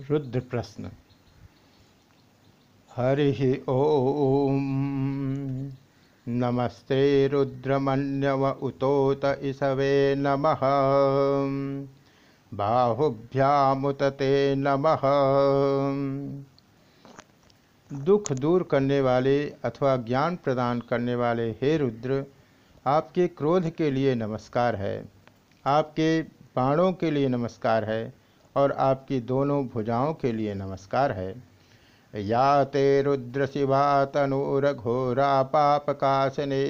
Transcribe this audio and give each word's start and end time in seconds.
रुद्र 0.00 0.40
प्रश्न। 0.40 0.90
हरि 2.96 3.64
ओम। 3.68 4.64
नमस्ते 6.28 7.28
रुद्रमण्यव 7.28 8.50
उतोत 8.50 9.20
इसवे 9.24 10.14
नमः। 10.18 10.58
बाहुभ्यामुत 12.54 14.02
ते 14.02 14.54
नमः। 14.54 15.00
दुख 18.04 18.32
दूर 18.32 18.62
करने 18.62 19.00
वाले 19.00 19.48
अथवा 19.50 19.96
ज्ञान 19.96 20.36
प्रदान 20.36 20.80
करने 20.80 21.14
वाले 21.14 21.50
हे 21.50 21.76
रुद्र, 21.76 22.24
आपके 22.86 23.28
क्रोध 23.28 23.70
के 23.70 23.90
लिए 23.90 24.14
नमस्कार 24.14 24.76
है। 24.76 25.08
आपके 25.66 26.22
बाणों 26.22 26.92
के 26.92 27.10
लिए 27.10 27.28
नमस्कार 27.28 27.84
है। 27.84 28.23
और 28.56 28.72
आपकी 28.72 29.20
दोनों 29.22 29.66
भुजाओं 29.68 30.12
के 30.14 30.32
लिए 30.32 30.54
नमस्कार 30.54 31.12
है। 31.12 31.34
या 32.14 32.64
ते 32.64 33.02
रुद्र 33.02 33.46
शिवा 33.46 34.04
तनुरघोरा 34.04 35.42
पापकाशने 35.42 36.64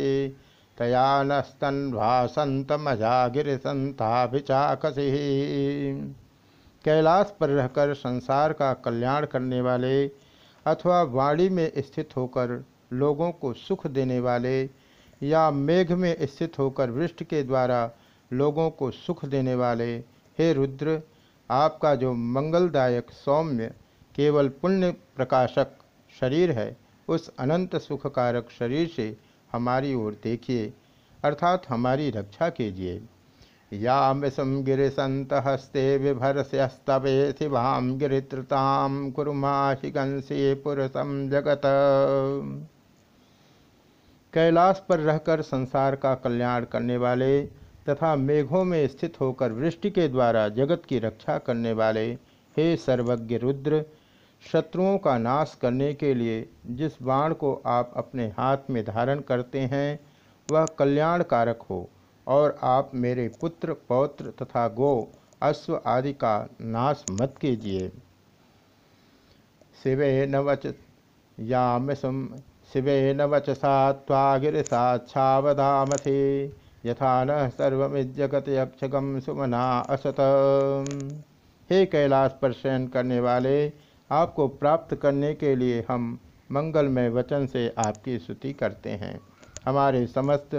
तया 0.79 1.23
नस्तन्वासंत 1.23 2.73
मजागिर 2.81 3.57
संताभिचाकसी। 3.57 5.11
कैलाश 6.85 7.35
पर 7.41 7.49
रहकर 7.49 7.93
संसार 7.95 8.53
का 8.53 8.73
कल्याण 8.75 9.27
करने 9.27 9.61
वाले 9.61 10.07
अथवा 10.67 11.03
वाणी 11.03 11.49
में 11.49 11.71
स्थित 11.79 12.17
होकर 12.17 12.65
लोगों 12.93 13.31
को 13.33 13.53
सुख 13.53 13.87
देने 13.87 14.19
वाले 14.21 14.63
या 15.23 15.51
मेघ 15.51 15.93
में 15.93 16.17
स्थित 16.23 16.59
होकर 16.59 16.91
वृष्टि 16.91 17.25
के 17.25 17.43
द्वारा 17.43 17.91
लोगों 18.31 18.71
को 18.71 18.91
सुख 18.91 19.25
देने 19.25 19.55
वाले, 19.55 19.95
हे 20.39 20.53
रुद्र 20.53 21.01
आपका 21.51 21.95
जो 21.95 22.13
मंगलदायक 22.13 23.11
सौम्य, 23.11 23.67
केवल 24.15 24.49
पुण्य 24.49 24.91
प्रकाशक 25.17 25.67
शरीर 26.21 26.51
है, 26.51 26.77
उस 27.09 27.31
अनंत 27.39 27.77
सुखकारक 27.77 28.49
शरीर 28.59 28.89
से 28.89 29.17
हमारी 29.53 29.95
ओर 29.95 30.17
देखिए, 30.25 30.73
अर्थात 31.25 31.63
हमारी 31.69 32.11
रक्षा 32.11 32.49
कीजिए। 32.49 33.03
यामसम 33.73 34.63
गिरिसंत 34.63 35.33
हस्ते 35.33 35.97
विभरस्यस्तवे 35.99 37.33
शिवाम 37.33 37.99
गिरित्रताम 37.99 39.11
कुरुमाशिगंसे 39.11 40.55
पुरुषम 40.55 41.29
जगत। 41.31 41.61
कैलाश 44.35 44.83
पर 44.89 45.01
रहकर 45.01 45.43
संसार 45.43 45.97
का 45.97 46.15
कल्याण 46.15 46.65
करने 46.65 46.97
वाले 46.97 47.41
तथा 47.89 48.17
मेघों 48.17 48.65
में 48.65 48.89
स्थित 48.89 49.21
होकर 49.21 49.53
वृष्टि 49.53 49.91
के 49.91 50.09
द्वारा 50.09 50.49
जगत 50.49 50.83
की 50.89 50.99
रक्षा 50.99 51.39
करने 51.39 51.73
वाले 51.73 52.19
हे 52.57 52.77
सर्वज्ञ 52.77 53.39
रुद्र, 53.39 53.85
शत्रुओं 54.53 54.99
का 54.99 55.19
नाश 55.19 55.59
करने 55.63 55.95
के 55.95 56.15
लिए 56.15 56.49
जिस 56.67 56.93
बाण 57.03 57.35
को 57.35 57.63
आप 57.67 57.93
अपने 57.97 58.29
हाथ 58.29 58.57
में 58.71 58.85
धारण 58.85 59.21
करते 59.21 59.61
हैं, 59.61 60.01
वह 60.49 60.67
कल्याणकारक 60.79 61.59
हो 61.71 61.91
और 62.27 62.59
आप 62.63 62.91
मेरे 62.95 63.31
पुत्र, 63.41 63.77
पौत्र 63.89 64.33
तथा 64.43 64.69
गो, 64.69 65.13
अश्व 65.43 65.83
आदि 65.87 66.13
का 66.13 66.49
नाश 66.61 67.05
मत 67.11 67.35
कीजिए। 67.41 67.93
शिवे 69.83 70.27
न 70.27 70.37
वच 70.37 70.75
यामसुम 71.41 72.29
शिवे 72.73 73.15
न 73.15 73.23
वचसा 73.23 73.93
त्वागिरसाच्छावधामथे 73.93 76.64
यथा 76.85 77.25
न 77.25 77.49
सर्वमिजगत 77.49 78.49
यक्षगम 78.49 79.19
सुमना 79.21 79.65
असत। 79.91 80.17
हे 81.71 81.85
कैलाश 81.87 82.31
पर 82.43 82.53
शयन 82.53 82.87
करने 82.87 83.21
वाले, 83.21 83.73
आपको 84.11 84.49
प्राप्त 84.49 84.95
करने 84.95 85.35
के 85.35 85.55
लिए 85.57 85.85
हम 85.89 86.19
मंगलमय 86.51 87.09
वचन 87.09 87.47
से 87.47 87.75
आपकी 87.79 88.19
स्तुति 88.19 88.53
करते 88.53 88.91
हैं। 88.91 89.21
हमारे 89.67 90.07
समस्त 90.07 90.55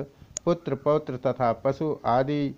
पुत्र, 0.45 0.75
पौत्र 0.75 1.17
तथा 1.17 1.51
पशु 1.53 1.95
आदि 2.05 2.55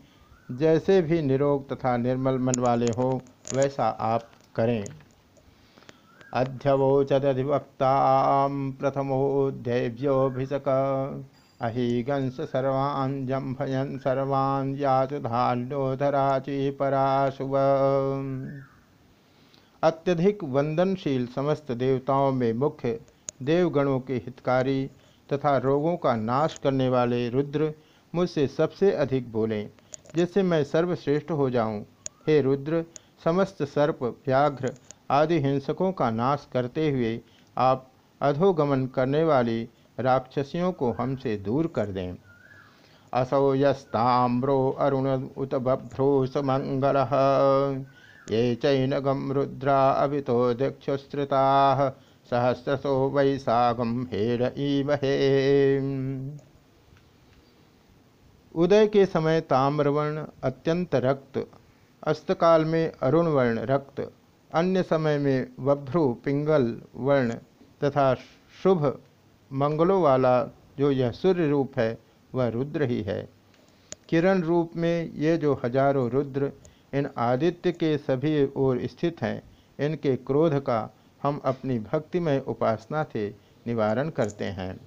जैसे 0.52 1.02
भी 1.02 1.22
निरोग 1.22 1.70
तथा 1.70 1.98
निर्मल 1.98 2.38
मन 2.38 2.60
वाले 2.60 2.90
हो, 2.92 3.22
वैसा 3.54 3.88
आप 3.88 4.30
करें। 4.56 4.84
अध्यवोचदिवक्ता 6.34 7.94
प्रथमोध्यव्योभिषक 8.80 10.64
अहिगंस 11.60 12.36
सर्वान् 12.42 13.26
जम्भयन् 13.28 13.98
सर्वान् 14.00 14.76
याचुधान्योधराचि 14.80 16.70
पराशुव। 16.72 17.56
अत्यधिक 19.84 20.44
वंदनशील 20.44 21.26
समस्त 21.26 21.72
देवताओं 21.72 22.32
में 22.32 22.52
मुख्य 22.54 23.00
देवगणों 23.42 24.00
के 24.00 24.16
हितकारी 24.16 24.86
तथा 25.30 25.58
रोगों 25.58 25.96
का 25.98 26.16
नाश 26.16 26.60
करने 26.64 26.90
वाले 26.90 27.30
रुद्र 27.30 27.72
मुझसे 28.14 28.48
सबसे 28.48 28.92
अधिक 28.96 29.32
बोलें, 29.32 29.70
जिससे 30.16 30.44
मैं 30.44 30.64
सर्वश्रेष्ठ 30.64 31.32
हो 31.32 31.50
जाऊँ। 31.50 31.82
हे 32.28 32.42
रुद्र, 32.42 32.84
समस्त 33.24 33.64
सर्प, 33.66 34.04
व्याघ्र 34.28 34.74
आदि 35.12 35.40
हिंसकों 35.40 35.92
का 35.92 36.10
नाश 36.12 36.48
करते 36.54 36.90
हुए 36.90 37.20
आप 37.58 37.90
अधोगमन 38.22 38.86
करने 38.86 39.24
वाली 39.24 39.68
राक्षसियों 40.00 40.72
को 40.72 40.92
हमसे 40.92 41.36
दूर 41.38 41.68
कर 41.68 41.92
दें। 41.92 42.16
असौ 43.14 43.54
यस्ताम्रो 43.56 44.60
अरुण 44.80 45.08
उत 45.38 45.56
बभ्रो 45.58 46.26
सुमंगल 46.26 46.98
ये 48.32 48.56
चैनगम 48.56 49.32
रुद्रा 49.32 49.80
अभितो 49.92 50.54
दक्षुश्रुता 50.54 51.44
सहस्रसो 52.32 52.94
वैशागम 53.10 54.02
हेर 54.04 54.42
ईमहे 54.58 55.16
उदय 58.56 58.88
के 58.88 59.06
समय 59.06 59.42
ताम्रवर्ण 59.42 60.26
अत्यंत 60.44 60.96
रक्त, 60.96 61.38
अस्तकाल 62.04 62.66
में 62.66 62.92
अरुण 63.02 63.28
वर्ण 63.28 63.60
रक्त, 63.66 64.00
अन्य 64.52 64.84
समय 64.84 65.18
में 65.18 65.48
वभ्रु 65.60 66.08
पिंगल 66.26 66.76
वर्ण 66.96 67.34
तथा 67.82 68.14
शुभ 68.64 68.86
मंगलों 69.52 70.02
वाला 70.02 70.52
जो 70.80 70.92
यह 70.92 71.12
सूर्य 71.12 71.50
रूप 71.50 71.72
है, 71.78 72.00
वह 72.34 72.48
रुद्र 72.48 72.84
ही 72.84 73.02
है। 73.02 73.30
किरण 74.10 74.42
रूप 74.42 74.72
में 74.76 75.14
ये 75.14 75.38
जो 75.38 75.62
हज़ारों 75.66 76.10
रुद्र 76.10 76.52
इन 76.94 77.10
आदित्य 77.18 77.72
के 77.72 77.98
सभी 77.98 78.50
ओर 78.58 78.88
स्थित 78.88 79.22
हैं, 79.22 79.44
इनके 79.80 80.16
क्रोध 80.16 80.60
का 80.60 80.94
हम 81.22 81.42
अपनी 81.46 81.80
भक्तिमय 81.80 82.44
उपासना 82.48 83.04
से 83.04 83.36
निवारण 83.68 84.10
करते 84.10 84.46
हैं। 84.46 84.80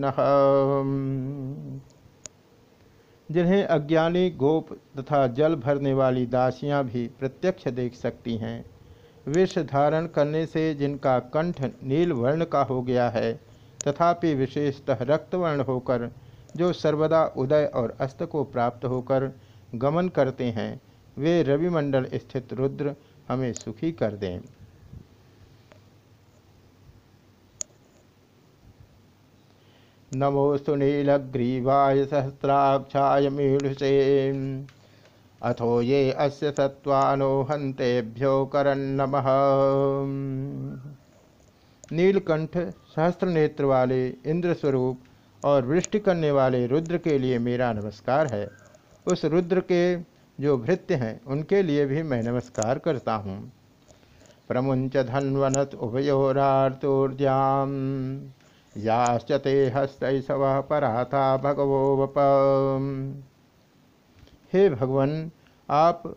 जिन्हें 3.31 3.63
अज्ञानी 3.63 4.29
गोप 4.29 4.73
तथा 4.99 5.27
जल 5.27 5.55
भरने 5.55 5.93
वाली 5.93 6.25
दासियाँ 6.25 6.83
भी 6.85 7.07
प्रत्यक्ष 7.19 7.67
देख 7.67 7.93
सकती 7.93 8.37
हैं। 8.37 8.65
विष 9.27 9.57
धारण 9.59 10.05
करने 10.05 10.45
से 10.45 10.73
जिनका 10.73 11.19
कंठ 11.19 11.61
नील 11.83 12.11
वर्ण 12.11 12.45
का 12.45 12.61
हो 12.61 12.81
गया 12.81 13.09
है, 13.09 13.33
तथापि 13.87 14.33
विशेषतः 14.33 14.97
रक्तवर्ण 15.01 15.61
होकर, 15.61 16.11
जो 16.55 16.73
सर्वदा 16.73 17.25
उदय 17.37 17.65
और 17.65 17.97
अस्त 17.99 18.23
को 18.23 18.43
प्राप्त 18.43 18.85
होकर 18.85 19.31
गमन 19.75 20.07
करते 20.07 20.43
हैं, 20.43 20.81
वे 21.17 21.43
रविमंडल 21.43 22.05
स्थित 22.13 22.53
रुद्र 22.53 22.95
हमें 23.27 23.53
सुखी 23.53 23.91
कर 23.91 24.11
दें। 24.11 24.39
नमोस्तु 30.11 30.75
नीलग्रीवाय 30.75 32.03
सहस्राक्षाय 32.05 33.29
मीढुषे 33.29 33.89
अथो 35.41 35.81
ये 35.81 36.11
अस्य 36.11 36.51
सत्वानो 36.51 37.41
हंतेभ्यो 37.41 38.45
करन्नम। 38.45 39.15
नीलकंठ 41.91 42.57
सहस्त्र 42.95 43.27
नेत्र 43.27 43.65
वाले 43.65 44.07
इंद्र 44.07 44.53
स्वरूप 44.53 45.45
और 45.45 45.65
वृष्टि 45.65 45.99
करने 45.99 46.31
वाले 46.31 46.65
रुद्र 46.67 46.97
के 46.97 47.17
लिए 47.17 47.39
मेरा 47.39 47.71
नमस्कार 47.73 48.27
है। 48.27 48.47
उस 49.07 49.25
रुद्र 49.25 49.59
के 49.71 49.83
जो 50.39 50.57
भृत्य 50.57 50.95
हैं, 50.95 51.19
उनके 51.25 51.61
लिए 51.63 51.85
भी 51.85 52.03
मैं 52.03 52.21
नमस्कार 52.23 52.79
करता 52.79 53.13
हूँ। 53.15 53.39
प्रमुंच 54.47 54.97
धन्वनत 54.97 55.75
उभयोरार्तोर्द्याम 55.75 57.69
याश्चते 58.77 59.69
हस्तैषव 59.69 60.61
पराता 60.61 61.37
भगवो 61.37 62.05
हे 64.53 64.69
भगवान, 64.69 65.31
आप 65.69 66.15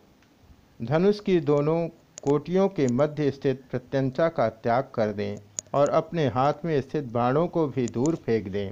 धनुष 0.82 1.20
की 1.20 1.40
दोनों 1.40 1.88
कोटियों 2.22 2.68
के 2.68 2.86
मध्य 2.86 3.30
स्थित 3.30 3.62
प्रत्यंचा 3.70 4.28
का 4.28 4.48
त्याग 4.48 4.88
कर 4.94 5.12
दें 5.12 5.36
और 5.74 5.88
अपने 5.90 6.26
हाथ 6.28 6.64
में 6.64 6.80
स्थित 6.80 7.04
बाणों 7.04 7.46
को 7.46 7.66
भी 7.66 7.86
दूर 7.86 8.14
फेंक 8.16 8.48
दें। 8.48 8.70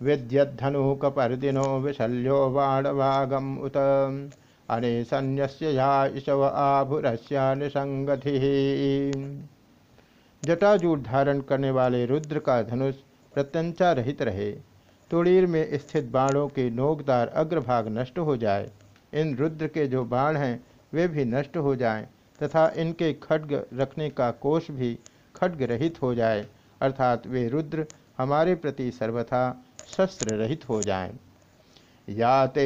विद्यधनु 0.00 0.94
कपर्दिनो 0.94 1.78
विशल्यो 1.80 2.48
बाणवागम 2.50 3.56
उत। 3.56 3.76
अनेसन्यस्य 4.70 5.70
या 5.70 6.06
ईशव 6.06 6.44
आभुरस्य 6.44 7.54
निसंगति। 7.54 8.38
जटाजूट 10.42 11.02
धारण 11.02 11.40
करने 11.40 11.70
वाले 11.70 12.04
रुद्र 12.06 12.38
का 12.38 12.62
धनुष 12.62 12.94
प्रत्यंचा 13.34 13.92
रहित 13.92 14.22
रहे। 14.22 14.50
तुड़ीर 15.10 15.46
में 15.46 15.78
स्थित 15.78 16.04
बाणों 16.04 16.46
के 16.48 16.68
नोकदार 16.70 17.28
अग्रभाग 17.28 17.88
नष्ट 17.88 18.18
हो 18.18 18.36
जाए। 18.36 18.70
इन 19.12 19.36
रुद्र 19.36 19.66
के 19.66 19.86
जो 19.86 20.04
बाण 20.04 20.36
हैं, 20.36 20.64
वे 20.92 21.08
भी 21.08 21.24
नष्ट 21.24 21.56
हो 21.56 21.74
जाएँ, 21.76 22.06
तथा 22.40 22.68
इनके 22.76 23.12
खड्ग 23.12 23.52
रखने 23.74 24.08
का 24.10 24.30
कोष 24.30 24.70
भी 24.70 24.98
खड्ग 25.36 25.62
रहित 25.62 26.02
हो 26.02 26.14
जाए, 26.14 26.46
अर्थात 26.80 27.26
वे 27.26 27.48
रुद्र 27.48 27.86
हमारे 28.18 28.54
प्रति 28.54 28.90
सर्वथा 28.90 29.64
शस्त्र 29.86 30.34
रहित 30.34 30.68
हो 30.68 30.82
जाएँ। 30.82 31.18
याते 32.08 32.64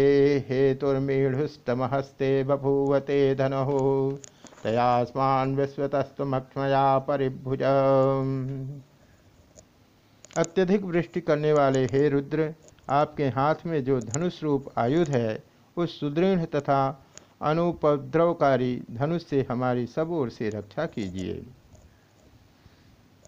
हेतुर्मीढ़ुस्तमहस्ते 0.49 2.43
बभूवते 2.44 3.34
धनो। 3.34 4.19
तयास्मान 4.62 5.57
परिभुज। 6.99 7.62
अत्यधिक 10.39 10.83
वृष्टि 10.83 11.21
करने 11.21 11.53
वाले 11.53 11.85
हे 11.85 12.09
रुद्र, 12.09 12.55
आपके 12.89 13.25
हाथ 13.29 13.55
में 13.67 13.85
जो 13.85 14.01
धनुष 14.01 14.43
रूप 14.43 14.73
आयुध 14.79 15.09
है, 15.09 15.43
उस 15.77 16.01
सुदृढ़ 16.01 16.45
तथा 16.45 17.07
अनुपद्रवकारी 17.43 18.83
धनुष 18.91 19.25
से 19.25 19.47
हमारी 19.51 19.87
सब 19.87 20.11
ओर 20.11 20.31
से 20.31 20.49
रक्षा 20.49 20.87
कीजिए। 20.87 21.47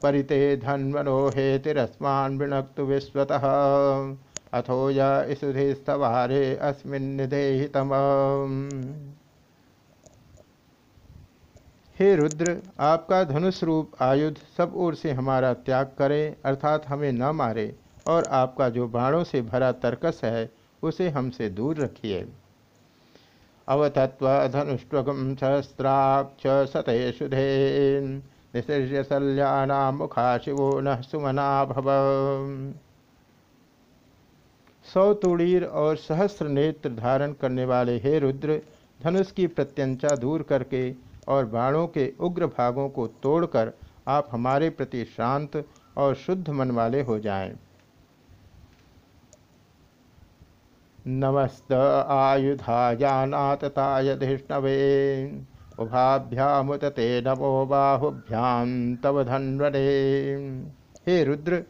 परिते 0.03 0.57
धन्वनो 0.57 1.29
हे 1.29 1.59
तिरस्मान 1.59 2.39
वृणक्तु 2.39 2.83
विश्वतः 2.83 3.47
अथो 4.53 4.91
युधेस्तवारे 4.91 6.57
अस्मिन्निधेहितम 6.57 7.91
हे 11.99 12.15
रुद्र, 12.17 12.63
आपका 12.81 13.25
धनुष 13.25 13.63
रूप 13.65 13.91
आयुध 14.01 14.39
सब 14.57 14.73
ओर 14.77 14.95
से 14.95 15.13
हमारा 15.13 15.55
त्याग 15.55 15.87
करे, 15.99 16.37
अर्थात 16.45 16.87
हमें 16.87 17.13
न 17.13 17.23
मारे, 17.23 17.75
और 18.07 18.25
आपका 18.25 18.69
जो 18.69 18.89
बाणों 18.89 19.25
से 19.25 19.43
भरा 19.43 19.73
तर्कस 19.73 20.21
है, 20.25 20.51
उसे 20.83 21.09
हमसे 21.09 21.49
दूर 21.49 21.77
रखिए। 21.77 22.27
अवतत्व 23.69 24.29
धनुष्वगम 24.49 25.35
सहस्राक्ष 25.35 26.47
सतयुधे 26.73 28.01
निसृज्य 28.55 29.03
शल्याना 29.03 29.91
मुखा 29.91 30.39
शिवो 30.39 30.81
न 30.81 31.01
सुमना 31.03 31.65
भव। 31.65 31.85
सौ 34.95 35.13
तुड़ीर 35.15 35.65
और 35.65 35.97
सहस्र 35.97 36.49
नेत्र 36.49 36.91
धारण 36.91 37.33
करने 37.33 37.65
वाले 37.65 37.97
हे 37.99 38.19
रुद्र, 38.19 38.61
धनुष 39.05 39.33
की 39.33 39.47
प्रत्यंचा 39.47 40.17
दूर 40.17 40.43
करके 40.43 41.12
और 41.29 41.45
बाणों 41.47 41.87
के 41.89 42.13
उग्र 42.21 42.47
भागों 42.49 42.89
को 42.89 43.07
तोड़कर 43.23 43.73
आप 44.09 44.29
हमारे 44.33 44.71
प्रति 44.71 45.05
शांत 45.07 45.65
और 45.97 46.15
शुद्ध 46.15 46.51
मन 46.51 46.71
वाले 46.71 47.03
हो 47.03 47.19
जाएँ। 47.19 47.53
नमस्त 51.07 51.73
आयुधायानाततायधिष्णवे 51.73 53.07
उभाभ्यामुत 55.79 56.85
ते 56.97 57.21
नमो 57.21 57.65
बाहुभ्यां 57.67 58.67
तव 58.97 59.23
धन्वरे 59.25 59.81
हे 61.07 61.23
रुद्र, 61.25 61.63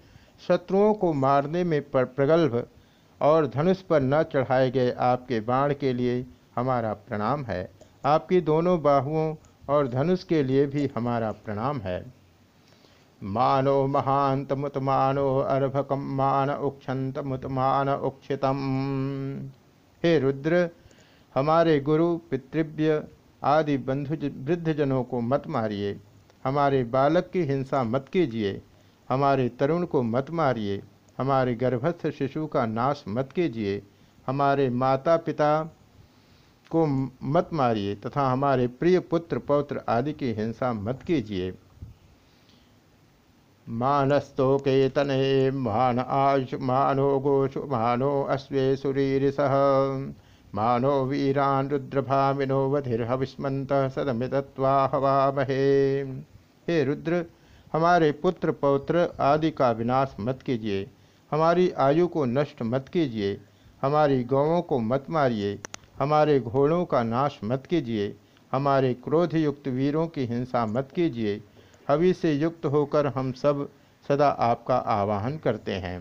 शत्रुओं 0.48 0.92
को 0.94 1.12
मारने 1.12 1.62
में 1.64 1.82
पर 1.90 2.04
प्रगल्भ 2.06 2.66
और 3.20 3.46
धनुष 3.46 3.80
पर 3.82 4.00
न 4.02 4.22
चढ़ाए 4.22 4.70
गए 4.70 4.90
आपके 5.00 5.40
बाण 5.42 5.74
के 5.74 5.92
लिए 5.92 6.24
हमारा 6.56 6.92
प्रणाम 7.08 7.44
है। 7.44 7.62
आपकी 8.04 8.40
दोनों 8.40 8.82
बाहुओं 8.82 9.34
और 9.68 9.88
धनुष 9.88 10.24
के 10.24 10.42
लिए 10.42 10.66
भी 10.66 10.90
हमारा 10.96 11.32
प्रणाम 11.32 11.78
है। 11.78 12.12
मानो 13.22 13.86
महांत 13.86 14.52
मुतमानो 14.52 15.38
अर्भकम 15.38 15.98
मान 15.98 16.50
उक्षंत 16.50 17.18
मुतमान 17.18 17.88
उक्षितम। 17.88 18.56
हे 20.04 20.18
रुद्र, 20.18 20.70
हमारे 21.34 21.80
गुरु, 21.80 22.16
पितृव्य, 22.16 23.08
आदि 23.44 23.76
बंधु 23.78 24.14
वृद्धजनों 24.14 25.04
को 25.04 25.20
मत 25.20 25.42
मारिए। 25.46 26.00
हमारे 26.44 26.84
बालक 26.84 27.30
की 27.32 27.42
हिंसा 27.42 27.84
मत 27.84 28.06
कीजिए। 28.12 28.62
हमारे 29.08 29.48
तरुण 29.48 29.84
को 29.84 30.02
मत 30.02 30.30
मारिए। 30.30 30.82
हमारे 31.18 31.54
गर्भस्थ 31.54 32.10
शिशु 32.10 32.46
का 32.46 32.66
नाश 32.66 33.04
मत 33.08 33.32
कीजिए। 33.32 33.82
हमारे 34.26 34.70
माता 34.70 35.16
पिता 35.16 35.76
को 36.72 36.86
मत 37.22 37.50
मारिए 37.52 37.94
तथा 37.94 38.30
हमारे 38.30 38.66
प्रिय 38.66 38.98
पुत्र, 39.00 39.38
पौत्र 39.38 39.80
आदि 39.88 40.12
की 40.12 40.32
हिंसा 40.32 40.72
मत 40.72 41.02
कीजिए। 41.06 41.52
मानस्तोके 43.66 44.88
तने 44.88 45.50
मान 45.50 45.98
आयुष्मानो 45.98 47.18
गोषु 47.20 47.60
मानो 47.60 48.22
अश्वे 48.22 48.64
सुरीरिसः 48.76 49.54
मानो 50.54 51.04
वीरान 51.04 51.68
रुद्रभामिनो 51.68 52.58
वधिर्हविस्मत 52.70 53.68
सदमितत्वाहवामहे 53.72 55.62
हे 56.68 56.82
रुद्र, 56.84 57.24
हमारे 57.72 58.10
पुत्र, 58.12 58.52
पौत्र 58.52 59.08
आदि 59.20 59.50
का 59.50 59.70
विनाश 59.70 60.16
मत 60.20 60.42
कीजिए। 60.42 60.86
हमारी 61.32 61.70
आयु 61.70 62.06
को 62.06 62.24
नष्ट 62.24 62.62
मत 62.62 62.88
कीजिए। 62.92 63.40
हमारी 63.82 64.24
गौों 64.24 64.60
को 64.62 64.78
मत 64.78 65.06
मारिए। 65.10 65.58
हमारे 66.02 66.40
घोड़ों 66.40 66.84
का 66.84 67.02
नाश 67.02 67.38
मत 67.44 67.66
कीजिए, 67.66 68.14
हमारे 68.52 68.94
क्रोधयुक्त 68.94 69.68
वीरों 69.68 70.06
की 70.06 70.24
हिंसा 70.26 70.64
मत 70.66 70.88
कीजिए, 70.94 71.40
हवि 71.88 72.12
से 72.12 72.32
युक्त 72.32 72.66
होकर 72.66 73.06
हम 73.06 73.32
सब 73.32 73.68
सदा 74.08 74.28
आपका 74.28 74.76
आवाहन 74.76 75.38
करते 75.38 75.72
हैं। 75.72 75.98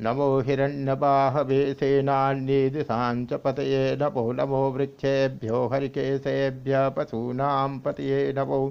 नमो 0.00 0.40
हिरण्यबाहवे 0.40 1.74
सेनान्ये 1.74 2.70
दिशांच 2.70 3.32
पतये 3.32 3.96
नमो 3.96 4.32
नमो 4.32 4.70
वृक्षेभ्यो 4.70 5.66
हरिकेशेभ्य 5.68 6.88
पशूनां 6.96 7.78
पतये 7.78 8.32
नमो 8.32 8.64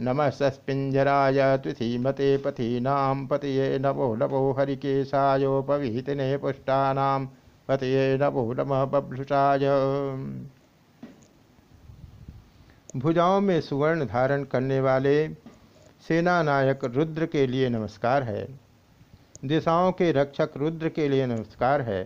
नम 0.00 0.28
सस्पिंजराय 0.30 1.58
तुसीमते 1.58 2.36
पथीनां 2.36 3.26
पतये 3.26 3.78
नमो 3.78 4.14
नमो 4.14 4.50
हरिकेशायोपवीतिने 4.52 6.36
पुष्टानां 6.36 7.26
पतये 7.72 8.18
नमो 8.18 8.52
नम 8.52 8.72
बभ्लुषाय 8.84 9.66
भुजाओं 12.96 13.40
में 13.40 13.60
सुवर्ण 13.60 14.04
धारण 14.04 14.44
करने 14.44 14.80
वाले 14.80 15.28
सेना 16.08 16.42
नायक 16.42 16.84
रुद्र 16.84 17.26
के 17.26 17.46
लिए 17.46 17.68
नमस्कार 17.68 18.22
है। 18.22 18.46
दिशाओं 19.44 19.92
के 19.92 20.10
रक्षक 20.12 20.50
रुद्र 20.56 20.88
के 20.88 21.08
लिए 21.08 21.26
नमस्कार 21.26 21.82
है। 21.82 22.02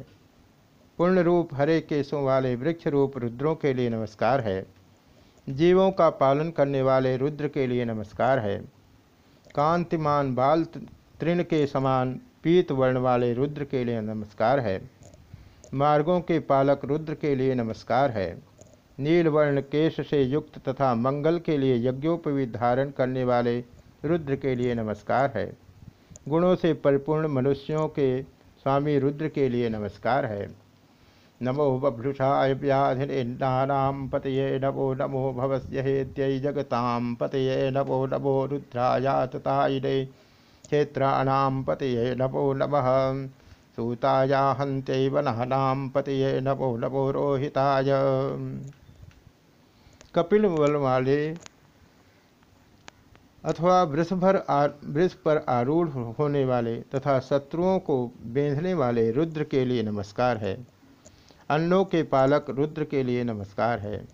पूर्ण 0.99 1.23
रूप 1.23 1.55
हरे 1.55 1.81
केसों 1.81 2.25
वाले 2.25 2.55
वृक्ष 2.57 2.87
रूप 2.87 3.19
रुद्रों 3.19 3.55
के 3.55 3.75
लिए 3.75 3.91
नमस्कार 3.91 4.41
है। 4.41 4.67
जीवों 5.49 5.91
का 5.91 6.11
पालन 6.11 6.51
करने 6.51 6.83
वाले 6.83 7.17
रुद्र 7.17 7.49
के 7.49 7.67
लिए 7.67 7.85
नमस्कार 7.85 8.39
है। 8.39 8.59
कांतिमान 9.55 10.35
बाल 10.35 10.65
तृण 11.21 11.43
के 11.43 11.67
समान 11.67 12.21
पीत 12.43 12.73
वर्ण 12.73 12.99
वाले 12.99 13.35
रुद्र 13.35 13.65
के 13.65 13.85
लिए 13.85 14.01
नमस्कार 14.01 14.61
है। 14.61 14.96
मार्गों 15.75 16.21
के 16.21 16.39
पालक 16.39 16.85
रुद्र 16.85 17.15
के 17.15 17.35
लिए 17.35 17.55
नमस्कार 17.55 18.11
है। 18.11 18.43
नीलवर्ण 18.99 19.61
केश 19.61 19.97
से 20.01 20.23
युक्त 20.23 20.59
तथा 20.69 20.95
मंगल 20.95 21.39
के 21.39 21.57
लिए 21.59 21.77
यज्ञोपवीत 21.89 22.53
धारण 22.53 22.91
करने 22.91 23.25
वाले 23.25 23.59
रुद्र 24.05 24.37
के 24.37 24.55
लिए 24.55 24.75
नमस्कार 24.75 25.33
है। 25.37 25.47
गुणों 26.29 26.55
से 26.57 26.73
परिपूर्ण 26.75 27.29
मनुष्यों 27.29 27.89
के 27.89 28.23
स्वामी 28.23 28.99
रुद्र 28.99 29.29
के 29.29 29.49
लिए 29.49 29.69
नमस्कार 29.69 30.27
है। 30.27 30.49
नमो 31.41 31.79
बभ्रुषाय 31.79 32.55
व्याधिनाम 32.55 34.09
पतये 34.09 34.59
नमो 34.59 34.93
नमो 34.95 35.33
भवस्य 35.33 35.81
हेत्य 35.81 36.39
जगतां 36.39 37.15
पतये 37.15 37.71
नमो 37.71 38.07
नमो 38.07 38.45
रुद्रायाततायिने 38.47 40.05
क्षेत्राणां 40.05 41.63
पतये 41.63 42.15
नमो 42.15 42.53
नमः। 42.53 43.29
सूताया 43.77 44.41
हन्त्यैव 44.53 45.19
नहनां 45.19 45.89
पतये 45.89 46.41
नमो 46.41 46.77
नमो 46.77 47.11
रोहिताय। 47.11 47.91
कपिल 50.15 50.47
बल 50.49 50.77
वाले 50.77 51.19
अथवा 53.45 53.83
वृषभर 53.83 54.37
वृष 54.87 55.13
पर 55.25 55.45
आरूढ़ 55.49 55.89
होने 55.89 56.45
वाले 56.45 56.75
तथा 56.95 57.19
शत्रुओं 57.21 57.79
को 57.79 57.97
बेंधने 58.27 58.73
वाले 58.75 59.11
रुद्र 59.11 59.45
के 59.45 59.65
लिए 59.65 59.83
नमस्कार 59.83 60.37
है। 60.37 60.57
अन्नों 61.51 61.85
के 61.85 62.03
पालक 62.03 62.47
रुद्र 62.51 62.85
के 62.85 63.03
लिए 63.03 63.25
नमस्कार 63.25 63.79
है। 63.79 64.05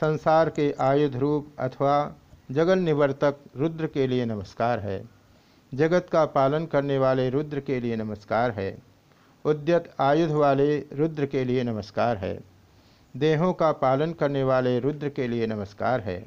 संसार 0.00 0.50
के 0.50 0.74
आयुध 0.80 1.16
रूप 1.16 1.52
अथवा 1.58 2.14
जगन 2.50 2.78
निवर्तक 2.78 3.36
रुद्र 3.56 3.86
के 3.86 4.06
लिए 4.06 4.24
नमस्कार 4.24 4.80
है। 4.80 4.98
जगत 5.72 6.08
का 6.12 6.24
पालन 6.32 6.66
करने 6.66 6.98
वाले 6.98 7.28
रुद्र 7.30 7.60
के 7.60 7.80
लिए 7.80 7.96
नमस्कार 7.96 8.50
है। 8.50 8.76
उद्यत 9.46 9.94
आयुध 10.00 10.30
वाले 10.30 10.86
रुद्र 10.92 11.26
के 11.26 11.44
लिए 11.44 11.64
नमस्कार 11.64 12.16
है। 12.16 12.40
देहों 13.14 13.52
का 13.52 13.72
पालन 13.72 14.12
करने 14.12 14.42
वाले 14.42 14.80
रुद्र 14.80 15.08
के 15.08 15.28
लिए 15.28 15.46
नमस्कार 15.46 16.00
है। 16.00 16.24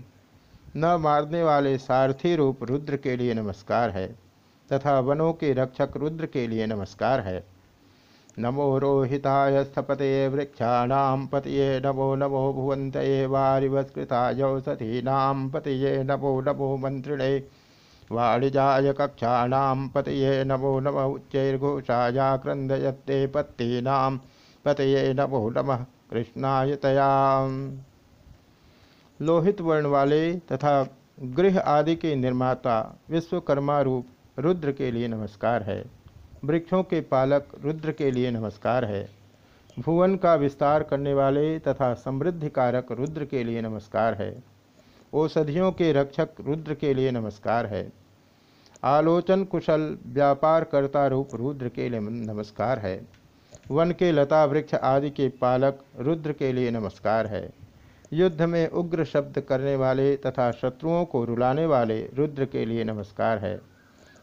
न 0.77 0.97
मारने 0.99 1.43
वाले 1.43 1.77
सारथी 1.77 2.35
रूप 2.35 2.63
रुद्र 2.63 2.97
के 2.97 3.17
लिए 3.17 3.33
नमस्कार 3.33 3.89
है, 3.89 4.15
तथा 4.69 4.99
वनों 4.99 5.33
के 5.33 5.53
रक्षक 5.53 5.89
रुद्र 5.97 6.25
के 6.25 6.47
लिए 6.47 6.65
नमस्कार 6.65 7.19
है। 7.19 7.45
नमो 8.39 8.79
रोहिताय 8.79 9.63
स्थपते 9.63 10.27
वृक्षाणाम 10.27 11.27
पतये 11.27 11.79
नमो 11.79 12.15
नमो 12.15 12.53
भुवंत 12.53 12.97
वारिवस्कृतायौषधीनाम 13.29 15.49
पतये 15.49 16.03
नमो 16.03 16.41
नमो 16.41 16.77
मंत्रिणे 16.77 17.43
वाणिजाय 18.11 18.93
कक्षाणाम 18.93 19.87
पतये 19.87 20.43
नमो 20.43 20.79
नम 20.79 20.95
उच्चैर्घोषाया 21.05 22.37
क्रंदयत्ते 22.37 23.27
पत्तीनाम 23.27 24.19
पतये 24.65 25.13
नमो 25.13 25.49
नमः 25.49 25.83
कृष्णाय 26.11 26.77
लोहित 29.21 29.61
वर्ण 29.61 29.85
वाले 29.85 30.35
तथा 30.35 30.71
गृह 31.23 31.59
आदि 31.59 31.95
के 31.95 32.15
निर्माता 32.15 32.99
विश्वकर्मा 33.09 33.81
रूप 33.81 34.05
रुद्र 34.39 34.71
के 34.71 34.91
लिए 34.91 35.07
नमस्कार 35.07 35.63
है। 35.63 35.83
वृक्षों 36.45 36.83
के 36.83 37.01
पालक 37.01 37.47
रुद्र 37.63 37.91
के 37.91 38.11
लिए 38.11 38.31
नमस्कार 38.31 38.85
है। 38.85 39.09
भुवन 39.79 40.15
का 40.15 40.35
विस्तार 40.35 40.83
करने 40.83 41.13
वाले 41.13 41.59
तथा 41.59 41.93
समृद्धि 41.93 42.49
कारक 42.49 42.91
रुद्र 42.91 43.25
के 43.25 43.43
लिए 43.43 43.61
नमस्कार 43.61 44.13
है। 44.13 44.43
औषधियों 45.13 45.71
के 45.71 45.91
रक्षक 45.93 46.29
रुद्र 46.39 46.73
के 46.73 46.93
लिए 46.93 47.11
नमस्कार 47.11 47.65
है। 47.65 47.98
आलोचन 48.83 49.43
कुशल 49.43 49.97
व्यापार 50.07 50.63
कर्ता 50.63 51.07
रूप 51.07 51.29
रुद्र 51.35 51.69
के 51.69 51.89
लिए 51.89 51.99
नमस्कार 51.99 52.79
है। 52.79 53.01
वन 53.71 53.91
के 53.91 54.11
लता, 54.11 54.45
वृक्ष 54.45 54.75
आदि 54.75 55.09
के 55.09 55.27
पालक 55.29 55.79
रुद्र 55.99 56.33
के 56.33 56.51
लिए 56.53 56.71
नमस्कार 56.71 57.27
है। 57.27 57.49
युद्ध 58.13 58.41
में 58.41 58.67
उग्र 58.67 59.05
शब्द 59.05 59.39
करने 59.39 59.75
वाले 59.75 60.15
तथा 60.17 60.51
शत्रुओं 60.51 61.05
को 61.05 61.25
रुलाने 61.25 61.65
वाले 61.65 62.09
रुद्र 62.13 62.45
के 62.45 62.65
लिए 62.65 62.83
नमस्कार 62.83 63.37
है। 63.37 63.55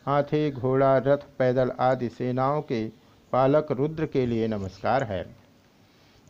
हाथी, 0.07 0.51
घोड़ा, 0.51 0.99
रथ, 0.99 1.19
पैदल 1.39 1.73
आदि 1.81 2.09
सेनाओं 2.09 2.63
के 2.63 2.89
पालक 3.33 3.73
रुद्र 3.73 4.07
के 4.07 4.27
लिए 4.27 4.49
नमस्कार 4.49 5.03
है। 5.03 5.25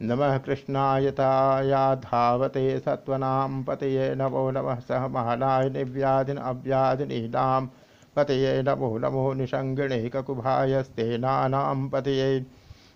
नमः 0.02 0.38
कृष्णायताया 0.38 1.94
धावते 1.94 2.78
सत्वनाम 2.78 3.64
पतये 3.64 4.14
नमो 4.14 4.50
नमः 4.50 4.80
सह 4.80 5.06
महानाय 5.08 5.70
निव्याधिन 5.70 6.36
अव्याधिनीनाम 6.36 7.68
पतये 8.16 8.62
नमो 8.62 8.96
नमो 8.98 9.32
निषंगिणे 9.32 10.08
ककुभायस्ते 10.08 11.16
नानाम 11.18 11.88
पतये 11.88 12.44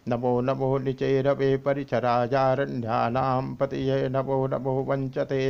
नमो 0.08 0.40
नमो 0.40 0.76
निचेरवे 0.78 1.56
परिचराजारण्यानाम 1.56 3.54
पतिये 3.54 4.08
नमो 4.08 4.46
नमो 4.46 4.72
वंचते 4.82 5.40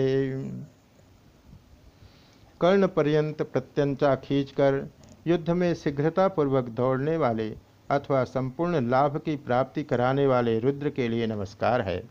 कर्ण 2.60 2.86
पर्यंत 2.86 3.42
प्रत्यंचा 3.42 4.14
खींचकर 4.14 4.86
युद्ध 5.26 5.50
में 5.50 5.74
शीघ्रतापूर्वक 5.74 6.68
दौड़ने 6.68 7.16
वाले 7.16 7.48
अथवा 7.90 8.24
संपूर्ण 8.24 8.80
लाभ 8.88 9.16
की 9.16 9.36
प्राप्ति 9.36 9.82
कराने 9.82 10.26
वाले 10.26 10.58
रुद्र 10.58 10.90
के 10.90 11.08
लिए 11.08 11.26
नमस्कार 11.26 11.80
है। 11.80 12.02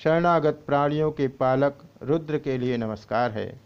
शरणागत 0.00 0.62
प्राणियों 0.66 1.10
के 1.10 1.28
पालक 1.28 1.78
रुद्र 2.02 2.38
के 2.38 2.58
लिए 2.58 2.76
नमस्कार 2.76 3.30
है। 3.30 3.60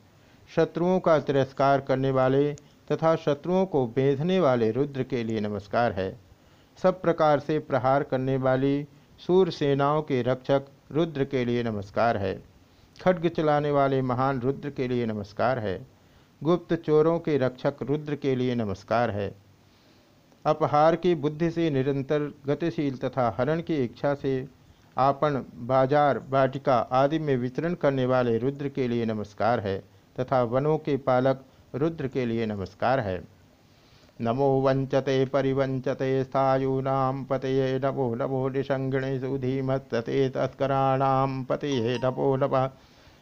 शत्रुओं 0.57 0.99
का 1.01 1.19
तिरस्कार 1.21 1.81
करने 1.81 2.11
वाले 2.11 2.53
तथा 2.89 3.15
शत्रुओं 3.17 3.65
को 3.67 3.87
बेधने 3.87 4.39
वाले 4.41 4.71
रुद्र 4.71 5.03
के 5.03 5.23
लिए 5.25 5.41
नमस्कार 5.41 5.93
है। 5.93 6.11
सब 6.79 7.01
प्रकार 7.03 7.41
से 7.41 7.59
प्रहार 7.61 8.03
करने 8.03 8.37
वाली 8.39 8.87
सूर 9.21 9.51
सेनाओं 9.51 10.03
के 10.03 10.21
रक्षक 10.23 10.67
रुद्र 10.93 11.25
के 11.25 11.45
लिए 11.45 11.63
नमस्कार 11.63 12.17
है। 12.17 12.35
खड्ग 12.99 13.29
चलाने 13.29 13.71
वाले 13.71 14.01
महान 14.03 14.41
रुद्र 14.41 14.71
के 14.71 14.89
लिए 14.89 15.07
नमस्कार 15.07 15.59
है। 15.59 15.81
गुप्त 16.43 16.75
चोरों 16.77 17.19
के 17.19 17.37
रक्षक 17.39 17.83
रुद्र 17.83 18.15
के 18.15 18.35
लिए 18.37 18.55
नमस्कार 18.55 19.11
है। 19.11 19.35
अपहार 20.45 20.97
की 20.97 21.15
बुद्धि 21.17 21.51
से 21.51 21.69
निरंतर 21.71 22.33
गतिशील 22.47 22.97
तथा 22.97 23.35
हरण 23.39 23.61
की 23.61 23.83
इच्छा 23.85 24.15
से 24.15 24.47
आपन 24.97 25.45
बाज़ार 25.67 26.19
बाटिका 26.31 26.77
आदि 26.95 27.19
में 27.19 27.37
वितरण 27.37 27.75
करने 27.75 28.07
वाले 28.07 28.37
रुद्र 28.39 28.69
के 28.69 28.87
लिए 28.89 29.05
नमस्कार 29.05 29.61
है 29.61 29.79
तथा 30.17 30.43
वनों 30.45 30.77
के 30.79 30.97
पालक 30.99 31.45
रुद्र 31.77 32.09
के 32.09 32.25
लिए 32.27 32.47
नमस्कार 32.47 33.01
है। 33.01 33.17
नमो 34.21 34.49
वंचते 34.61 35.25
परिवंचते 35.25 36.25
स्थायूनां 36.25 37.25
पतये 37.25 37.79
नमो 37.79 38.15
नमो 38.15 38.49
निषङ्गिणे 38.49 39.19
सुधीमत्तते 39.21 40.29
तस्कराणां 40.29 41.45
पतये 41.45 41.99
नमो 42.05 42.35
नमः। 42.37 42.67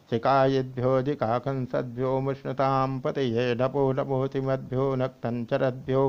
शिकायद्भ्यो 0.09 1.01
दिकाकंसद्भ्यो 1.01 2.19
मुष्णतां 2.19 2.99
पतये 2.99 3.53
नमो 3.55 3.91
नमो 3.91 4.25
तिमद्भ्यो 4.27 4.93
नक्तञ्चरद्भ्यो 4.95 6.03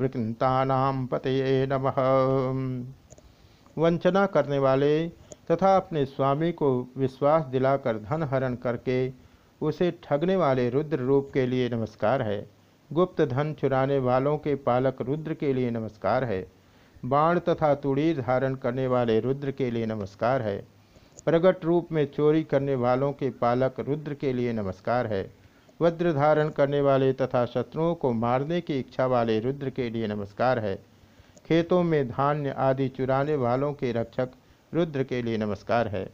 वृकंतानां 0.00 1.06
पतये 1.06 1.66
नमः। 1.66 2.00
वंचना 3.76 4.24
करने 4.26 4.58
वाले 4.58 5.08
तथा 5.50 5.76
अपने 5.76 6.04
स्वामी 6.04 6.50
को 6.52 6.70
विश्वास 6.96 7.44
दिलाकर 7.44 7.98
धन 8.00 8.22
हरण 8.22 8.54
करके 8.54 9.23
उसे 9.60 9.90
ठगने 10.04 10.36
वाले 10.36 10.68
रुद्र 10.70 10.98
रूप 10.98 11.30
के 11.34 11.46
लिए 11.46 11.68
नमस्कार 11.68 12.22
है। 12.22 12.46
गुप्त 12.90 13.20
धन 13.22 13.52
चुराने 13.52 13.98
वालों 13.98 14.36
के 14.38 14.54
पालक 14.54 15.00
रुद्र 15.02 15.34
के 15.34 15.52
लिए 15.52 15.70
नमस्कार 15.70 16.24
है। 16.24 16.46
बाण 17.04 17.38
तथा 17.38 17.74
तुड़ीर 17.74 18.20
धारण 18.20 18.54
करने 18.54 18.86
वाले 18.86 19.18
रुद्र 19.20 19.50
के 19.50 19.70
लिए 19.70 19.86
नमस्कार 19.86 20.42
है। 20.42 20.56
प्रगट 21.24 21.64
रूप 21.64 21.92
में 21.92 22.04
चोरी 22.06 22.42
करने 22.42 22.74
वालों 22.74 23.12
के 23.12 23.30
पालक 23.30 23.80
रुद्र 23.80 24.14
के 24.14 24.32
लिए 24.32 24.52
नमस्कार 24.52 25.06
है। 25.06 25.30
वज्र 25.80 26.12
धारण 26.12 26.48
करने 26.48 26.80
वाले 26.80 27.12
तथा 27.12 27.44
शत्रुओं 27.46 27.94
को 27.94 28.12
मारने 28.12 28.60
की 28.60 28.78
इच्छा 28.78 29.06
वाले 29.06 29.38
रुद्र 29.40 29.70
के 29.70 29.88
लिए 29.90 30.06
नमस्कार 30.06 30.58
है। 30.58 30.74
खेतों 31.46 31.82
में 31.82 32.08
धान्य 32.08 32.50
आदि 32.58 32.88
चुराने 32.88 33.36
वालों 33.36 33.72
के 33.72 33.92
रक्षक 33.92 34.30
रुद्र 34.74 35.04
के 35.04 35.22
लिए 35.22 35.36
नमस्कार 35.36 35.88
है। 35.88 36.08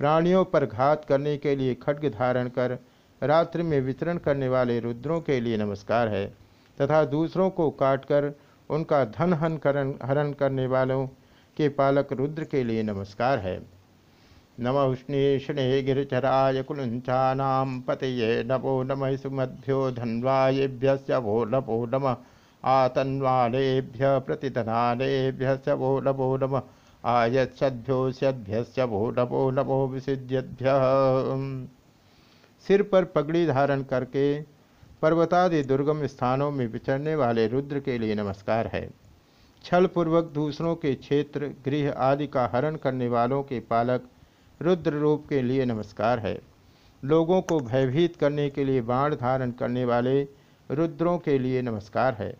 प्राणियों 0.00 0.44
पर 0.44 0.64
घात 0.66 1.04
करने 1.04 1.36
के 1.36 1.54
लिए 1.56 1.74
खड्ग 1.74 2.08
धारण 2.08 2.48
कर 2.48 2.78
रात्रि 3.22 3.62
में 3.62 3.80
वितरण 3.80 4.18
करने 4.18 4.48
वाले 4.48 4.78
रुद्रों 4.80 5.20
के 5.20 5.40
लिए 5.40 5.56
नमस्कार 5.56 6.08
है, 6.08 6.26
तथा 6.78 7.04
दूसरों 7.04 7.48
को 7.50 7.70
काटकर 7.70 8.32
उनका 8.70 9.04
धन 9.04 9.32
हन 9.32 9.56
करण, 9.56 9.92
हरण 10.02 10.32
करने 10.32 10.66
वालों 10.66 11.06
के 11.56 11.68
पालक 11.68 12.12
रुद्र 12.12 12.44
के 12.44 12.62
लिए 12.64 12.82
नमस्कार 12.82 13.38
है। 13.38 13.60
नम 14.60 14.76
उष्णीष्णे 14.76 15.82
गिरिचराय 15.82 16.62
कुलुंचानाम 16.62 17.80
पतये, 17.80 18.42
नमो 18.44 18.82
नम 18.82 19.16
सुमभ्यो 19.16 19.90
धन्वाएभ्य 19.90 21.18
भो 21.20 21.44
नमो 21.44 21.84
नम, 21.86 22.14
आतन्वालेभ्य 22.64 24.18
प्रतिधनालेभ्य 24.18 25.72
वो 25.72 25.98
नमो 26.00 26.36
नम। 26.36 26.60
आयत्सद्भ्यो 27.08 28.10
सद्भ्य 28.12 28.86
भो 28.86 29.10
नमो 29.10 29.50
नमो 29.50 29.86
विसिद्यभ्य 29.88 30.72
सिर 32.64 32.82
पर 32.82 33.04
पगड़ी 33.04 33.46
धारण 33.46 33.82
करके 33.82 34.24
पर्वतादि 35.02 35.62
दुर्गम 35.62 36.06
स्थानों 36.06 36.50
में 36.50 36.66
विचरने 36.66 37.14
वाले 37.14 37.46
रुद्र 37.48 37.80
के 37.80 37.98
लिए 37.98 38.14
नमस्कार 38.14 38.66
है। 38.66 38.88
छल 39.64 39.86
पूर्वक 39.86 40.24
दूसरों 40.24 40.74
के 40.76 40.94
क्षेत्र, 40.94 41.46
गृह 41.64 41.90
आदि 41.90 42.26
का 42.26 42.50
हरण 42.54 42.76
करने 42.76 43.08
वालों 43.08 43.42
के 43.42 43.60
पालक 43.60 44.08
रुद्र 44.60 44.92
रूप 44.92 45.24
के 45.28 45.42
लिए 45.42 45.64
नमस्कार 45.64 46.18
है। 46.18 46.38
लोगों 47.02 47.40
को 47.42 47.58
भयभीत 47.60 48.16
करने 48.16 48.48
के 48.50 48.64
लिए 48.64 48.80
बाण 48.82 49.14
धारण 49.14 49.50
करने 49.50 49.84
वाले 49.84 50.20
रुद्रों 50.70 51.18
के 51.18 51.38
लिए 51.38 51.62
नमस्कार 51.62 52.14
है। 52.14 52.34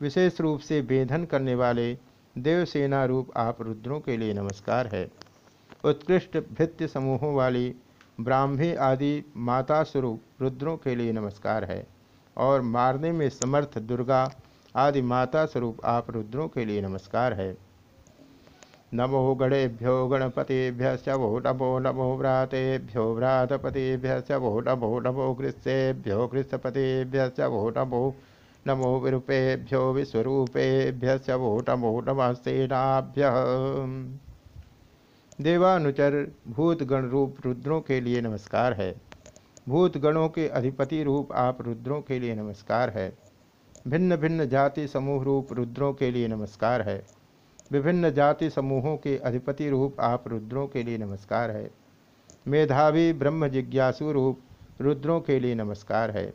विशेष 0.00 0.40
रूप 0.40 0.60
से 0.60 0.82
बेधन 0.82 1.24
करने 1.24 1.54
वाले 1.54 1.98
देवसेना 2.38 3.04
रूप 3.04 3.30
आप 3.36 3.62
रुद्रों 3.62 4.00
के 4.00 4.16
लिए 4.16 4.34
नमस्कार 4.34 4.86
है। 4.86 5.10
उत्कृष्ट 5.84 6.38
भृत्य 6.38 6.88
समूहों 6.88 7.34
वाली 7.34 7.74
ब्राह्मी 8.20 8.74
आदि 8.74 9.24
माता 9.36 9.82
स्वरूप 9.82 10.22
रुद्रों 10.42 10.76
के 10.76 10.94
लिए 10.94 11.12
नमस्कार 11.12 11.64
है। 11.64 11.99
और 12.36 12.60
मारने 12.62 13.12
में 13.12 13.28
समर्थ 13.30 13.78
दुर्गा 13.78 14.30
आदि 14.74 15.02
माता 15.02 15.44
स्वरूप 15.46 15.84
आप 15.84 16.10
रुद्रों 16.10 16.48
के 16.48 16.64
लिए 16.64 16.80
नमस्कार 16.82 17.32
है। 17.32 17.56
नमो 18.94 19.34
गणेभ्यो 19.34 20.06
गणपतिभ्य 20.08 21.14
वो 21.14 21.38
नमो 21.38 21.78
नमो 21.78 22.16
व्रातेभ्यो 22.16 23.04
व्रातपतिभ्य 23.14 24.36
वो 24.36 24.60
नमो 24.60 24.98
नमो 25.00 25.32
कृष्येभ्यो 25.34 26.26
कृष्णपतिभ्य 26.26 27.46
वो 27.46 27.68
नमो 27.70 28.14
नमो 28.66 28.98
विरूपेभ्यो 29.00 29.92
विश्वरूपेभ्य 29.92 31.34
वो 31.34 31.60
नमो 31.68 32.00
नमस्तेनाभ्य। 32.00 33.30
देवानुचर 35.40 36.26
भूत 36.48 36.82
गण 36.82 37.08
रूप 37.08 37.36
रुद्रों 37.44 37.80
के 37.80 38.00
लिए 38.00 38.20
नमस्कार 38.20 38.72
है। 38.72 38.94
भूत 39.68 39.98
गणों 39.98 40.28
के 40.28 40.48
अधिपति 40.48 41.02
रूप 41.02 41.32
आप 41.32 41.62
रुद्रों 41.62 42.02
के 42.02 42.18
लिए 42.18 42.34
नमस्कार 42.34 42.90
है। 42.90 43.12
भिन्न 43.88 44.16
भिन्न 44.16 44.48
जाति 44.48 44.88
समूह 44.88 45.24
रूप 45.24 45.52
रुद्रों 45.52 45.92
के 45.94 46.10
लिए 46.10 46.28
नमस्कार 46.28 46.82
है। 46.82 47.06
विभिन्न 47.72 48.10
जाति 48.10 48.50
समूहों 48.50 48.96
के 48.96 49.16
अधिपति 49.16 49.70
रूप 49.70 50.00
आप 50.00 50.28
रुद्रों 50.28 50.66
के 50.66 50.82
लिए 50.82 50.98
नमस्कार 50.98 51.50
है। 51.50 51.70
मेधावी 52.48 53.12
ब्रह्म 53.12 53.48
जिज्ञासु 53.48 54.12
रूप 54.12 54.40
रुद्रों 54.80 55.20
के 55.20 55.40
लिए 55.40 55.54
नमस्कार 55.54 56.10
है। 56.10 56.34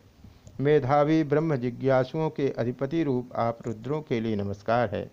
मेधावी 0.62 1.24
ब्रह्म 1.24 1.55
जिज्ञासुओं 1.55 2.30
के 2.30 2.50
अधिपति 2.50 3.04
रूप 3.04 3.30
आप 3.36 3.58
रुद्रों 3.67 4.02
के 4.02 4.19
लिए 4.19 4.36
नमस्कार 4.36 4.89
है। 4.89 5.12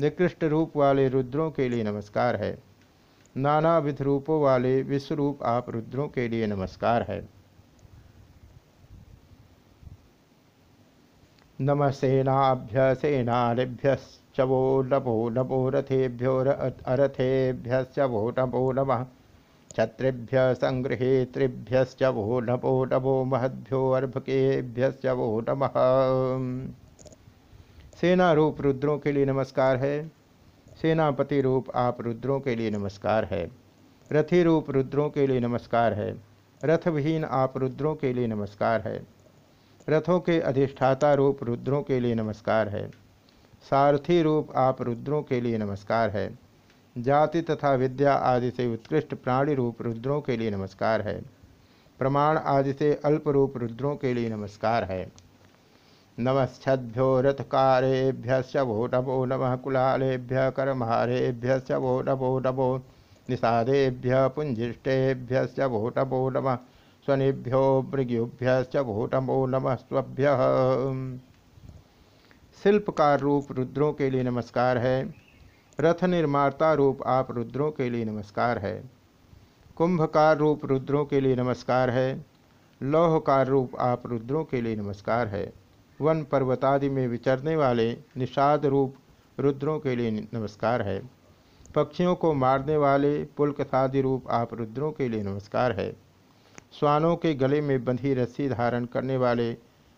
निकृष्ट 0.00 0.44
रूप 0.44 0.76
वाले 0.76 1.08
रुद्रों 1.08 1.50
के 1.50 1.68
लिए 1.68 1.84
नमस्कार 1.84 2.36
है। 2.36 2.58
नाना 3.36 3.78
विध 3.78 4.02
रूपों 4.02 4.42
वाले 4.42 4.82
विश्वरूप 4.82 5.42
आप 5.42 5.70
रुद्रों 5.70 6.08
के 6.08 6.28
लिए 6.28 6.46
नमस्कार 6.46 7.02
है। 7.02 7.39
नम 11.60 11.90
सेनाभ्य 11.90 12.94
सेनाभ्य 12.94 13.96
वो 14.44 14.60
नभो 14.82 15.28
नमो 15.28 15.68
रथेभ्यो 15.68 16.36
अरथेभ्य 16.38 18.04
वो 18.04 18.30
नमो 18.38 18.70
नम। 18.72 18.92
छत्रेभ्य 19.76 20.54
संगृहेतृभ्य 20.54 22.08
वो 22.08 22.40
नमो 22.40 22.84
नमो 22.84 23.24
महद्भ्यो 23.24 23.90
अर्भकेभ्य 23.90 25.12
वो 25.12 25.28
नम। 25.50 25.66
सेना 28.00 28.32
रूप 28.32 28.60
रुद्रों 28.60 28.98
के 28.98 29.12
लिए 29.12 29.24
नमस्कार 29.24 29.76
है। 29.76 29.94
सेनापति 30.82 31.40
रूप 31.40 31.70
आप 31.76 32.00
रुद्रों 32.00 32.40
के 32.40 32.56
लिए 32.56 32.70
नमस्कार 32.70 33.24
है। 33.24 33.50
रथी 34.10 34.42
रूप 34.42 34.70
रुद्रों 34.70 35.10
के 35.10 35.26
लिए 35.26 35.40
नमस्कार 35.40 35.92
है। 35.92 36.12
रथविहीन 36.64 37.24
आप 37.24 37.58
रुद्रों 37.58 37.94
के 37.94 38.12
लिए 38.12 38.26
नमस्कार 38.26 38.80
है। 38.80 39.19
रथों 39.88 40.20
के 40.20 40.40
अधिष्ठाता 40.40 41.14
रूप 41.14 41.44
रुद्रों 41.44 41.82
के 41.82 42.00
लिए 42.00 42.14
नमस्कार 42.14 42.68
है। 42.68 42.90
सारथी 43.70 44.22
रूप 44.22 44.48
आप 44.56 44.82
रुद्रों 44.82 45.22
के 45.22 45.40
लिए 45.40 45.58
नमस्कार 45.58 46.10
है। 46.10 46.38
जाति 46.96 47.42
तथा 47.42 47.74
विद्या 47.74 48.14
आदि 48.14 48.50
से 48.50 48.66
उत्कृष्ट 48.72 49.14
प्राणी 49.14 49.54
रूप 49.54 49.82
रुद्रों 49.82 50.20
के 50.20 50.36
लिए 50.36 50.50
नमस्कार 50.50 51.00
है। 51.00 51.20
प्रमाण 51.98 52.38
आदि 52.38 52.72
से 52.72 53.00
अल्प 53.04 53.28
रूप 53.28 53.56
रुद्रों 53.56 53.96
के 53.96 54.14
लिए 54.14 54.28
नमस्कार 54.28 54.84
है। 54.84 55.12
नमश्छद्भ्यो 56.18 57.20
रथकारेभ्य 57.20 58.60
वो 58.60 58.86
नमो 58.86 59.24
नम 59.24 59.56
कुलालेभ्य 59.56 60.52
कर्महारेभ्य 60.56 61.76
वो 61.76 62.00
नमो 62.02 62.38
नमो 62.38 62.76
निषादेभ्य 63.30 64.28
पुंजिष्टेभ्य 64.28 65.64
वो 65.66 65.92
नमो 65.98 66.28
नमः 66.30 66.58
स्वनिभ्यो 67.04 67.90
मृग्युभ्य 67.94 68.82
भो 68.82 69.08
नमो 69.14 69.46
नम 69.46 69.74
स्वभ्य 69.74 70.36
शिल्पकार 72.62 73.20
रूप 73.20 73.52
रुद्रों 73.52 73.92
के 73.92 74.10
लिए 74.10 74.22
नमस्कार 74.22 74.78
है। 74.78 75.14
रथ 75.80 76.04
निर्माता 76.04 76.72
रूप 76.72 77.02
आप 77.06 77.30
रुद्रों 77.30 77.70
के 77.70 77.90
लिए 77.90 78.04
नमस्कार 78.04 78.58
है। 78.58 78.90
कुंभकार 79.76 80.36
रूप 80.36 80.64
रुद्रों 80.64 81.04
के 81.04 81.20
लिए 81.20 81.36
नमस्कार 81.36 81.90
है। 81.90 82.26
लौहकार 82.82 83.46
रूप 83.46 83.76
आप 83.80 84.06
रुद्रों 84.06 84.44
के 84.44 84.60
लिए 84.60 84.76
नमस्कार 84.76 85.28
है। 85.28 85.52
वन 86.00 86.22
पर्वतादि 86.24 86.88
में 86.88 87.08
विचरने 87.08 87.56
वाले 87.56 87.92
निषाद 88.16 88.66
रूप 88.66 88.94
रुद्रों 89.38 89.78
के 89.80 89.96
लिए 89.96 90.10
नमस्कार 90.34 90.82
है। 90.82 91.00
पक्षियों 91.74 92.14
को 92.14 92.34
मारने 92.34 92.76
वाले 92.76 93.24
पुलकथादि 93.24 94.00
रूप 94.00 94.30
आप 94.30 94.54
रुद्रों 94.54 94.92
के 94.92 95.08
लिए 95.08 95.22
नमस्कार 95.22 95.72
है। 95.72 96.09
स्वानों 96.72 97.16
के 97.16 97.34
गले 97.34 97.60
में 97.60 97.84
बंधी 97.84 98.14
रस्सी 98.14 98.48
धारण 98.48 98.84
करने 98.84 99.16
वाले 99.16 99.50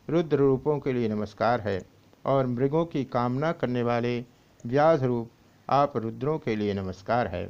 रुद्र 0.09 0.37
रूपों 0.37 0.79
के 0.79 0.93
लिए 0.93 1.09
नमस्कार 1.09 1.61
है 1.61 1.81
और 2.25 2.47
मृगों 2.47 2.85
की 2.85 3.05
कामना 3.05 3.51
करने 3.53 3.83
वाले 3.83 4.19
व्याध 4.65 5.03
रूप 5.03 5.31
आप 5.69 5.97
रुद्रों 5.97 6.39
के 6.39 6.57
लिए 6.57 6.75
नमस्कार 6.75 7.27
है। 7.27 7.49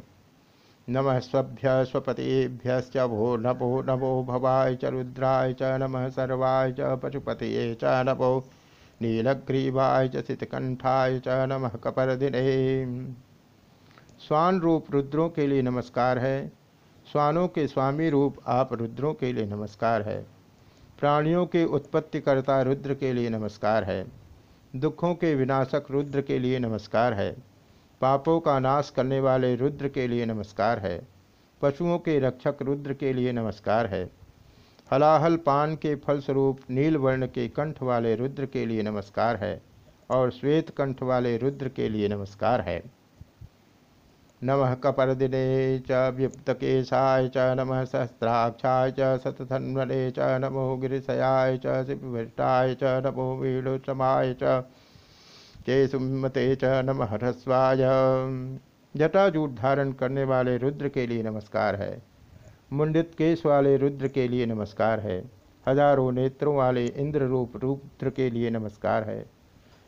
नमः 0.88 1.18
स्वभ्य 1.18 1.84
स्वपतिभ्य 1.84 3.06
भो 3.06 3.36
नभो 3.36 3.82
नभो 3.82 4.24
भवाय 4.24 4.74
च 4.74 4.84
रुद्राय 4.84 5.52
च 5.52 5.62
नम 5.62 6.08
सर्वाय 6.08 6.72
च 6.72 6.98
पशुपत 7.02 7.38
च 7.82 8.02
नभो 8.08 8.38
नीलग्रीवाय 9.02 10.08
च 10.08 10.24
सितकंठाय 10.24 11.18
च 11.18 11.46
नमः 11.48 11.76
कपरदिने। 11.84 12.42
स्वान 14.18 14.60
रूप 14.60 14.90
रुद्रों 14.90 15.28
के 15.28 15.46
लिए 15.46 15.62
नमस्कार 15.62 16.18
है। 16.18 16.61
स्वानों 17.12 17.48
के 17.48 17.66
स्वामी 17.68 18.10
रूप 18.10 18.36
आप 18.46 18.72
रुद्रों 18.72 19.14
के 19.14 19.32
लिए 19.32 19.46
नमस्कार 19.46 20.02
है। 20.02 20.26
प्राणियों 21.00 21.46
के 21.46 21.64
उत्पत्तिकर्ता 21.64 22.62
रुद्र 22.62 22.94
के 22.94 23.12
लिए 23.12 23.30
नमस्कार 23.30 23.84
है। 23.84 24.06
दुखों 24.76 25.14
के 25.14 25.34
विनाशक 25.34 25.86
रुद्र 25.90 26.20
के 26.20 26.38
लिए 26.38 26.58
नमस्कार 26.58 27.14
है। 27.14 27.30
पापों 28.00 28.38
का 28.40 28.58
नाश 28.58 28.90
करने 28.90 29.20
वाले 29.20 29.54
रुद्र 29.56 29.88
के 29.88 30.06
लिए 30.08 30.26
नमस्कार 30.26 30.78
है। 30.78 31.08
पशुओं 31.62 31.98
के 31.98 32.18
रक्षक 32.18 32.62
रुद्र 32.62 32.94
के 32.94 33.12
लिए 33.12 33.32
नमस्कार 33.32 33.86
है। 33.86 34.10
हलाहल 34.92 35.36
पान 35.36 35.76
के 35.76 35.94
फलस्वरूप 35.96 36.60
नील 36.70 36.96
वर्ण 36.96 37.26
के 37.26 37.48
कंठ 37.48 37.82
वाले 37.82 38.14
रुद्र 38.16 38.46
के 38.46 38.66
लिए 38.66 38.82
नमस्कार 38.82 39.36
है 39.36 39.62
और 40.10 40.30
श्वेत 40.30 40.70
कंठ 40.70 41.02
वाले 41.02 41.36
रुद्र 41.36 41.68
के 41.68 41.88
लिए 41.88 42.08
नमस्कार 42.08 42.60
है। 42.60 43.01
नमः 44.42 44.74
कपर्दिने 44.74 45.46
च 45.88 45.98
व्युक्तकेशाय 46.14 47.28
च 47.28 47.42
नमः 47.58 47.84
सहस्राक्षाय 47.84 48.92
च 48.92 49.18
च 49.18 50.28
नमो 50.40 50.64
गिरिशयाय 50.76 51.58
च 51.58 51.84
शिवभृष्टाय 51.86 52.74
च 52.74 53.02
नमो 53.06 53.26
वीणुसमाय 53.36 54.34
च 54.42 54.62
च 55.68 56.72
नमः 56.86 57.14
ह्रस्वाय। 57.14 57.86
जटाजूट 58.94 59.54
धारण 59.54 59.92
करने 59.92 60.24
वाले 60.24 60.56
रुद्र 60.58 60.88
के 60.88 61.06
लिए 61.06 61.22
नमस्कार 61.22 61.76
है। 61.76 62.02
मुंडित 62.72 63.14
केश 63.18 63.46
वाले 63.46 63.76
रुद्र 63.76 64.08
के 64.08 64.26
लिए 64.28 64.46
नमस्कार 64.46 65.00
है। 65.00 65.18
हज़ारों 65.66 66.10
नेत्रों 66.12 66.56
वाले 66.56 66.84
इंद्र 66.86 67.26
रूप 67.26 67.56
रुद्र 67.56 68.10
के 68.10 68.30
लिए 68.30 68.50
नमस्कार 68.50 69.04
है। 69.04 69.22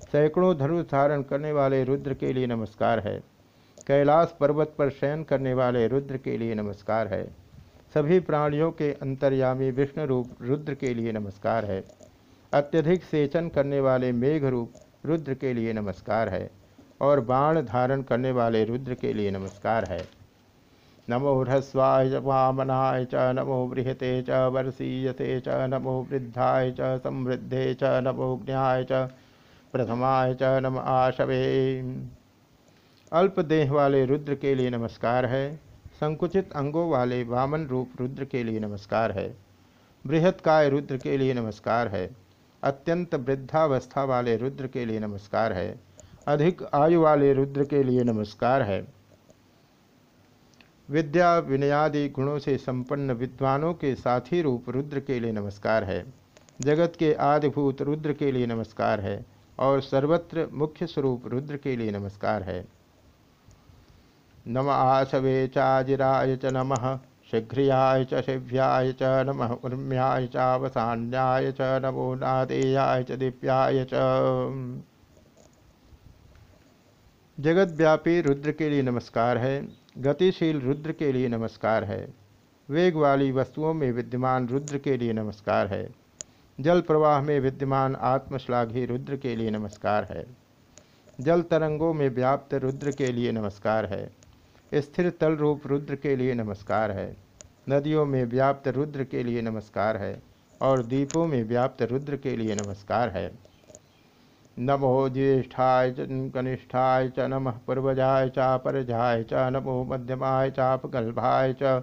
सैकड़ों 0.03 0.57
धनुष 0.59 0.85
धारण 0.87 1.23
करने 1.23 1.53
वाले 1.53 1.85
रुद्र 1.85 2.15
के 2.15 2.33
लिए 2.33 2.47
नमस्कार 2.47 2.99
है। 2.99 3.21
कैलाश 3.87 4.35
पर्वत 4.41 4.75
पर 4.79 4.91
शयन 4.91 5.23
करने 5.23 5.55
वाले 5.55 5.89
रुद्र 5.89 6.17
के 6.17 6.37
लिए 6.39 6.55
नमस्कार 6.55 7.09
है। 7.09 7.27
सभी 7.95 8.21
प्राणियों 8.21 8.71
के 8.73 8.93
अंतर्यामी 8.93 9.71
विष्णु 9.71 10.07
रूप 10.07 10.31
रुद्र 10.43 10.75
के 10.75 10.95
लिए 10.95 11.13
नमस्कार 11.13 11.65
है। 11.65 11.85
अत्यधिक 12.53 13.03
सेचन 13.03 13.49
करने 13.49 13.81
वाले 13.81 14.13
मेघ 14.13 14.45
रूप 14.45 14.73
रुद्र 15.07 15.35
के 15.35 15.53
लिए 15.55 15.73
नमस्कार 15.73 16.29
है 16.29 16.51
और 17.01 17.21
बाण 17.21 17.61
धारण 17.61 18.03
करने 18.03 18.33
वाले 18.33 18.65
रुद्र 18.65 18.95
के 18.95 19.13
लिए 19.13 19.31
नमस्कार 19.31 19.85
है। 19.85 20.09
नमो 21.11 21.43
ह्रस्वाय 21.43 22.19
वामनाय 22.19 23.05
च, 23.05 23.15
नमो 23.15 23.67
बृहते 23.67 24.23
च 24.23 24.31
वर्षीयते 24.31 25.41
च, 25.41 25.49
नमो 25.49 26.07
वृद्धाय 26.11 26.71
च, 26.81 27.01
समृद्धे 27.03 27.75
च, 27.75 27.85
नमो 27.85 28.43
ज्ञाय 28.47 28.85
च, 28.85 28.93
प्रथमाय 29.73 30.35
च, 30.35 30.43
नम 30.43 30.79
आशवे। 30.79 31.83
अल्पदेह 33.15 33.73
वाले 33.73 34.07
रुद्र 34.07 34.35
के 34.35 34.55
लिए 34.55 34.71
नमस्कार 34.71 35.27
है। 35.27 35.57
संकुचित 35.95 36.53
अंगों 36.53 36.91
वाले 36.91 37.25
वामन 37.25 37.67
रूप 37.67 37.91
रुद्र 38.01 38.25
के 38.25 38.43
लिए 38.45 38.61
नमस्कार 38.61 39.13
है। 39.13 39.37
बृहत्काय 40.07 40.69
रुद्र 40.69 40.97
के 40.97 41.17
लिए 41.19 41.35
नमस्कार 41.35 41.89
है। 41.89 42.11
अत्यंत 42.63 43.15
वृद्धावस्था 43.15 44.05
वाले 44.05 44.37
रुद्र 44.37 44.67
के 44.67 44.85
लिए 44.85 45.01
नमस्कार 45.01 45.53
है। 45.53 45.81
अधिक 46.27 46.63
आयु 46.75 47.01
वाले 47.01 47.33
रुद्र 47.35 47.65
के 47.65 47.83
लिए 47.83 48.05
नमस्कार 48.05 48.63
है। 48.63 48.89
विद्या 50.91 51.39
विनयादि 51.39 52.09
गुणों 52.09 52.39
से 52.39 52.59
संपन्न 52.59 53.13
विद्वानों 53.13 53.75
के 53.75 53.95
साथी 53.95 54.43
रूप 54.43 54.71
रुद्र 54.71 55.01
के 55.01 55.21
लिए 55.21 55.33
नमस्कार 55.33 55.85
है। 55.85 56.05
जगत 56.61 56.93
के 56.99 57.15
आदिभूत 57.15 57.83
रुद्र 57.83 58.13
के 58.13 58.33
लिए 58.33 58.47
नमस्कार 58.47 59.01
है 59.01 59.25
और 59.59 59.81
सर्वत्र 59.81 60.49
मुख्य 60.53 60.87
स्वरूप 60.87 61.27
रुद्र 61.27 61.57
के 61.57 61.77
लिए 61.77 61.91
नमस्कार 61.91 62.43
है। 62.43 62.84
नम 64.47 64.69
आसवे 64.69 65.47
चाजिराय 65.49 66.37
च 66.37 66.47
नम। 66.47 66.75
शीघ्रियाय 67.31 68.05
च 68.05 68.21
शिव्याय 68.23 68.93
च 68.93 69.03
नम। 69.03 69.43
उर्म्याय 69.65 70.27
चावसान्याय 70.27 71.53
च 71.53 71.57
नमो 71.85 72.15
नादेयाय 72.15 73.03
च 73.03 73.13
दिव्याय 73.13 73.85
च। 73.85 74.03
जगतव्यापी 77.39 78.21
रुद्र 78.21 78.53
के 78.53 78.69
लिए 78.69 78.83
नमस्कार 78.83 79.39
है। 79.39 79.69
गतिशील 79.99 80.61
रुद्र 80.61 80.93
के 80.93 81.13
लिए 81.13 81.29
नमस्कार 81.29 81.85
है। 81.85 82.15
वेग 82.69 82.97
वाली 82.97 83.33
वस्तुओं 83.33 83.75
में 83.75 83.93
विद्यमान 83.93 84.49
रुद्र 84.49 84.79
के 84.79 84.97
लिए 84.97 85.13
नमस्कार 85.13 85.67
है। 85.67 85.89
जल 86.61 86.81
प्रवाह 86.81 87.21
में 87.21 87.41
विद्यमान 87.41 87.97
आत्मश्लाघी 87.97 88.85
रुद्र 88.87 89.17
के 89.17 89.37
लिए 89.37 89.51
नमस्कार 89.51 90.05
है। 90.05 90.27
जल 91.21 91.43
तरंगों 91.43 91.93
में 91.95 92.09
व्याप्त 92.09 92.55
रुद्र 92.55 92.91
के 92.91 93.13
लिए 93.13 93.33
नमस्कार 93.33 93.87
है। 93.87 94.24
स्थिर 94.73 95.11
तल 95.11 95.37
रूप 95.37 95.67
रुद्र 95.67 95.97
के 95.97 96.15
लिए 96.17 96.35
नमस्कार 96.35 96.91
है। 96.91 97.17
नदियों 97.67 98.05
में 98.07 98.25
व्याप्त 98.25 98.69
रुद्र 98.69 99.05
के 99.05 99.23
लिए 99.23 99.43
नमस्कार 99.43 99.97
है 99.97 100.23
और 100.61 100.83
दीपों 100.83 101.27
में 101.27 101.43
व्याप्त 101.45 101.83
रुद्र 101.83 102.17
के 102.17 102.37
लिए 102.37 102.55
नमस्कार 102.55 103.09
है। 103.09 103.31
नमो 104.57 105.09
ज्येष्ठाय 105.09 105.95
कनिष्ठाय 105.99 107.09
च 107.09 107.21
नम 107.21 107.51
पूर्वजाय 107.67 108.29
चापरजाय 108.29 109.23
च 109.23 109.49
नमो 109.53 109.83
मध्यमाय 109.85 110.51
चापगल्भाय 110.51 111.55
च 111.63 111.83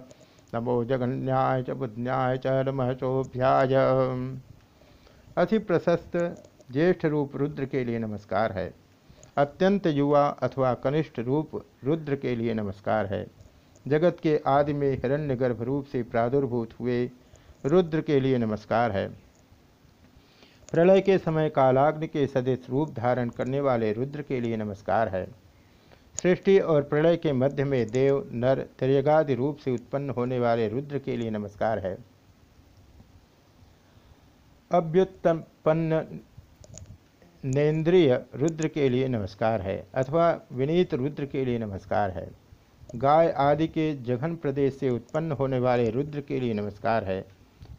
नमो 0.52 0.84
जगन्याय 0.84 1.62
च 1.62 1.70
बुद्ध्याय 1.70 2.38
च 2.38 2.46
नम 2.68 2.92
चोभ्याय। 2.92 3.74
अति 5.36 5.58
प्रशस्त 5.58 6.16
ज्येष्ठ 6.70 7.04
रूप 7.06 7.36
रुद्र 7.36 7.64
के 7.64 7.84
लिए 7.84 7.98
नमस्कार 7.98 8.52
है। 8.52 8.72
अत्यंत 9.36 9.86
युवा 9.86 10.26
अथवा 10.42 10.72
कनिष्ठ 10.74 11.18
रूप 11.18 11.50
रुद्र 11.84 12.16
के 12.16 12.34
लिए 12.36 12.54
नमस्कार 12.54 13.06
है। 13.06 13.26
जगत 13.88 14.16
के 14.22 14.36
आदि 14.46 14.72
में 14.72 14.90
हिरण्यगर्भ 14.92 15.62
रूप 15.62 15.84
से 15.84 16.02
प्रादुर्भूत 16.02 16.72
हुए 16.80 17.10
रुद्र 17.64 18.00
के 18.00 18.20
लिए 18.20 18.38
नमस्कार 18.38 18.92
है। 18.92 19.08
प्रलय 20.72 21.00
के 21.00 21.18
समय 21.18 21.48
कालाग्नि 21.50 22.06
के 22.06 22.26
सदस्य 22.26 22.72
रूप 22.72 22.90
धारण 22.90 23.28
करने 23.28 23.60
वाले 23.60 23.92
रुद्र 23.92 24.22
के 24.22 24.40
लिए 24.40 24.56
नमस्कार 24.56 25.08
है। 25.08 25.26
सृष्टि 26.22 26.58
और 26.58 26.82
प्रलय 26.82 27.16
के 27.16 27.32
मध्य 27.32 27.64
में 27.64 27.86
देव, 27.90 28.28
नर, 28.32 28.66
त्रियगादि 28.78 29.34
रूप 29.34 29.56
से 29.56 29.70
उत्पन्न 29.70 30.10
होने 30.10 30.38
वाले 30.38 30.68
रुद्र 30.68 30.98
के 30.98 31.16
लिए 31.16 31.30
नमस्कार 31.30 31.78
है। 31.78 31.96
अभ्युत्पन्न 34.70 36.20
नेन्द्रिय 37.44 38.12
रुद्र 38.34 38.68
के 38.68 38.88
लिए 38.88 39.06
नमस्कार 39.08 39.60
है, 39.60 39.76
अथवा 39.94 40.26
विनीत 40.52 40.92
रुद्र 40.94 41.24
के 41.26 41.44
लिए 41.44 41.58
नमस्कार 41.58 42.10
है। 42.10 42.26
गाय 42.94 43.30
आदि 43.40 43.66
के 43.68 43.94
जघन 44.04 44.34
प्रदेश 44.36 44.74
से 44.74 44.90
उत्पन्न 44.90 45.32
होने 45.32 45.58
वाले 45.58 45.88
रुद्र 45.90 46.20
के 46.20 46.38
लिए 46.40 46.54
नमस्कार 46.54 47.04
है, 47.04 47.24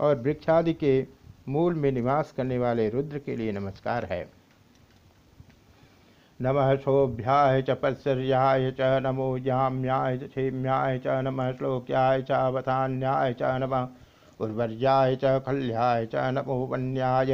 और 0.01 0.19
वृक्षादि 0.21 0.73
के 0.73 1.05
मूल 1.49 1.73
में 1.73 1.91
निवास 1.91 2.33
करने 2.37 2.57
वाले 2.57 2.89
रुद्र 2.89 3.19
के 3.19 3.35
लिए 3.35 3.51
नमस्कार 3.51 4.05
है। 4.05 4.21
नम 6.39 6.75
शोभ्याय 6.75 7.61
च 7.61 7.79
पत्सर्याय 7.81 8.71
च 8.71 8.99
नमो 9.03 9.37
जाम्याय 9.39 10.17
क्षेम्याय 10.17 10.99
च 10.99 11.21
नम 11.23 11.51
श्लोक्याय 11.51 12.21
च 12.21 12.27
च 13.39 13.57
नम 13.63 13.81
उर्वर्याय 14.39 15.15
च 15.15 15.39
खल्याय 15.39 16.05
च 16.05 16.31
नमो 16.33 16.65
वन्याय। 16.67 17.33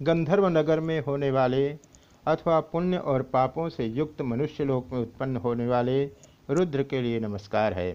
गंधर्व 0.00 0.46
नगर 0.48 0.80
में 0.80 1.00
होने 1.00 1.30
वाले 1.30 1.68
अथवा 2.26 2.58
पुण्य 2.60 2.96
और 2.96 3.22
पापों 3.22 3.68
से 3.68 3.84
युक्त 3.86 4.20
मनुष्यलोक 4.22 4.88
में 4.92 4.98
उत्पन्न 5.00 5.36
होने 5.36 5.66
वाले 5.66 6.04
रुद्र 6.50 6.82
के 6.82 7.00
लिए 7.02 7.20
नमस्कार 7.20 7.72
है। 7.72 7.92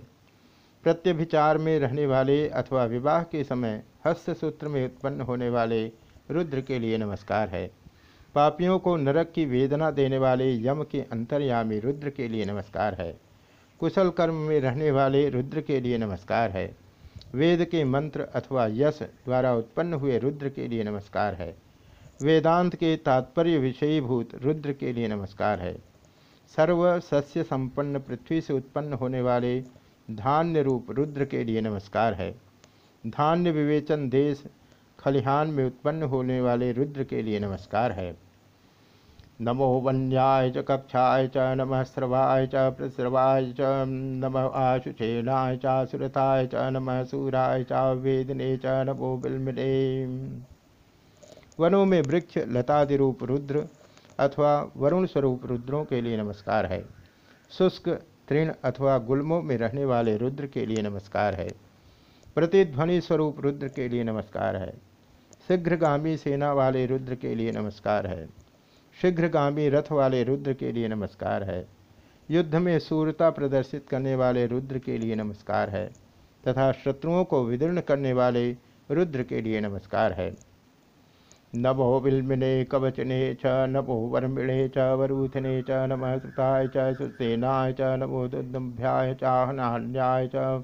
प्रत्यभिचार 0.83 1.57
में 1.57 1.79
रहने 1.79 2.05
वाले 2.05 2.47
अथवा 2.49 2.85
विवाह 2.85 3.23
के 3.23 3.43
समय 3.43 3.81
हस्त 4.07 4.29
सूत्र 4.31 4.67
में 4.67 4.83
उत्पन्न 4.85 5.21
होने 5.21 5.49
वाले 5.49 5.85
रुद्र 6.31 6.61
के 6.61 6.79
लिए 6.79 6.97
नमस्कार 6.97 7.49
है। 7.49 7.71
पापियों 8.35 8.79
को 8.79 8.95
नरक 8.97 9.31
की 9.35 9.45
वेदना 9.45 9.91
देने 9.91 10.17
वाले 10.17 10.53
यम 10.67 10.83
के 10.83 11.01
अंतर्यामी 11.01 11.79
रुद्र 11.79 12.09
के 12.09 12.27
लिए 12.27 12.45
नमस्कार 12.45 12.93
है। 12.93 13.15
कुशल 13.79 14.09
कर्म 14.09 14.33
में 14.33 14.59
रहने 14.61 14.91
वाले 14.91 15.29
रुद्र 15.29 15.61
के 15.61 15.79
लिए 15.81 15.97
नमस्कार 15.97 16.51
है। 16.51 16.69
वेद 17.33 17.65
के 17.65 17.83
मंत्र 17.83 18.21
अथवा 18.35 18.67
यश 18.67 18.99
द्वारा 19.01 19.55
उत्पन्न 19.55 19.93
हुए 19.93 20.17
रुद्र 20.19 20.49
के 20.49 20.67
लिए 20.67 20.83
नमस्कार 20.83 21.33
है। 21.33 21.55
वेदांत 22.23 22.75
के 22.75 22.95
तात्पर्य 22.97 23.57
विषयीभूत 23.57 24.29
रुद्र 24.35 24.73
के 24.73 24.93
लिए 24.93 25.07
नमस्कार 25.07 25.59
है। 25.59 25.73
सर्व 26.55 26.99
सस्य 26.99 27.43
संपन्न 27.43 27.99
पृथ्वी 27.99 28.41
से 28.41 28.53
उत्पन्न 28.53 28.93
होने 28.93 29.21
वाले 29.21 29.61
धान्य 30.11 30.61
रूप 30.63 30.91
रुद्र 30.91 31.25
के 31.25 31.43
लिए 31.43 31.61
नमस्कार 31.61 32.13
है। 32.13 32.31
धान्य 33.07 33.51
विवेचन 33.51 34.09
देश 34.09 34.43
खलिहान 34.99 35.47
में 35.47 35.65
उत्पन्न 35.65 36.03
होने 36.03 36.41
वाले 36.41 36.71
रुद्र 36.71 37.03
के 37.03 37.21
लिए 37.21 37.39
नमस्कार 37.39 37.91
है। 37.91 38.15
नमो 39.41 39.79
वन्याय 39.79 40.51
च 40.51 40.57
कक्षाय 40.57 41.27
च, 41.27 41.37
नम 41.37 41.83
स्रवाय 41.83 42.47
च, 42.47 42.55
प्रस्रवाय 42.55 43.51
च, 43.51 43.57
नम 44.23 44.37
आशुषेणाय 44.37 45.57
चासुरताय 45.57 46.47
च, 46.47 46.55
नम 46.55 47.03
सूराय 47.03 47.63
च, 47.63 47.71
वेदने 47.73 48.57
च, 48.57 48.61
नमो 48.65 49.17
बिलमिने 49.17 50.50
वनों 51.59 51.85
में 51.85 52.01
वृक्ष 52.01 52.37
लतादि 52.37 52.95
रूप 52.95 53.23
रुद्र 53.23 53.67
अथवा 54.19 54.71
वरुण 54.77 55.05
स्वरूप 55.05 55.45
रुद्रों 55.45 55.85
के 55.85 56.01
लिए 56.01 56.17
नमस्कार 56.17 56.65
है। 56.65 56.85
शुष्क, 57.51 57.89
तृण 58.27 58.53
अथवा 58.63 58.97
गुल्मों 58.97 59.41
में 59.41 59.57
रहने 59.57 59.85
वाले 59.85 60.17
रुद्र 60.17 60.47
के 60.47 60.65
लिए 60.65 60.81
नमस्कार 60.81 61.33
है। 61.33 61.49
प्रतिध्वनि 62.35 63.01
स्वरूप 63.01 63.39
रुद्र 63.39 63.67
के 63.67 63.89
लिए 63.89 64.03
नमस्कार 64.03 64.55
है। 64.55 64.71
शीघ्रगामी 65.47 66.17
सेना 66.17 66.53
वाले 66.53 66.85
रुद्र 66.85 67.15
के 67.15 67.35
लिए 67.35 67.51
नमस्कार 67.51 68.07
है। 68.07 68.27
शीघ्रगामी 69.01 69.69
रथ 69.69 69.91
वाले 69.91 70.23
रुद्र 70.23 70.53
के 70.53 70.71
लिए 70.71 70.87
नमस्कार 70.87 71.43
है। 71.43 71.67
युद्ध 72.31 72.55
में 72.55 72.79
सूरता 72.79 73.29
प्रदर्शित 73.29 73.85
करने 73.89 74.15
वाले 74.15 74.45
रुद्र 74.47 74.79
के 74.79 74.97
लिए 74.97 75.15
नमस्कार 75.15 75.69
है। 75.69 75.87
तथा 76.47 76.71
शत्रुओं 76.71 77.23
को 77.23 77.43
विदीर्ण 77.45 77.81
करने 77.81 78.13
वाले 78.13 78.57
रुद्र 78.91 79.23
के 79.23 79.41
लिए 79.41 79.61
नमस्कार 79.61 80.11
है। 80.11 80.50
नभो 81.55 81.99
बिल्मिने 81.99 82.63
कवचने 82.65 83.33
च 83.33 83.41
नभो 83.45 83.93
वर्मिणे 83.93 84.67
च 84.67 84.77
वरूथने 84.77 85.61
च, 85.61 85.71
नम 85.71 86.19
सुताय 86.19 86.67
च, 86.67 86.93
सुसेनाय 86.97 87.73
च, 87.73 87.81
नमो 87.81 88.27
दुर्दम्भ्याय 88.27 89.13
च 89.13 89.23
हनान्याय 89.23 90.29
च। 90.35 90.63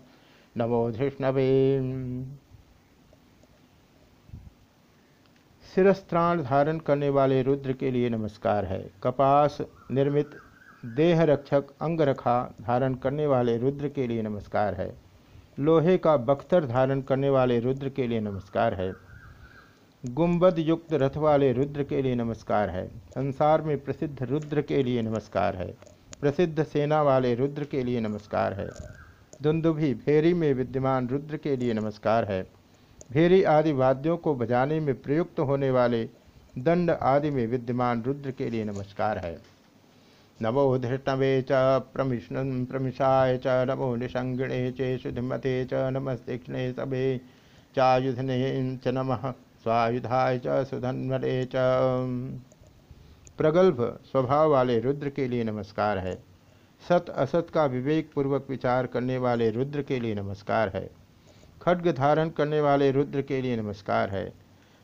नमो 0.58 0.92
धृष्णवे। 0.92 1.48
शिरस्त्राण 5.76 6.42
धारण 6.44 6.78
करने 6.78 7.10
वाले 7.10 7.42
रुद्र 7.44 7.74
के 7.74 7.92
लिए 7.92 8.10
नमस्कार 8.10 8.66
है। 8.66 8.90
कपास 9.04 9.58
निर्मित 9.92 10.30
देह 10.86 11.24
रक्षक 11.24 11.64
अंग 11.82 12.02
रखा 12.02 12.54
धारण 12.62 12.96
करने 12.96 13.28
वाले 13.28 13.58
रुद्र 13.58 13.90
के 13.90 14.08
लिए 14.08 14.22
नमस्कार 14.22 14.74
है। 14.74 14.98
लोहे 15.60 15.98
का 15.98 16.18
बख्तर 16.18 16.66
धारण 16.66 17.02
करने 17.02 17.30
वाले 17.30 17.60
रुद्र 17.60 17.90
के 17.90 18.08
लिए 18.08 18.20
नमस्कार 18.20 18.74
है। 18.74 19.07
गुंबद 20.06 20.60
युक्त 20.60 20.94
रथ 20.94 21.18
वाले 21.18 21.52
रुद्र 21.54 21.84
के 21.84 22.02
लिए 22.02 22.16
नमस्कार 22.16 22.70
है। 22.70 22.88
संसार 22.88 23.62
में 23.62 23.78
प्रसिद्ध 23.78 24.24
रुद्र 24.24 24.62
के 24.62 24.84
लिए 24.84 25.02
नमस्कार 25.02 25.56
है। 25.56 25.74
प्रसिद्ध 26.22 26.64
सेना 26.64 27.02
वाले 27.02 27.34
रुद्र 27.36 27.64
के 27.64 27.84
लिए 27.84 28.00
नमस्कार 28.00 28.54
है। 28.54 28.70
दुंदुभी 29.42 29.94
भेरी 29.94 30.34
में 30.34 30.54
विद्यमान 30.54 31.08
रुद्र 31.08 31.38
के 31.38 31.56
लिए 31.56 31.74
नमस्कार 31.74 32.26
है। 32.26 32.42
भेरी 33.12 33.44
आदि 33.44 33.72
वाद्यों 33.72 34.18
को 34.18 34.36
बजाने 34.36 34.80
में 34.80 34.94
प्रयुक्त 35.02 35.40
होने 35.40 35.72
वाले 35.72 36.04
दंड 36.58 36.92
आदि 36.92 37.30
में 37.30 37.48
विद्यमान 37.48 38.04
रुद्र 38.04 38.32
के 38.32 38.50
लिए 38.50 38.64
नमस्कार 38.64 39.18
है। 39.18 39.38
नमो 40.42 40.78
धृष्णवे 40.78 41.42
च 41.42 41.48
प्रमिष्ण 41.94 42.66
प्रमिषाय 42.66 43.38
च, 43.38 43.48
नमो 43.48 43.96
निषंगिणे 43.96 44.72
चे 44.72 44.98
शुधिमते 44.98 45.66
च 45.66 45.74
नमस्तीक्षणे 45.74 46.72
सभे, 46.74 47.18
चायुधने 47.76 48.78
च 48.78 48.88
नमः। 48.88 49.34
स्वायुधाय 49.68 50.38
च 50.46 50.64
सुधन्वरे 50.66 51.46
च। 51.46 51.64
प्रगल्भ 53.38 53.82
स्वभाव 54.06 54.52
वाले 54.52 54.80
रुद्र 54.80 55.10
के 55.10 55.28
लिए 55.28 55.44
नमस्कार 55.44 55.98
है। 55.98 56.14
सत 56.90 57.10
असत 57.10 57.48
का 57.54 57.66
विवेक 57.66 58.10
पूर्वक 58.16 58.46
विचार 58.50 58.86
करने 58.86 59.18
वाले 59.18 59.50
रुद्र 59.52 59.82
के 59.82 60.00
लिए 60.00 60.16
नमस्कार 60.16 60.70
है। 60.70 60.90
खड्ग 61.62 61.92
धारण 61.92 62.30
करने 62.30 62.62
वाले 62.62 62.92
रुद्र 62.92 63.22
के 63.22 63.42
लिए 63.42 63.56
नमस्कार 63.56 64.10
है। 64.10 64.34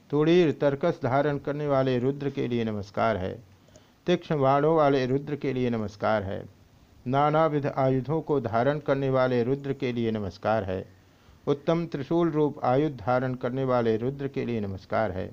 तुड़ीर 0.09 0.51
तर्कस 0.51 0.99
धारण 1.03 1.37
करने 1.37 1.67
वाले 1.67 1.97
रुद्र 1.99 2.29
के 2.29 2.47
लिए 2.47 2.63
नमस्कार 2.63 3.17
है। 3.17 3.33
तीक्ष्ण 4.07 4.39
बाणों 4.39 4.75
वाले 4.75 5.05
रुद्र 5.05 5.35
के 5.35 5.53
लिए 5.53 5.69
नमस्कार 5.69 6.23
है। 6.23 6.43
नानाविध 7.07 7.67
आयुधों 7.67 8.21
को 8.21 8.39
धारण 8.41 8.79
करने 8.79 9.09
वाले 9.09 9.43
रुद्र 9.43 9.73
के 9.73 9.93
लिए 9.93 10.11
नमस्कार 10.11 10.63
है। 10.63 10.92
उत्तम 11.47 11.85
त्रिशूल 11.85 12.29
रूप 12.29 12.59
आयुध 12.65 12.95
धारण 12.97 13.33
करने 13.35 13.63
वाले 13.63 13.97
रुद्र 13.97 14.27
के 14.27 14.45
लिए 14.45 14.59
नमस्कार 14.61 15.11
है 15.11 15.29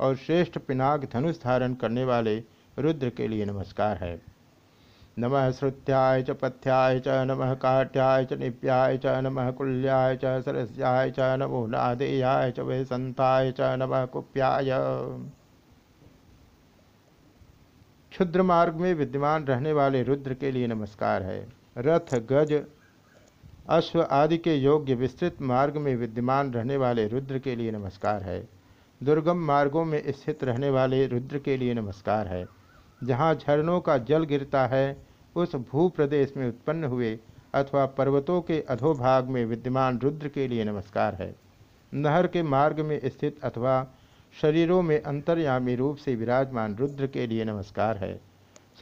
और 0.00 0.16
श्रेष्ठ 0.16 0.58
पिनाक 0.58 1.04
धनुष 1.12 1.36
धारण 1.36 1.74
करने 1.74 2.04
वाले 2.04 2.42
रुद्र 2.78 3.10
के 3.10 3.28
लिए 3.28 3.44
नमस्कार 3.44 3.96
है। 3.96 4.20
नमः 5.18 5.50
श्रुत्याय 5.50 6.22
च 6.22 6.30
पथ्याय 6.30 7.00
च, 7.00 7.08
नमः 7.08 7.54
काट्याय 7.54 8.24
च, 8.24 8.32
निप्याय 8.32 8.98
च, 8.98 9.06
नमः 9.06 9.50
कुल्याय 9.50 10.16
च, 10.16 10.42
सरस्याय 10.42 11.10
च, 11.10 11.36
नमो 11.38 11.66
नादेयाय 11.66 12.52
च 12.52 12.60
वैसंताय 12.60 13.52
च, 13.52 13.60
नमः 13.60 14.04
कुप्याय। 14.06 14.70
क्षुद्र 18.12 18.42
मार्ग 18.42 18.74
में 18.74 18.94
विद्यमान 18.94 19.44
रहने 19.44 19.72
वाले 19.72 20.02
रुद्र 20.02 20.34
के 20.34 20.50
लिए 20.50 20.66
नमस्कार 20.66 21.22
है। 21.22 21.46
रथ, 21.78 22.14
गज 22.14 22.52
अश्व 23.68 24.02
आदि 24.10 24.36
के 24.38 24.54
योग्य 24.54 24.94
विस्तृत 24.94 25.36
मार्ग 25.42 25.76
में 25.76 25.96
विद्यमान 25.96 26.52
रहने 26.52 26.76
वाले 26.76 27.06
रुद्र 27.08 27.38
के 27.38 27.56
लिए 27.56 27.70
नमस्कार 27.70 28.22
है। 28.22 28.48
दुर्गम 29.02 29.36
मार्गों 29.36 29.84
में 29.84 30.12
स्थित 30.12 30.44
रहने 30.44 30.70
वाले 30.70 31.06
रुद्र 31.06 31.38
के 31.38 31.56
लिए 31.56 31.74
नमस्कार 31.74 32.26
है। 32.26 32.44
जहाँ 33.04 33.34
झरनों 33.34 33.80
का 33.80 33.98
जल 33.98 34.24
गिरता 34.24 34.66
है, 34.66 34.96
उस 35.36 35.54
भू 35.54 35.88
प्रदेश 35.88 36.34
में 36.36 36.48
उत्पन्न 36.48 36.84
हुए 36.84 37.18
अथवा 37.54 37.86
पर्वतों 37.86 38.40
के 38.40 38.60
अधोभाग 38.60 39.28
में 39.28 39.44
विद्यमान 39.44 39.98
रुद्र 39.98 40.28
के 40.28 40.48
लिए 40.48 40.64
नमस्कार 40.64 41.14
है। 41.14 41.34
नहर 41.94 42.26
के 42.26 42.42
मार्ग 42.42 42.80
में 42.80 43.00
स्थित 43.04 43.44
अथवा 43.44 43.86
शरीरों 44.42 44.82
में 44.82 45.02
अंतर्यामी 45.02 45.74
रूप 45.74 45.96
से 45.96 46.14
विराजमान 46.14 46.76
रुद्र 46.76 47.06
के 47.06 47.26
लिए 47.26 47.44
नमस्कार 47.44 47.96
है। 47.96 48.20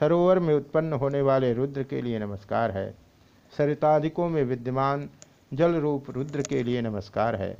सरोवर 0.00 0.38
में 0.38 0.54
उत्पन्न 0.54 0.92
होने 0.92 1.20
वाले 1.20 1.52
रुद्र 1.52 1.82
के 1.82 2.02
लिए 2.02 2.18
नमस्कार 2.18 2.70
है। 2.70 3.11
सरितादिकों 3.58 4.28
में 4.28 4.44
विद्यमान 4.44 5.08
जल 5.54 5.74
रूप 5.74 6.10
रुद्र 6.10 6.42
के 6.42 6.62
लिए 6.62 6.82
नमस्कार 6.82 7.36
है। 7.36 7.56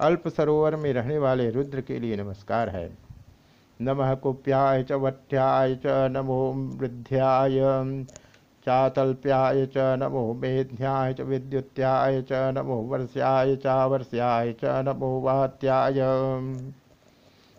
अल्प 0.00 0.28
सरोवर 0.28 0.76
में 0.76 0.92
रहने 0.92 1.18
वाले 1.18 1.50
रुद्र 1.50 1.80
के 1.80 1.98
लिए 1.98 2.16
नमस्कार 2.16 2.68
है। 2.68 2.98
नमः 3.80 4.14
कुप्याय 4.14 4.82
च 4.82 4.92
वट्याय 4.92 5.74
च 5.74 5.86
नमो 5.86 6.52
वृद्ध्याय, 6.76 7.60
चातल्प्याय 8.66 9.66
च 9.66 9.72
नमो 9.76 10.34
मेध्याय 10.34 11.14
च, 11.14 11.20
विद्युत्याय 11.20 12.22
च 12.22 12.32
नमो 12.32 12.76
वर्ष्याय 12.82 13.56
चावर्ष्याय 13.56 14.52
च 14.52 14.64
नमो 14.64 15.20
वात्याय। 15.20 15.94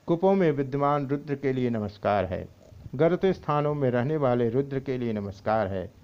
कुपों 0.07 0.33
में 0.35 0.51
विद्यमान 0.51 1.07
रुद्र 1.07 1.35
के 1.35 1.53
लिए 1.53 1.69
नमस्कार 1.69 2.25
है। 2.25 2.47
गर्त 2.95 3.25
स्थानों 3.25 3.73
में 3.73 3.89
रहने 3.91 4.17
वाले 4.17 4.49
रुद्र 4.49 4.79
के 4.79 4.97
लिए 4.97 5.13
नमस्कार 5.13 5.67
है। 5.67 5.98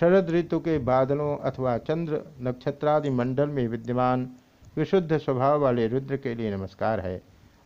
शरद 0.00 0.30
ऋतु 0.30 0.58
के 0.58 0.78
बादलों 0.78 1.36
अथवा 1.38 1.76
चंद्र 1.78 2.20
नक्षत्रादि 2.40 3.10
मंडल 3.10 3.48
में 3.48 3.66
विद्यमान 3.68 4.28
विशुद्ध 4.76 5.18
स्वभाव 5.18 5.60
वाले 5.60 5.86
रुद्र 5.88 6.16
के 6.16 6.34
लिए 6.34 6.56
नमस्कार 6.56 7.00
है। 7.00 7.20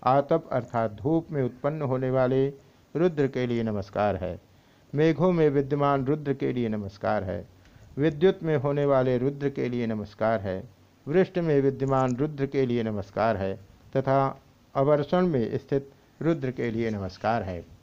आतप 0.05 0.49
अर्थात 0.53 0.93
धूप 0.93 1.31
में 1.31 1.43
उत्पन्न 1.43 1.83
होने 1.83 2.11
वाले 2.11 2.47
रुद्र 2.95 3.27
के 3.27 3.47
लिए 3.47 3.62
नमस्कार 3.62 4.17
है। 4.17 4.38
मेघों 4.93 5.33
में 5.33 5.49
विद्यमान 5.49 6.05
रुद्र 6.07 6.35
के 6.35 6.53
लिए 6.53 6.69
नमस्कार 6.69 7.25
है। 7.25 7.47
विद्युत 7.99 8.43
में 8.43 8.57
होने 8.57 8.85
वाले 8.85 9.17
रुद्र 9.19 9.51
के 9.51 9.69
लिए 9.69 9.87
नमस्कार 9.87 10.41
है। 10.41 10.62
वृष्ट 11.07 11.38
में 11.38 11.61
विद्यमान 11.61 12.17
रुद्र 12.17 12.47
के 12.47 12.67
लिए 12.67 12.83
नमस्कार 12.83 13.37
है 13.37 13.55
तथा 13.97 14.41
अवर्षण 14.75 15.27
में 15.27 15.59
स्थित 15.59 15.91
रुद्र 16.23 16.51
के 16.51 16.71
लिए 16.71 16.91
नमस्कार 16.91 17.43
है। 17.43 17.78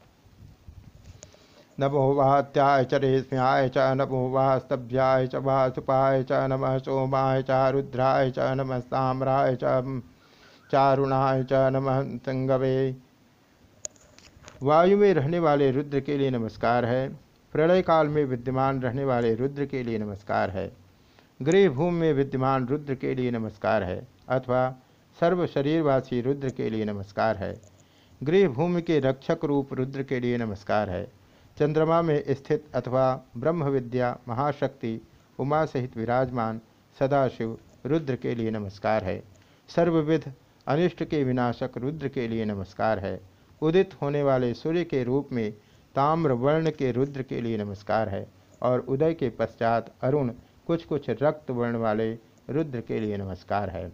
नमो 1.77 2.01
वात्याय 2.13 2.83
च 2.83 2.93
रेश्म्याय 2.95 3.67
च 3.69 3.77
नमो 3.95 4.19
वास्तभ्याय 4.31 5.27
च 5.27 5.35
वासुपाय 5.45 6.23
च 6.23 6.45
नम 6.49 6.65
सोमाय 6.77 7.41
च 7.41 7.57
रुद्राय 7.71 8.31
च 8.31 8.39
नम 8.57 8.77
साम्राय 8.81 9.57
च 9.63 10.01
चारुणाय 10.71 11.43
च 11.43 11.53
नमः 11.73 12.01
संगवे। 12.19 12.95
वायु 14.63 14.97
में 14.97 15.13
रहने 15.13 15.39
वाले 15.39 15.69
रुद्र 15.71 15.99
के 15.99 16.17
लिए 16.17 16.29
नमस्कार 16.29 16.85
है। 16.85 17.07
प्रलय 17.53 17.81
काल 17.81 18.07
में 18.07 18.23
विद्यमान 18.25 18.81
रहने 18.81 19.05
वाले 19.05 19.33
रुद्र 19.35 19.65
के 19.65 19.83
लिए 19.83 19.99
नमस्कार 19.99 20.49
है। 20.49 20.71
गृह 21.39 21.69
भूमि 21.69 21.99
में 21.99 22.13
विद्यमान 22.13 22.67
रुद्र 22.67 22.95
के 22.95 23.13
लिए 23.15 23.31
नमस्कार 23.31 23.83
है, 23.83 24.07
अथवा 24.29 24.69
सर्व 25.17 25.45
शरीरवासी 25.47 26.21
रुद्र 26.21 26.49
के 26.49 26.69
लिए 26.69 26.85
नमस्कार 26.85 27.37
है। 27.37 27.53
गृह 28.21 28.47
भूमि 28.47 28.81
के 28.81 28.99
रक्षक 29.01 29.45
रूप 29.45 29.73
रुद्र 29.73 30.03
के 30.03 30.19
लिए 30.19 30.37
नमस्कार 30.37 30.89
है। 30.89 31.07
चंद्रमा 31.57 32.01
में 32.01 32.23
स्थित 32.29 32.63
अथवा 32.75 33.03
ब्रह्म 33.37 33.63
विद्या 33.63 34.17
महाशक्ति 34.27 34.99
उमा 35.39 35.63
सहित 35.65 35.95
विराजमान 35.97 36.59
सदाशिव 36.97 37.57
रुद्र 37.85 38.15
के 38.15 38.33
लिए 38.35 38.51
नमस्कार 38.51 39.03
है। 39.03 39.23
सर्वविध 39.69 40.31
अनिष्ट 40.67 41.03
के 41.03 41.23
विनाशक 41.23 41.77
रुद्र 41.77 42.07
के 42.07 42.27
लिए 42.27 42.45
नमस्कार 42.45 42.99
है। 42.99 43.19
उदित 43.61 43.93
होने 44.01 44.23
वाले 44.23 44.53
सूर्य 44.53 44.83
के 44.83 45.03
रूप 45.03 45.29
में 45.31 45.51
ताम्र 45.95 46.31
वर्ण 46.31 46.71
के 46.71 46.91
रुद्र 46.91 47.23
के 47.23 47.41
लिए 47.41 47.57
नमस्कार 47.57 48.09
है 48.09 48.27
और 48.61 48.79
उदय 48.79 49.13
के 49.13 49.29
पश्चात 49.29 49.93
अरुण 50.01 50.31
कुछ 50.67 50.83
कुछ 50.85 51.09
रक्त 51.09 51.51
वर्ण 51.51 51.77
वाले 51.77 52.11
रुद्र 52.49 52.81
के 52.81 52.99
लिए 52.99 53.17
नमस्कार 53.17 53.69
है। 53.69 53.91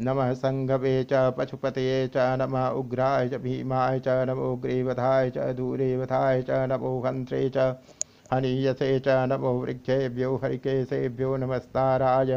नमः 0.00 0.32
संघवे 0.32 1.04
च 1.04 1.32
पशुपत 1.38 1.74
च 2.16 2.26
नम 2.40 2.56
उग्राय 2.78 3.28
च 3.28 3.34
भीमाय 3.34 4.00
च 4.00 4.08
नमो 4.28 4.54
ग्रीवधाय 4.56 5.30
च 5.30 5.52
दूरेवधाय 5.56 6.42
च 6.42 6.66
नमो 6.68 7.00
हंत्रे 7.06 7.48
च 7.56 7.74
हनीयसे 8.32 8.98
च 9.00 9.08
नमो 9.28 9.52
वृक्षेभ्यो 9.60 10.34
हरिकेशेभ्यो 10.36 11.36
नमस्ताराय। 11.36 12.34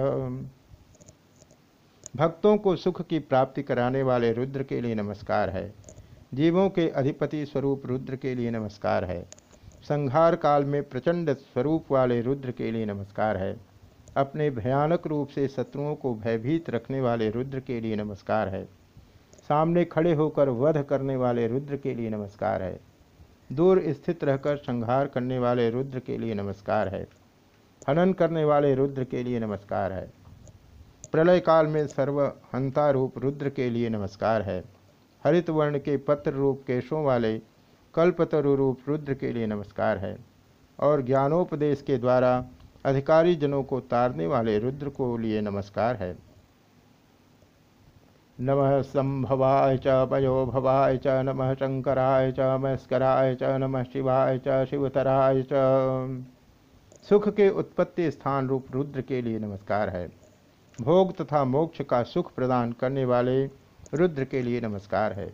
भक्तों 2.15 2.57
को 2.57 2.75
सुख 2.75 3.01
की 3.01 3.19
प्राप्ति 3.19 3.63
कराने 3.63 4.03
वाले 4.03 4.31
रुद्र 4.33 4.63
के 4.63 4.81
लिए 4.81 4.95
नमस्कार 4.95 5.49
है। 5.49 5.73
जीवों 6.33 6.69
के 6.69 6.89
अधिपति 6.89 7.45
स्वरूप 7.45 7.85
रुद्र 7.85 8.15
के 8.15 8.35
लिए 8.35 8.51
नमस्कार 8.51 9.05
है। 9.05 9.21
संहार 9.83 10.35
काल 10.35 10.65
में 10.65 10.81
प्रचंड 10.83 11.29
स्वरूप 11.33 11.91
वाले 11.91 12.21
रुद्र 12.21 12.51
के 12.51 12.71
लिए 12.71 12.85
नमस्कार 12.85 13.37
है। 13.37 13.70
अपने 14.17 14.49
भयानक 14.49 15.07
रूप 15.07 15.27
से 15.27 15.47
शत्रुओं 15.47 15.95
को 15.95 16.13
भयभीत 16.15 16.69
रखने 16.69 17.01
वाले 17.01 17.29
रुद्र 17.29 17.59
के 17.59 17.81
लिए 17.81 17.95
नमस्कार 17.95 18.47
है। 18.47 18.65
सामने 19.49 19.85
खड़े 19.85 20.13
होकर 20.13 20.49
वध 20.49 20.83
करने 20.83 21.15
वाले 21.15 21.47
रुद्र 21.47 21.77
के 21.77 21.93
लिए 21.93 22.09
नमस्कार 22.09 22.63
है। 22.63 22.79
दूर 23.51 23.81
स्थित 23.87 24.23
रहकर 24.23 24.57
संहार 24.57 25.07
करने 25.07 25.39
वाले 25.39 25.69
रुद्र 25.69 25.99
के 25.99 26.17
लिए 26.17 26.33
नमस्कार 26.33 26.87
है। 26.87 27.07
हनन 27.89 28.13
करने 28.13 28.45
वाले 28.45 28.75
रुद्र 28.75 29.03
के 29.03 29.23
लिए 29.23 29.39
नमस्कार 29.39 29.93
है। 29.93 30.11
प्रलय 31.11 31.39
काल 31.39 31.67
में 31.67 31.87
सर्वहंता 31.87 32.89
रूप 32.91 33.17
रुद्र 33.17 33.49
के 33.49 33.69
लिए 33.69 33.89
नमस्कार 33.89 34.41
है। 34.41 34.63
हरित 35.23 35.49
वर्ण 35.49 35.79
के 35.79 35.97
पत्र 35.97 36.31
रूप 36.31 36.63
केशों 36.67 37.03
वाले 37.03 37.41
कल्पतरु 37.93 38.55
रूप 38.55 38.79
रुद्र 38.87 39.13
के 39.13 39.31
लिए 39.31 39.47
नमस्कार 39.47 39.97
है। 39.97 40.17
और 40.79 41.01
ज्ञानोपदेश 41.01 41.81
के 41.81 41.97
द्वारा 41.97 42.45
अधिकारी 42.85 43.35
जनों 43.35 43.63
को 43.63 43.79
तारने 43.79 44.27
वाले 44.27 44.59
रुद्र 44.59 44.89
को 44.89 45.17
लिए 45.17 45.41
नमस्कार 45.41 45.95
है। 45.95 46.17
नमः 48.39 48.81
संभवाय 48.81 49.77
च 49.77 49.83
पयो 49.87 50.45
भवाय 50.45 50.97
च, 50.97 51.07
नमः 51.07 51.53
शंकराय 51.53 52.31
च 52.31 52.39
मस्कराय 52.39 53.35
च, 53.35 53.43
नमः 53.43 53.83
शिवाय 53.83 54.41
च, 54.47 54.65
शिवतराय 54.65 55.43
च। 55.43 55.49
सुख 57.09 57.29
के 57.29 57.49
उत्पत्ति 57.49 58.11
स्थान 58.11 58.47
रूप 58.47 58.65
रुद्र 58.71 59.01
के 59.01 59.21
लिए 59.21 59.39
नमस्कार 59.39 59.89
है। 59.89 60.11
भोग 60.81 61.17
तथा 61.17 61.43
मोक्ष 61.45 61.81
का 61.81 62.03
सुख 62.03 62.33
प्रदान 62.33 62.71
करने 62.71 63.05
वाले 63.05 63.45
रुद्र 63.93 64.25
के 64.25 64.41
लिए 64.41 64.61
नमस्कार 64.61 65.13
है। 65.13 65.33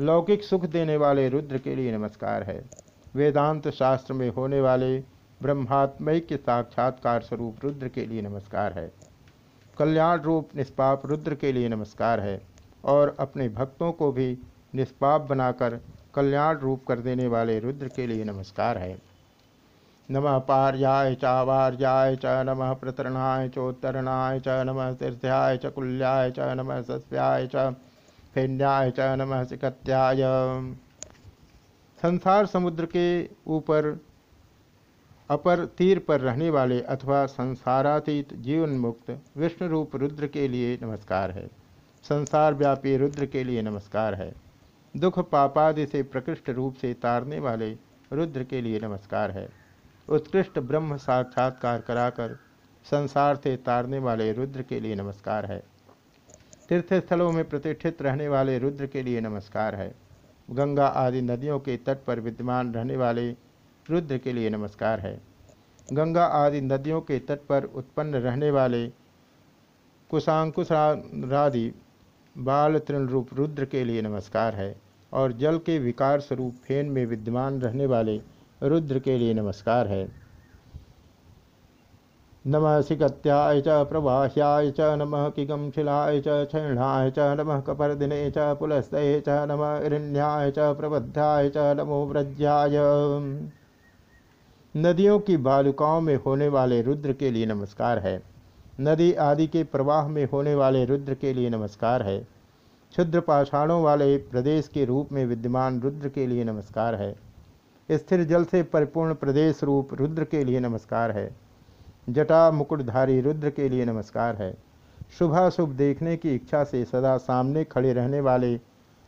लौकिक 0.00 0.42
सुख 0.42 0.64
देने 0.64 0.96
वाले 0.96 1.28
रुद्र 1.28 1.58
के 1.58 1.74
लिए 1.74 1.96
नमस्कार 1.96 2.42
है। 2.42 2.70
वेदांत 3.14 3.68
शास्त्र 3.68 4.14
में 4.14 4.28
होने 4.28 4.60
वाले 4.60 5.17
ब्रह्मात्मय 5.42 6.20
के 6.20 6.36
साक्षात्कार 6.36 7.22
स्वरूप 7.22 7.56
रुद्र 7.64 7.88
के 7.88 8.06
लिए 8.06 8.22
नमस्कार 8.22 8.72
है। 8.72 8.92
कल्याण 9.78 10.20
रूप 10.20 10.48
निष्पाप 10.56 11.06
रुद्र 11.06 11.34
के 11.34 11.52
लिए 11.52 11.68
नमस्कार 11.68 12.20
है 12.20 12.40
और 12.84 13.16
अपने 13.20 13.48
भक्तों 13.48 13.92
को 13.92 14.12
भी 14.12 14.38
निष्पाप 14.74 15.20
बनाकर 15.20 15.80
कल्याण 16.14 16.56
रूप 16.56 16.84
कर 16.88 16.98
देने 16.98 17.26
वाले 17.26 17.60
रुद्र 17.60 17.88
के 17.88 18.06
लिए 18.06 18.24
नमस्कार 18.24 18.78
है। 18.78 18.98
नमः 20.10 20.38
पार्याय 20.38 21.14
चावार्याय 21.14 22.16
च, 22.16 22.26
नमः 22.26 22.72
प्रतरणाय 22.72 23.48
चोत्तरणाय 23.48 24.40
च, 24.40 24.48
नमः 24.48 24.92
तीर्थ्याय 24.92 25.56
च, 25.56 25.66
कुल्याय 25.66 26.30
च, 26.30 26.38
नमः 26.38 26.82
सस्याय 26.82 27.46
च, 27.46 27.56
फेन्याय 28.34 28.90
च, 28.90 29.00
नमः 29.00 29.44
सिकत्याय। 29.44 30.22
संसार 32.02 32.46
समुद्र 32.46 32.86
के 32.86 33.28
ऊपर 33.46 34.00
अपर 35.30 35.64
तीर 35.78 35.98
पर 35.98 36.20
रहने 36.20 36.48
वाले 36.50 36.80
अथवा 36.80 37.24
संसारातीत 37.26 38.32
जीवन 38.34 38.70
मुक्त 38.70 39.10
विष्णु 39.36 39.68
रूप 39.68 39.96
रुद्र 39.96 40.26
के 40.26 40.46
लिए 40.48 40.78
नमस्कार 40.82 41.30
है। 41.30 41.46
संसार 42.04 42.54
व्यापी 42.54 42.96
रुद्र 42.96 43.26
के 43.26 43.42
लिए 43.44 43.62
नमस्कार 43.62 44.14
है। 44.14 44.32
दुख 44.94 45.18
पापादि 45.30 45.86
से 45.86 46.02
प्रकृष्ट 46.02 46.48
रूप 46.50 46.74
से 46.74 46.92
तारने 46.94 47.38
वाले 47.38 47.70
रुद्र 48.12 48.44
के 48.44 48.60
लिए 48.60 48.80
नमस्कार 48.80 49.30
है। 49.30 49.48
उत्कृष्ट 50.08 50.58
ब्रह्म 50.58 50.96
साक्षात्कार 50.96 51.80
कराकर 51.80 52.34
संसार 52.86 53.36
से 53.36 53.56
तारने 53.56 53.98
वाले 53.98 54.32
रुद्र 54.32 54.62
के 54.62 54.80
लिए 54.80 54.94
नमस्कार 54.94 55.46
है। 55.46 55.62
तीर्थस्थलों 56.68 57.30
में 57.32 57.48
प्रतिष्ठित 57.48 58.02
रहने 58.02 58.28
वाले 58.28 58.58
रुद्र 58.58 58.86
के 58.86 59.02
लिए 59.02 59.20
नमस्कार 59.20 59.74
है। 59.74 59.94
गंगा 60.50 60.86
आदि 60.86 61.22
नदियों 61.22 61.58
के 61.58 61.76
तट 61.76 62.04
पर 62.04 62.20
विद्यमान 62.20 62.72
रहने 62.74 62.96
वाले 62.96 63.30
रुद्र 63.88 64.18
के 64.18 64.32
लिए 64.32 64.50
नमस्कार 64.50 65.00
है। 65.00 65.12
गंगा 65.88 66.24
आदि 66.24 66.60
नदियों 66.60 67.00
के 67.00 67.18
तट 67.18 67.46
पर 67.48 67.64
उत्पन्न 67.74 68.14
रहने 68.16 68.50
वाले 68.50 68.86
कुशांकुशादि 70.10 71.72
बाल 72.36 72.78
तृण 72.78 73.06
रूप 73.08 73.28
रुद्र 73.34 73.64
के 73.64 73.84
लिए 73.84 74.02
नमस्कार 74.02 74.54
है 74.54 74.74
और 75.12 75.32
जल 75.32 75.58
के 75.58 75.78
विकार 75.78 76.20
स्वरूप 76.20 76.54
फेन 76.64 76.86
में 76.86 77.04
विद्यमान 77.06 77.60
रहने 77.60 77.86
वाले 77.86 78.20
रुद्र 78.60 78.98
के 78.98 79.16
लिए 79.18 79.34
नमस्कार 79.34 79.88
है। 79.88 80.06
नम 82.44 82.64
सिकत्याय 82.82 83.60
च 83.60 83.68
प्रवाह्याय 83.88 84.70
च 84.70 84.80
नम 84.98 85.14
किगमशिलाय 85.28 86.20
च 86.20 86.26
क्षणाय 86.46 87.10
च 87.10 87.34
नम 87.40 87.60
कपर्दिने 87.60 88.30
च 88.30 88.54
पुलस्तये 88.58 89.20
च 89.28 89.46
नम 89.48 89.62
इरण्याय 89.86 90.50
च 90.50 90.72
प्रबद्धाय 90.76 91.48
च 91.48 91.72
नमो 91.76 92.04
व्रज्याय। 92.06 92.76
नदियों 94.74 95.18
की 95.18 95.36
बालुकाओं 95.36 96.00
में 96.00 96.16
होने 96.16 96.48
वाले 96.48 96.82
रुद्र 96.82 97.12
के 97.12 97.30
लिए 97.30 97.46
नमस्कार 97.46 97.98
है। 97.98 98.22
नदी 98.80 99.12
आदि 99.12 99.46
के 99.46 99.62
प्रवाह 99.64 100.08
में 100.08 100.24
होने 100.24 100.54
वाले 100.54 100.84
रुद्र 100.84 101.14
के 101.14 101.32
लिए 101.32 101.50
नमस्कार 101.50 102.02
है। 102.02 102.18
क्षुद्र 102.92 103.20
पाषाणों 103.20 103.82
वाले 103.82 104.16
प्रदेश 104.16 104.68
के 104.68 104.84
रूप 104.84 105.12
में 105.12 105.24
विद्यमान 105.26 105.80
रुद्र 105.80 106.08
के 106.08 106.26
लिए 106.26 106.44
नमस्कार 106.44 106.94
है। 106.94 107.14
स्थिर 107.90 108.24
जल 108.24 108.44
से 108.44 108.62
परिपूर्ण 108.62 109.14
प्रदेश 109.14 109.64
रूप 109.64 109.94
रुद्र 109.94 110.24
के 110.24 110.44
लिए 110.44 110.60
नमस्कार 110.60 111.10
है। 111.10 111.30
जटा 112.08 112.50
मुकुटधारी 112.50 113.20
रुद्र 113.20 113.50
के 113.50 113.68
लिए 113.68 113.84
नमस्कार 113.84 114.36
है। 114.36 114.56
शुभाशुभ 115.18 115.68
देखने 115.68 116.16
की 116.16 116.34
इच्छा 116.34 116.64
से 116.64 116.84
सदा 116.84 117.16
सामने 117.16 117.64
खड़े 117.64 117.92
रहने 117.92 118.20
वाले 118.20 118.54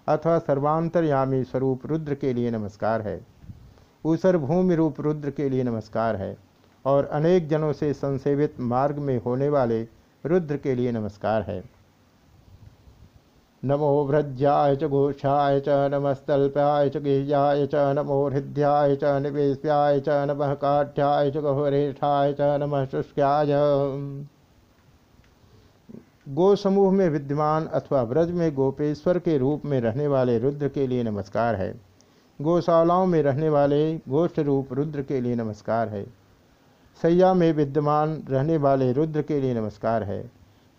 अथवा 0.06 0.38
सर्वांतरयामी 0.38 1.44
स्वरूप 1.44 1.86
रुद्र 1.86 2.14
के 2.14 2.32
लिए 2.32 2.50
नमस्कार 2.50 3.00
है। 3.00 3.20
ऊसर 4.04 4.36
भूमि 4.36 4.74
रूप 4.74 5.00
रुद्र 5.00 5.30
के 5.30 5.48
लिए 5.48 5.62
नमस्कार 5.64 6.16
है 6.16 6.36
और 6.84 7.04
अनेक 7.04 7.48
जनों 7.48 7.72
से 7.72 7.92
संसेवित 7.92 8.60
मार्ग 8.60 8.98
में 8.98 9.20
होने 9.22 9.48
वाले 9.48 9.82
रुद्र 10.24 10.56
के 10.56 10.74
लिए 10.74 10.92
नमस्कार 10.92 11.42
है। 11.42 11.62
नमो 13.62 14.06
भ्रज्याय 14.06 14.76
च 14.76 14.84
घोषाय 14.84 15.60
च 15.60 15.68
नमस्तल्प्याय 15.94 16.88
च 16.90 16.96
गिह्याय 16.96 17.66
च, 17.66 17.74
नमो 17.74 18.28
हृद्याय 18.28 18.96
च, 18.96 19.04
निवेश्याय 19.22 20.00
च, 20.00 20.08
नमः 20.08 20.54
काठ्याय 20.54 21.30
च, 21.30 21.36
गहरेठाय 21.36 22.32
च, 22.32 22.58
नमः 22.60 22.84
शुष्क्याय 22.84 23.46
गो 26.28 26.54
समूह 26.56 26.92
में 26.92 27.08
विद्यमान 27.08 27.66
अथवा 27.66 28.02
व्रज 28.02 28.30
में 28.30 28.54
गोपेश्वर 28.54 29.18
के 29.18 29.38
रूप 29.38 29.64
में 29.64 29.80
रहने 29.80 30.06
वाले 30.06 30.38
रुद्र 30.38 30.68
के 30.68 30.86
लिए 30.86 31.02
नमस्कार 31.02 31.54
है। 31.54 31.89
गौशालाओं 32.40 33.06
में 33.06 33.22
रहने 33.22 33.48
वाले 33.48 33.98
गोष्ठ 34.08 34.38
रूप 34.38 34.72
रुद्र 34.72 35.02
के 35.02 35.20
लिए 35.20 35.34
नमस्कार 35.34 35.88
है। 35.88 36.04
सैया 37.02 37.34
में 37.34 37.52
विद्यमान 37.52 38.24
रहने 38.30 38.56
वाले 38.56 38.92
रुद्र 38.92 39.22
के 39.22 39.40
लिए 39.40 39.54
नमस्कार 39.54 40.02
है। 40.02 40.30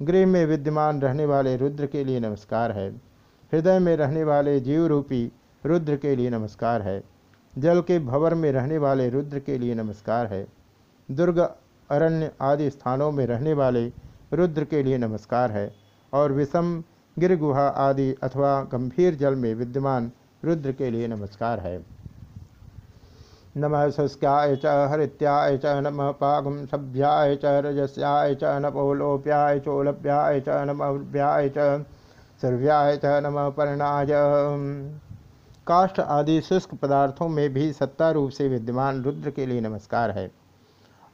गृह 0.02 0.26
में 0.26 0.46
विद्यमान 0.46 1.02
रहने 1.02 1.26
वाले 1.26 1.58
रुद्र 1.58 1.86
के 1.86 2.04
लिए 2.04 2.20
नमस्कार 2.20 2.72
है। 2.72 2.90
हृदय 3.54 3.80
में 3.80 3.98
रहने 3.98 4.24
वाले 4.24 4.60
जीव 4.60 4.86
रूपी 4.86 5.32
रुद्र 5.66 5.98
के 5.98 6.16
लिए 6.16 6.30
नमस्कार 6.30 6.82
है। 6.82 7.04
जल 7.58 7.82
के 7.82 8.00
भवर 8.00 8.34
में 8.34 8.52
रहने 8.52 8.78
वाले 8.78 9.10
रुद्र 9.10 9.40
के 9.40 9.58
लिए 9.58 9.76
नमस्कार 9.76 10.28
है। 10.28 10.48
दुर्ग, 11.12 11.40
अरण्य 11.90 12.32
आदि 12.42 12.70
स्थानों 12.70 13.12
में 13.12 13.26
रहने 13.26 13.54
वाले 13.54 13.92
रुद्र 14.34 14.64
के 14.64 14.84
लिए 14.84 14.98
नमस्कार 14.98 15.52
है। 15.52 15.76
और 16.14 16.32
विषम 16.32 16.84
गिर 17.20 17.38
गुहा 17.38 17.68
आदि 17.68 18.16
अथवा 18.24 18.64
गंभीर 18.64 19.16
जल 19.16 19.36
में 19.36 19.56
विद्यमान 19.56 20.12
रुद्र 20.46 20.72
के 20.72 20.90
लिए 20.92 21.08
नमस्कार 21.08 21.60
है। 21.60 21.86
नम 23.58 23.90
शुष्क्याय 23.90 24.56
च, 24.56 24.66
हरित्याय 24.66 25.58
च, 25.58 25.66
नम 25.66 26.12
पागम 26.12 26.66
सभ्याय 26.66 27.36
च, 27.36 27.42
रजस्याय 27.46 28.36
च 28.36 28.44
नपोलोप्याय 28.44 29.60
चोलभ्याय 29.60 30.40
च 30.40 30.50
नमभ्याय 30.50 31.50
च, 31.50 31.86
सर्व्याय 32.42 32.98
च, 32.98 33.06
नम 33.06 33.50
पर्णाय। 33.50 34.08
काष्ठ 35.68 36.00
आदि 36.00 36.42
शुष्क 36.42 36.74
पदार्थों 36.76 37.28
में 37.28 37.50
भी 37.54 37.74
सत्ता 37.74 38.12
रूप 38.12 38.30
से 38.30 38.48
विद्यमान 38.48 39.04
रुद्र 39.04 39.32
के 39.32 39.46
लिए 39.46 39.62
नमस्कार 39.62 40.12
है। 40.12 40.32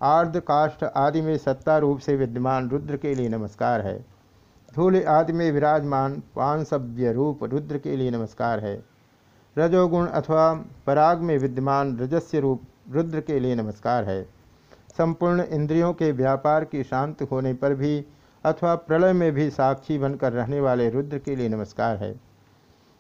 आर्द्र 0.02 0.40
काष्ठ 0.40 0.84
आदि 0.84 1.22
में 1.22 1.38
सत्ता 1.38 1.78
रूप 1.78 2.00
से 2.00 2.16
विद्यमान 2.16 2.70
रुद्र 2.70 2.98
के 2.98 3.16
लिए 3.16 3.30
नमस्कार 3.30 3.82
है। 3.82 4.06
धूल 4.76 5.04
आदि 5.04 5.34
में 5.34 5.52
विराजमान 5.52 6.22
पांसव्य 6.36 7.12
रूप 7.14 7.44
रुद्र 7.44 7.78
के 7.78 7.96
लिए 7.96 8.12
नमस्कार 8.12 8.60
है। 8.60 8.97
रजोगुण 9.58 10.08
अथवा 10.08 10.54
पराग 10.88 11.22
में 11.22 11.38
विद्यमान 11.38 11.98
रजस्य 12.00 12.40
रूप 12.40 12.64
रुद्र 12.92 13.22
के 13.22 13.40
लिए 13.40 13.56
नमस्कार 13.56 14.04
है। 14.04 14.24
संपूर्ण 14.98 15.44
इंद्रियों 15.44 15.94
के 15.94 16.12
व्यापार 16.12 16.66
की 16.66 16.84
शांत 16.84 17.22
होने 17.22 17.54
पर 17.54 17.74
भी 17.74 18.06
अथवा 18.46 18.76
प्रलय 18.76 19.14
में 19.14 19.32
भी 19.32 19.50
साक्षी 19.50 19.98
बनकर 19.98 20.34
रहने 20.34 20.60
वाले 20.60 20.90
रुद्र 20.90 21.18
के 21.18 21.36
लिए 21.36 21.50
नमस्कार 21.50 21.98
है। 21.98 22.14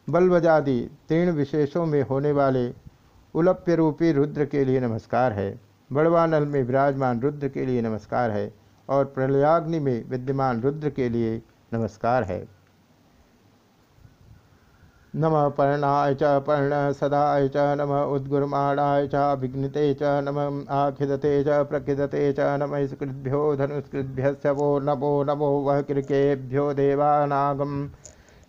बलवजादि 0.07 0.79
तीर्ण 1.09 1.31
विशेषों 1.31 1.85
में 1.85 2.01
होने 2.01 2.31
वाले 2.31 2.73
उलप्य 3.35 3.75
रूपी 3.75 4.11
रुद्र 4.11 4.45
के 4.45 4.65
लिए 4.65 4.79
नमस्कार 4.79 5.33
है। 5.33 5.49
बड़वानल 5.91 6.45
में 6.45 6.61
विराजमान 6.63 7.21
रुद्र 7.21 7.47
के 7.47 7.65
लिए 7.65 7.81
नमस्कार 7.81 8.31
है 8.31 8.51
और 8.89 9.05
प्रलयाग्नि 9.05 9.79
में 9.79 10.09
विद्यमान 10.09 10.61
रुद्र 10.61 10.89
के 10.89 11.09
लिए 11.09 11.41
नमस्कार 11.73 12.23
है। 12.23 12.56
नम 15.17 15.33
पर्णाय 15.57 16.13
च 16.15 16.31
पर्ण 16.47 16.79
सदाय 16.93 17.47
च 17.49 17.61
नम 17.77 17.91
उद्गुर्माणाय 18.15 19.07
च 19.07 19.21
च 20.01 20.09
नम 20.23 20.39
आखिदते 20.71 21.31
च 21.43 21.55
प्रखिदते 21.69 22.19
च 22.33 22.49
नम 22.61 22.75
स्कृभ्यो 22.87 23.39
धनुष्कृभ्य 23.55 24.51
वो 24.51 24.67
नमो 24.79 25.11
नमो 25.23 25.47
वह 25.61 25.81
कृकेभ्यो 25.81 26.65
देवानागम 26.73 27.73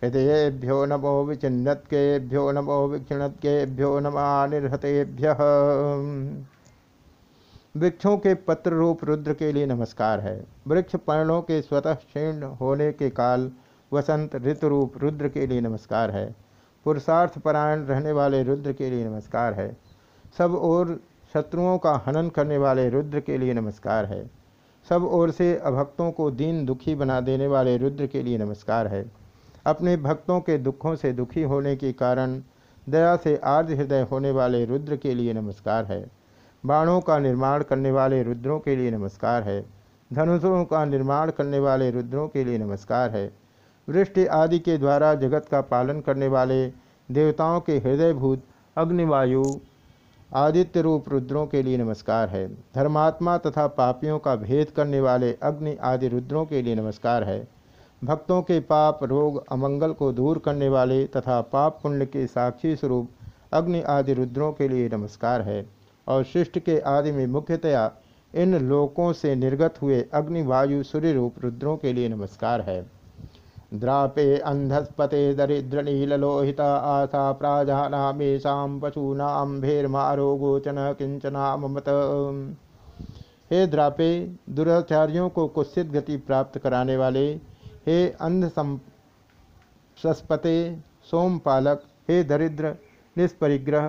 हृदयेभ्यो 0.03 0.77
नमो 0.85 1.13
विचिन्नत्केभ्यो 1.25 2.51
नमो 2.51 2.77
विक्षिणत्केभ्यो 2.87 3.89
नमानिर्हतेभ्य 3.99 5.33
वृक्षों 7.77 8.17
के 8.17 8.33
पत्र 8.43 8.73
रूप 8.73 9.03
रुद्र 9.05 9.33
के 9.33 9.51
लिए 9.51 9.65
नमस्कार 9.65 10.19
है। 10.19 10.35
वृक्ष 10.67 10.95
पर्णों 11.07 11.41
के 11.41 11.61
स्वतः 11.61 11.93
क्षीर्ण 11.95 12.43
होने 12.61 12.91
के 12.91 13.09
काल 13.09 13.49
वसंत 13.91 14.35
ऋतु 14.45 14.67
रूप 14.67 14.97
रुद्र 14.97 15.27
के 15.29 15.47
लिए 15.47 15.61
नमस्कार 15.61 16.11
है। 16.11 16.27
पुरुषार्थ 16.85 17.39
परायण 17.39 17.79
रहने 17.79 18.11
वाले 18.11 18.43
रुद्र 18.43 18.73
के 18.73 18.89
लिए 18.89 19.05
नमस्कार 19.05 19.53
है। 19.53 19.77
सब 20.37 20.55
ओर 20.55 20.99
शत्रुओं 21.33 21.77
का 21.77 22.03
हनन 22.07 22.29
करने 22.29 22.57
वाले 22.57 22.89
रुद्र 22.89 23.19
के 23.19 23.37
लिए 23.37 23.53
नमस्कार 23.53 24.05
है। 24.05 24.29
सब 24.89 25.03
ओर 25.03 25.31
से 25.31 25.55
अभक्तों 25.57 26.11
को 26.11 26.31
दीन 26.31 26.65
दुखी 26.65 26.95
बना 26.95 27.21
देने 27.21 27.47
वाले 27.47 27.77
रुद्र 27.77 28.07
के 28.07 28.23
लिए 28.23 28.37
नमस्कार 28.37 28.87
है। 28.87 29.11
अपने 29.65 29.97
भक्तों 29.97 30.39
के 30.39 30.57
दुखों 30.57 30.95
से 30.95 31.13
दुखी 31.13 31.43
होने 31.43 31.75
के 31.75 31.91
कारण, 31.93 32.41
दया 32.89 33.15
से 33.15 33.35
आर्द्र 33.37 33.73
हृदय 33.73 34.07
होने 34.11 34.31
वाले 34.31 34.65
रुद्र 34.65 34.95
के 34.95 35.13
लिए 35.13 35.33
नमस्कार 35.33 35.85
है। 35.85 36.11
बाणों 36.65 37.01
का 37.01 37.19
निर्माण 37.19 37.63
करने 37.63 37.91
वाले 37.91 38.23
रुद्रों 38.23 38.59
के 38.59 38.75
लिए 38.75 38.91
नमस्कार 38.91 39.43
है। 39.43 39.65
धनुषों 40.13 40.65
का 40.65 40.85
निर्माण 40.85 41.31
करने 41.31 41.59
वाले 41.59 41.91
रुद्रों 41.91 42.27
के 42.27 42.43
लिए 42.43 42.57
नमस्कार 42.57 43.09
है। 43.09 43.48
वृष्टि 43.89 44.25
आदि 44.25 44.59
के 44.59 44.77
द्वारा 44.77 45.13
जगत 45.15 45.45
का 45.51 45.61
पालन 45.61 45.99
करने 45.99 46.27
वाले 46.27 46.67
देवताओं 47.11 47.59
के 47.59 47.77
हृदयभूत 47.77 48.43
अग्निवायु 48.77 49.43
आदित्य 50.35 50.81
रूप 50.81 51.09
रुद्रों 51.09 51.47
के 51.47 51.61
लिए 51.61 51.77
नमस्कार 51.77 52.29
है। 52.29 52.47
धर्मात्मा 52.75 53.37
तथा 53.37 53.67
पापियों 53.67 54.19
का 54.19 54.35
भेद 54.35 54.69
करने 54.69 54.99
वाले 54.99 55.33
अग्नि 55.33 55.75
आदि 55.81 56.07
रुद्रों 56.07 56.45
के 56.45 56.61
लिए 56.61 56.75
नमस्कार 56.75 57.23
है। 57.23 57.47
भक्तों 58.03 58.41
के 58.41 58.59
पाप, 58.59 59.03
रोग, 59.03 59.43
अमंगल 59.51 59.93
को 59.93 60.11
दूर 60.11 60.37
करने 60.37 60.69
वाले 60.69 61.05
तथा 61.05 61.41
पाप 61.41 61.79
पुण्य 61.83 62.05
के 62.05 62.27
साक्षी 62.27 62.75
स्वरूप 62.75 63.09
अग्नि 63.53 63.81
आदि 63.81 64.13
रुद्रों 64.13 64.53
के 64.53 64.67
लिए 64.67 64.89
नमस्कार 64.93 65.41
है। 65.41 65.65
और 66.07 66.23
शिष्ट 66.23 66.59
के 66.59 66.79
आदि 66.79 67.11
में 67.11 67.27
मुख्यतया 67.27 67.91
इन 68.35 68.55
लोकों 68.55 69.13
से 69.13 69.35
निर्गत 69.35 69.81
हुए 69.81 70.05
अग्नि 70.13 70.43
वायु 70.43 70.83
सूर्य 70.83 71.13
रूप 71.13 71.35
रुद्रों 71.43 71.77
के 71.77 71.93
लिए 71.93 72.09
नमस्कार 72.09 72.61
है। 72.61 72.98
द्रापे 73.71 74.37
अंधस्पते 74.39 75.33
दरिद्रनीलोहित 75.35 76.61
आशा 76.61 77.31
प्राजानामेशा 77.31 78.55
पशूनाम 78.79 79.59
भेर्मारो 79.61 80.35
गोचन 80.37 80.77
किंचना 80.97 81.55
ममत 81.57 81.89
हे 83.51 83.65
द्रापे, 83.67 84.37
दुराचार्यों 84.49 85.29
को 85.29 85.47
कुत्सित 85.47 85.87
गति 85.87 86.17
प्राप्त 86.17 86.57
कराने 86.59 86.97
वाले, 86.97 87.25
हे 87.87 88.09
अंध 88.11 88.49
सस्पते 89.97 90.57
सोमपालक, 91.11 91.83
हे 92.09 92.23
दरिद्र, 92.23 92.75
निष्परिग्रह, 93.15 93.87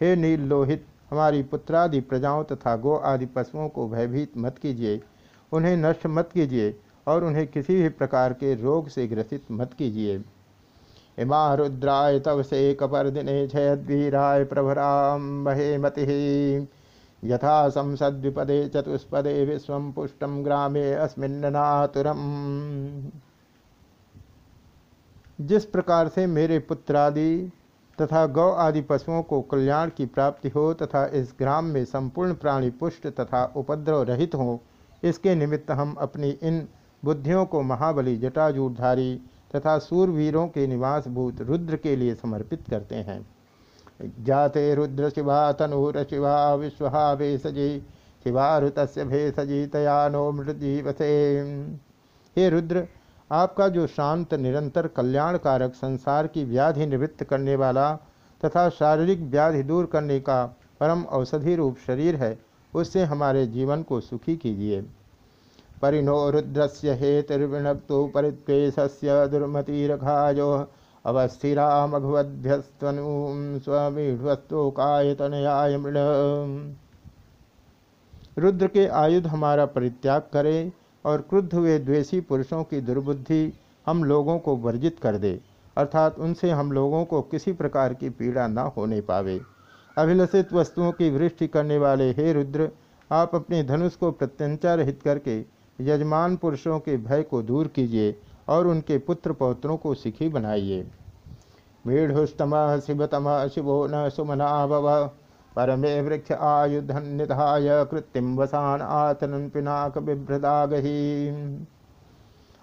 हे 0.00 0.14
नील 0.16 0.40
लोहित 0.40 0.86
हमारी 1.10 1.42
पुत्रादि 1.42 2.00
प्रजाओं 2.02 2.44
तथा 2.44 2.76
गो 2.76 2.94
आदि 3.04 3.26
पशुओं 3.26 3.68
को 3.68 3.88
भयभीत 3.88 4.38
मत 4.38 4.58
कीजिए, 4.58 5.00
उन्हें 5.52 5.76
नष्ट 5.76 6.06
मत 6.06 6.30
कीजिए 6.34 6.74
और 7.06 7.24
उन्हें 7.24 7.46
किसी 7.46 7.74
भी 7.74 7.88
प्रकार 7.90 8.32
के 8.32 8.54
रोग 8.54 8.88
से 8.88 9.06
ग्रसित 9.06 9.50
मत 9.50 9.72
कीजिए। 9.78 10.20
इमा 11.18 11.54
रुद्राय 11.54 12.18
तव 12.20 12.42
से 12.42 12.72
कपर 12.74 13.10
दिने 13.10 13.46
जयद्वीराय 13.46 14.44
प्रभराम 14.44 15.22
महे 15.44 15.76
मति। 15.78 16.68
यथा 17.22 17.68
संसद्विपदे 17.68 18.66
चतुष्पदे 18.68 19.44
विश्व 19.44 19.78
पुष्टम 19.96 20.42
ग्रामे 20.42 20.92
अस्मिन्नातुरम 20.94 22.20
जिस 25.38 25.64
प्रकार 25.64 26.08
से 26.08 26.26
मेरे 26.28 26.58
पुत्रादि 26.58 27.52
तथा 27.98 28.24
गौ 28.28 28.50
आदि 28.60 28.80
पशुओं 28.80 29.22
को 29.22 29.40
कल्याण 29.42 29.90
की 29.96 30.06
प्राप्ति 30.06 30.48
हो 30.48 30.72
तथा 30.74 31.04
इस 31.14 31.32
ग्राम 31.38 31.64
में 31.64 31.84
संपूर्ण 31.84 32.34
प्राणी 32.34 32.70
पुष्ट 32.70 33.06
तथा 33.10 33.44
उपद्रव 33.56 34.02
रहित 34.02 34.34
हो, 34.34 34.60
इसके 35.02 35.34
निमित्त 35.34 35.70
हम 35.70 35.94
अपनी 35.98 36.30
इन 36.42 36.66
बुद्धियों 37.02 37.44
को 37.46 37.62
महाबली 37.62 38.16
जटाजूटधारी 38.16 39.14
तथा 39.56 39.78
सूरवीरों 39.78 40.46
के 40.48 40.66
निवासभूत 40.66 41.40
रुद्र 41.40 41.76
के 41.76 41.96
लिए 41.96 42.14
समर्पित 42.14 42.68
करते 42.70 42.94
हैं। 42.94 43.20
जाते 44.24 44.74
रुद्र 44.74 45.08
शिवा 45.10 45.50
तनूर 45.52 46.02
शिवा 46.04 46.54
विश्वा 46.54 47.14
भेषजी 47.14 47.78
शिवारुत 48.24 48.78
भेषजी, 48.78 49.66
तया 49.66 50.08
नो 50.08 50.30
मृजीवसे 50.32 51.10
हे 52.36 52.48
रुद्र, 52.50 52.86
आपका 53.30 53.68
जो 53.68 53.86
शांत, 53.86 54.34
निरंतर, 54.34 54.86
कल्याणकारक 54.86 55.74
संसार 55.74 56.26
की 56.26 56.44
व्याधि 56.44 56.86
निवृत्त 56.86 57.24
करने 57.24 57.56
वाला 57.56 57.92
तथा 58.40 58.68
शारीरिक 58.70 59.20
व्याधि 59.20 59.62
दूर 59.62 59.86
करने 59.86 60.18
का 60.20 60.44
परम 60.80 61.02
औषधि 61.10 61.54
रूप 61.56 61.76
शरीर 61.86 62.16
है, 62.16 62.38
उससे 62.74 63.04
हमारे 63.04 63.46
जीवन 63.46 63.82
को 63.82 64.00
सुखी 64.00 64.36
कीजिए। 64.36 64.84
परिणो 65.82 66.30
रुद्रस्य 66.30 66.94
हेतुर्विणक्तो 66.94 68.06
परित्वेशस्य 68.06 69.28
अवस्थिरा 71.04 71.86
मघवद्भ्यस्तनूं 71.86 73.58
स्वमीढ्वस्तोकायतनयाय 73.58 75.76
मृण 75.76 75.94
रुद्र 78.38 78.66
के 78.66 78.88
आयुध 78.96 79.26
हमारा 79.26 79.64
परित्याग 79.68 80.22
करे 80.32 80.72
और 81.04 81.20
क्रुद्ध 81.20 81.54
हुए 81.54 81.78
द्वेषी 81.78 82.20
पुरुषों 82.20 82.64
की 82.64 82.80
दुर्बुद्धि 82.80 83.52
हम 83.86 84.04
लोगों 84.04 84.38
को 84.38 84.56
वर्जित 84.56 84.96
कर 85.02 85.18
दे, 85.18 85.40
अर्थात 85.76 86.18
उनसे 86.18 86.50
हम 86.50 86.72
लोगों 86.72 87.04
को 87.04 87.22
किसी 87.22 87.52
प्रकार 87.52 87.94
की 87.94 88.10
पीड़ा 88.10 88.46
न 88.46 88.72
होने 88.76 89.00
पावे। 89.00 89.40
अभिलषित 89.96 90.52
वस्तुओं 90.52 90.92
की 90.92 91.10
वृष्टि 91.10 91.48
करने 91.48 91.78
वाले 91.78 92.10
हे 92.10 92.32
रुद्र, 92.32 92.70
आप 93.10 93.34
अपने 93.34 93.64
धनुष 93.64 93.96
को 93.96 94.12
प्रत्यंचा 94.12 94.74
रहित 94.74 95.00
करके 95.04 95.61
यजमान 95.78 96.36
पुरुषों 96.36 96.78
के 96.78 96.96
भय 96.96 97.22
को 97.22 97.42
दूर 97.42 97.68
कीजिए 97.68 98.14
और 98.48 98.66
उनके 98.66 98.98
पुत्र 98.98 99.32
पौत्रों 99.32 99.76
को 99.76 99.94
सिखी 99.94 100.28
बनाइए। 100.28 100.86
मीढ़ुस्तम 101.86 102.80
शिवतम 102.80 103.48
शिवो 103.48 103.86
न 103.86 104.08
सुमना 104.08 104.66
भव 104.66 105.06
परमे 105.56 106.00
वृक्ष 106.00 106.32
आयुधन 106.32 107.06
निधाय 107.08 107.84
कृत्रिम 107.84 108.36
वसान 108.36 108.80
आतन 108.80 109.50
पिनाक 109.54 109.98
बिभ्रदागही। 109.98 111.26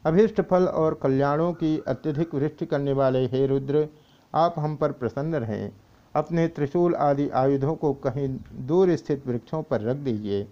अभीष्ट 0.06 0.42
फल 0.42 0.66
और 0.66 0.94
कल्याणों 0.94 1.52
की 1.54 1.78
अत्यधिक 1.88 2.36
वृष्टि 2.36 2.66
करने 2.66 2.94
वाले 2.94 3.26
हे 3.26 3.46
रुद्र, 3.48 3.88
आप 4.34 4.56
हम 4.58 4.76
पर 4.76 4.92
प्रसन्न 4.92 5.36
रहें। 5.36 5.72
अपने 6.16 6.48
त्रिशूल 6.48 6.96
आदि 6.96 7.30
आयुधों 7.30 7.76
को 7.76 7.94
कहीं 7.94 8.28
दूर 8.68 8.96
स्थित 8.96 9.28
वृक्षों 9.28 9.62
पर 9.64 9.82
रख 9.82 9.98
दीजिए। 9.98 10.48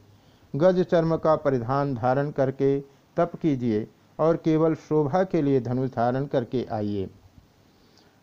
गज 0.57 0.81
चर्म 0.81 1.17
का 1.17 1.35
परिधान 1.35 1.95
धारण 1.95 2.31
करके 2.31 2.79
तप 3.17 3.31
कीजिए 3.41 3.87
और 4.19 4.37
केवल 4.37 4.75
शोभा 4.79 5.23
के 5.23 5.41
लिए 5.41 5.61
धनुष 5.61 5.89
धारण 5.89 6.25
करके 6.25 6.67
आइए। 6.71 7.09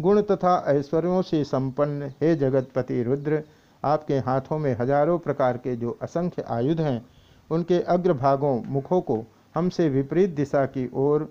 गुण 0.00 0.20
तथा 0.22 0.56
ऐश्वर्यों 0.68 1.22
से 1.22 1.42
संपन्न 1.44 2.10
हे 2.20 2.34
जगतपति 2.36 3.02
रुद्र, 3.02 3.42
आपके 3.82 4.18
हाथों 4.18 4.58
में 4.58 4.76
हज़ारों 4.80 5.18
प्रकार 5.18 5.56
के 5.56 5.74
जो 5.76 5.98
असंख्य 6.02 6.44
आयुध 6.50 6.80
हैं, 6.80 7.04
उनके 7.50 7.80
अग्रभागों 7.88 8.60
मुखों 8.66 9.00
को 9.00 9.24
हमसे 9.54 9.88
विपरीत 9.88 10.30
दिशा 10.30 10.64
की 10.66 10.88
ओर 10.94 11.28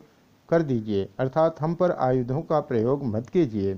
कर 0.50 0.62
दीजिए, 0.62 1.10
अर्थात 1.20 1.62
हम 1.62 1.76
पर 1.76 1.92
आयुधों 1.92 2.42
का 2.42 2.60
प्रयोग 2.60 3.06
मत 3.06 3.30
कीजिए। 3.30 3.78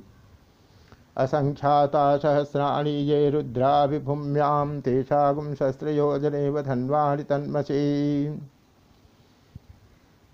असंख्याता 1.19 2.17
सहस्राणी 2.17 3.03
ये 3.03 3.29
रुद्रा 3.29 3.85
विभूम्याम 3.85 4.79
तेषागुम 4.79 5.53
शस्त्रयोजने 5.53 6.63
धन्वाणि 6.63 7.23
तन्मसी। 7.23 8.39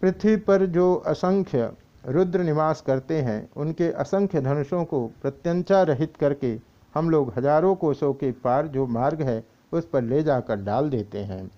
पृथ्वी 0.02 0.38
पर 0.38 0.68
जो 0.68 1.04
असंख्य 1.08 1.72
रुद्र 2.08 2.44
निवास 2.44 2.82
करते 2.82 3.22
हैं, 3.22 3.50
उनके 3.56 3.94
असंख्य 3.94 4.42
धनुषों 4.42 4.86
को 4.86 5.12
प्रत्यंचा 5.22 5.84
रहित 5.84 6.14
करके 6.20 6.60
हम 6.96 7.10
लोग 7.10 7.34
हज़ारों 7.38 7.76
कोसों 7.76 8.14
के 8.14 8.32
पार 8.44 8.68
जो 8.68 8.88
मार्ग 8.88 9.22
है, 9.22 9.44
उस 9.74 9.86
पर 9.86 10.04
ले 10.04 10.24
जाकर 10.24 10.64
डाल 10.64 10.90
देते 10.90 11.24
हैं। 11.24 11.52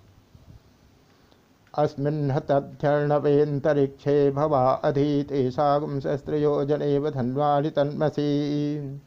अस्मिन्नतर्थर्णवेन्तरिक्षे 1.73 4.32
भवा 4.32 4.82
अधीतेषागुम 4.84 5.99
शस्त्रयोजने 5.99 7.11
धन्वाणि 7.11 7.69
तन्मसी। 7.69 9.01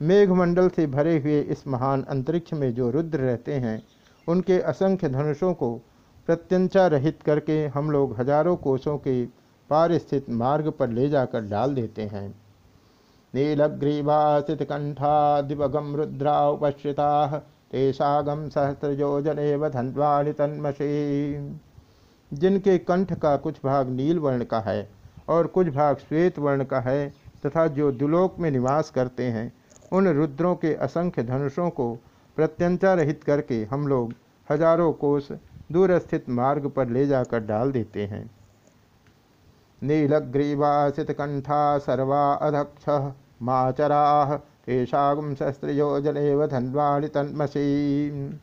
मेघमंडल 0.00 0.68
से 0.68 0.86
भरे 0.86 1.16
हुए 1.18 1.40
इस 1.42 1.66
महान 1.66 2.02
अंतरिक्ष 2.04 2.52
में 2.52 2.72
जो 2.74 2.90
रुद्र 2.90 3.18
रहते 3.18 3.54
हैं, 3.54 3.82
उनके 4.26 4.60
असंख्य 4.62 5.08
धनुषों 5.08 5.52
को 5.54 5.74
प्रत्यंचा 6.28 6.86
रहित 6.86 7.22
करके 7.22 7.64
हम 7.66 7.90
लोग 7.90 8.18
हज़ारों 8.18 8.56
कोषों 8.56 8.96
के 8.98 9.24
पार 9.70 9.96
स्थित 9.98 10.30
मार्ग 10.32 10.70
पर 10.70 10.88
ले 10.88 11.08
जाकर 11.08 11.48
डाल 11.48 11.74
देते 11.74 12.02
हैं। 12.04 12.28
नीलग्रीवासित 13.34 14.62
कंठा 14.62 15.40
दिवगम 15.42 15.94
रुद्रा 15.96 16.38
उपश्रिता 16.48 17.38
तेषागम 17.72 18.48
सहस्रयोजन 18.48 19.68
धनवाणि 19.70 20.32
तन्मसी 20.32 20.88
जिनके 22.32 22.76
कंठ 22.80 23.12
का 23.12 23.36
कुछ 23.36 23.56
भाग 23.64 23.88
नील 23.90 24.18
वर्ण 24.18 24.44
का 24.44 24.60
है 24.60 24.88
और 25.28 25.46
कुछ 25.46 25.68
भाग 25.68 25.96
श्वेत 25.98 26.38
वर्ण 26.38 26.64
का 26.64 26.80
है 26.80 27.08
तथा 27.46 27.66
जो 27.76 27.90
दुलोक 27.92 28.38
में 28.38 28.50
निवास 28.50 28.90
करते 28.90 29.24
हैं 29.28 29.52
उन 29.92 30.08
रुद्रों 30.08 30.54
के 30.56 30.74
असंख्य 30.76 31.22
धनुषों 31.22 31.68
को 31.70 31.92
प्रत्यंचा 32.36 32.94
रहित 32.94 33.22
करके 33.24 33.62
हम 33.64 33.86
लोग 33.88 34.12
हज़ारों 34.48 34.92
कोस 34.94 35.28
दूर 35.72 35.98
स्थित 35.98 36.28
मार्ग 36.30 36.66
पर 36.68 36.88
ले 36.88 37.06
जाकर 37.06 37.40
डाल 37.42 37.72
देते 37.72 38.04
हैं। 38.06 38.24
नीलग्रीवासित 39.82 41.10
कंठा 41.10 41.78
सर्वा 41.78 42.32
अधक्ष 42.32 42.88
माचरा 43.42 44.36
तेषागुम 44.66 45.34
शस्त्रयोजन 45.34 46.46
धनवाणी 46.48 47.08
तन्मसी। 47.08 48.38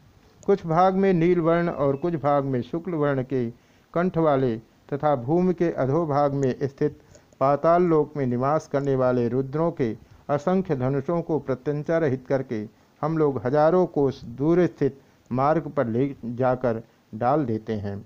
कुछ 0.45 0.65
भाग 0.65 0.95
में 0.95 1.11
नील 1.13 1.39
वर्ण 1.39 1.69
और 1.69 1.95
कुछ 1.95 2.15
भाग 2.15 2.45
में 2.45 2.61
शुक्ल 2.61 2.93
वर्ण 2.93 3.23
के 3.23 3.49
कंठ 3.93 4.17
वाले 4.17 4.55
तथा 4.93 5.15
भूमि 5.15 5.53
के 5.53 5.71
अधोभाग 5.73 6.33
में 6.35 6.55
स्थित 6.63 6.99
पाताल 7.39 7.83
लोक 7.83 8.17
में 8.17 8.25
निवास 8.27 8.67
करने 8.67 8.95
वाले 8.95 9.27
रुद्रों 9.29 9.71
के 9.71 9.93
असंख्य 10.29 10.75
धनुषों 10.75 11.21
को 11.21 11.39
प्रत्यंचा 11.39 11.97
रहित 11.97 12.25
करके 12.27 12.63
हम 13.01 13.17
लोग 13.17 13.41
हज़ारों 13.45 13.85
कोस 13.89 14.23
दूर 14.37 14.65
स्थित 14.67 14.99
मार्ग 15.31 15.67
पर 15.67 15.87
ले 15.87 16.07
जाकर 16.25 16.81
डाल 17.15 17.45
देते 17.45 17.73
हैं। 17.75 17.97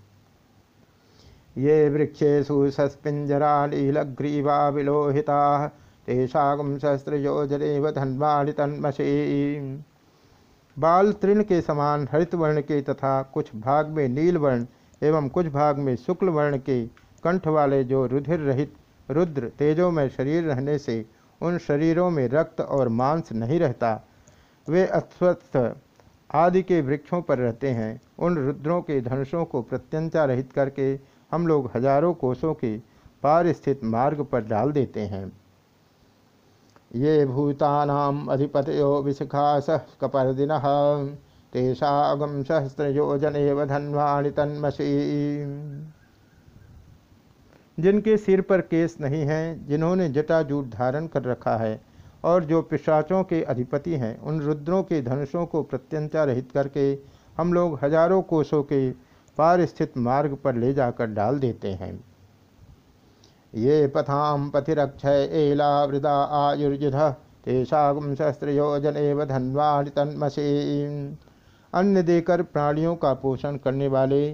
ये 1.58 1.90
वृक्षेशु 1.90 2.70
सस्पिंजरा 2.72 3.66
नीलग्रीवा 3.68 4.68
विलोहिता 4.70 5.68
तेषागम 6.08 6.78
सहस्रयोजनेव 6.78 7.90
धन्वाणि 7.92 8.52
तन्मसी 8.52 9.84
बाल 10.78 11.12
तृण 11.12 11.44
के 11.44 11.60
समान 11.62 12.08
हरित 12.12 12.36
वर्ण 12.36 12.62
के 12.62 12.82
तथा 12.82 13.22
कुछ 13.34 13.56
भाग 13.56 13.88
में 13.90 14.08
नील 14.10 14.38
वर्ण 14.38 14.66
एवं 15.02 15.30
कुछ 15.30 15.48
भाग 15.52 15.78
में 15.78 15.96
शुक्ल 15.98 16.30
वर्ण 16.30 16.58
के 16.60 16.86
कंठ 17.24 17.48
वाले 17.48 17.84
जो 17.84 18.06
रुधिर 18.06 18.40
रहित, 18.40 18.74
रुद्र 19.10 19.50
तेजो 19.60 19.90
में 19.92 20.08
शरीर 20.10 20.44
रहने 20.44 20.78
से 20.78 21.06
उन 21.42 21.58
शरीरों 21.58 22.10
में 22.10 22.28
रक्त 22.30 22.62
और 22.62 22.90
मांस 22.90 23.32
नहीं 23.34 23.60
रहता। 23.60 23.94
वे 24.68 24.86
अस्वस्थ 24.88 25.58
आदि 26.30 26.62
के 26.64 26.82
वृक्षों 26.82 27.22
पर 27.22 27.38
रहते 27.38 27.70
हैं। 27.70 28.00
उन 28.20 28.38
रुद्रों 28.38 28.82
के 28.82 29.00
धनुषों 29.02 29.44
को 29.46 29.62
प्रत्यंचा 29.62 30.26
रहित 30.26 30.52
करके 30.54 30.88
हम 31.32 31.48
लोग 31.48 31.70
हज़ारों 31.76 32.14
कोसों 32.14 32.54
के 32.54 32.78
पार 33.24 33.52
स्थित 33.54 33.84
मार्ग 33.86 34.22
पर 34.24 34.44
डाल 34.46 34.72
देते 34.72 35.02
हैं। 35.06 35.26
ये 36.96 37.26
भूतानाम 37.26 38.26
अधिपतयो 38.28 39.02
विशिखा 39.04 39.60
सह 39.60 39.82
कपर्दिन। 40.02 40.58
तेषागम 41.54 42.42
सहस्रयोजन 42.44 43.34
धन्वाणि 43.68 44.30
तन्मसी। 44.30 44.88
जिनके 47.78 48.18
सिर 48.18 48.42
पर 48.42 48.62
केस 48.62 48.96
नहीं 49.02 49.24
हैं, 49.24 49.68
जिन्होंने 49.68 50.10
जटाजूट 50.10 50.70
धारण 50.70 51.08
कर 51.08 51.24
रखा 51.24 51.56
है, 51.58 51.80
और 52.24 52.46
जो 52.46 52.62
पिशाचों 52.62 53.24
के 53.24 53.42
अधिपति 53.44 53.96
हैं, 53.96 54.20
उन 54.20 54.40
रुद्रों 54.42 54.82
के 54.84 55.02
धनुषों 55.02 55.46
को 55.46 55.62
प्रत्यंता 55.64 56.24
रहित 56.24 56.52
करके 56.52 56.92
हम 57.38 57.54
लोग 57.54 57.80
हज़ारों 57.84 58.22
कोसों 58.24 58.62
के 58.64 58.90
पार 59.38 59.66
स्थित 59.66 59.98
मार्ग 59.98 60.38
पर 60.44 60.56
ले 60.56 60.74
जाकर 60.74 61.08
डाल 61.08 61.40
देते 61.40 61.72
हैं। 61.72 61.94
ये 63.54 63.88
पथाम 63.88 64.50
पथिरक्षय 64.50 65.30
एला 65.34 65.84
वृदा 65.86 66.16
आयुर्युध 66.38 66.96
तेषागम 67.46 68.14
शस्त्रयोजन 68.16 69.26
धन्वाणि 69.26 69.90
तन्मसी 69.90 70.48
अन्न 71.74 72.02
देकर 72.02 72.42
प्राणियों 72.44 72.96
का 72.96 73.14
पोषण 73.14 73.58
करने 73.58 73.88
वाले 73.88 74.28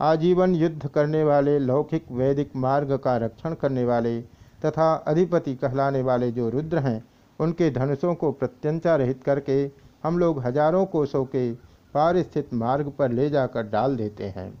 आजीवन 0.00 0.54
युद्ध 0.54 0.86
करने 0.86 1.22
वाले, 1.24 1.58
लौकिक, 1.58 2.10
वैदिक 2.10 2.56
मार्ग 2.56 2.96
का 2.96 3.16
रक्षण 3.16 3.54
करने 3.54 3.84
वाले 3.84 4.20
तथा 4.64 4.92
अधिपति 5.08 5.54
कहलाने 5.54 6.02
वाले 6.02 6.30
जो 6.32 6.48
रुद्र 6.50 6.78
हैं, 6.78 7.02
उनके 7.38 7.70
धनुषों 7.70 8.14
को 8.14 8.30
प्रत्यंचा 8.32 8.96
रहित 8.96 9.22
करके 9.22 9.58
हम 10.04 10.18
लोग 10.18 10.40
हज़ारों 10.44 10.84
कोसों 10.86 11.24
के 11.26 11.50
पार 11.94 12.22
स्थित 12.22 12.52
मार्ग 12.54 12.92
पर 12.98 13.12
ले 13.12 13.28
जाकर 13.30 13.62
डाल 13.68 13.96
देते 13.96 14.24
हैं। 14.26 14.52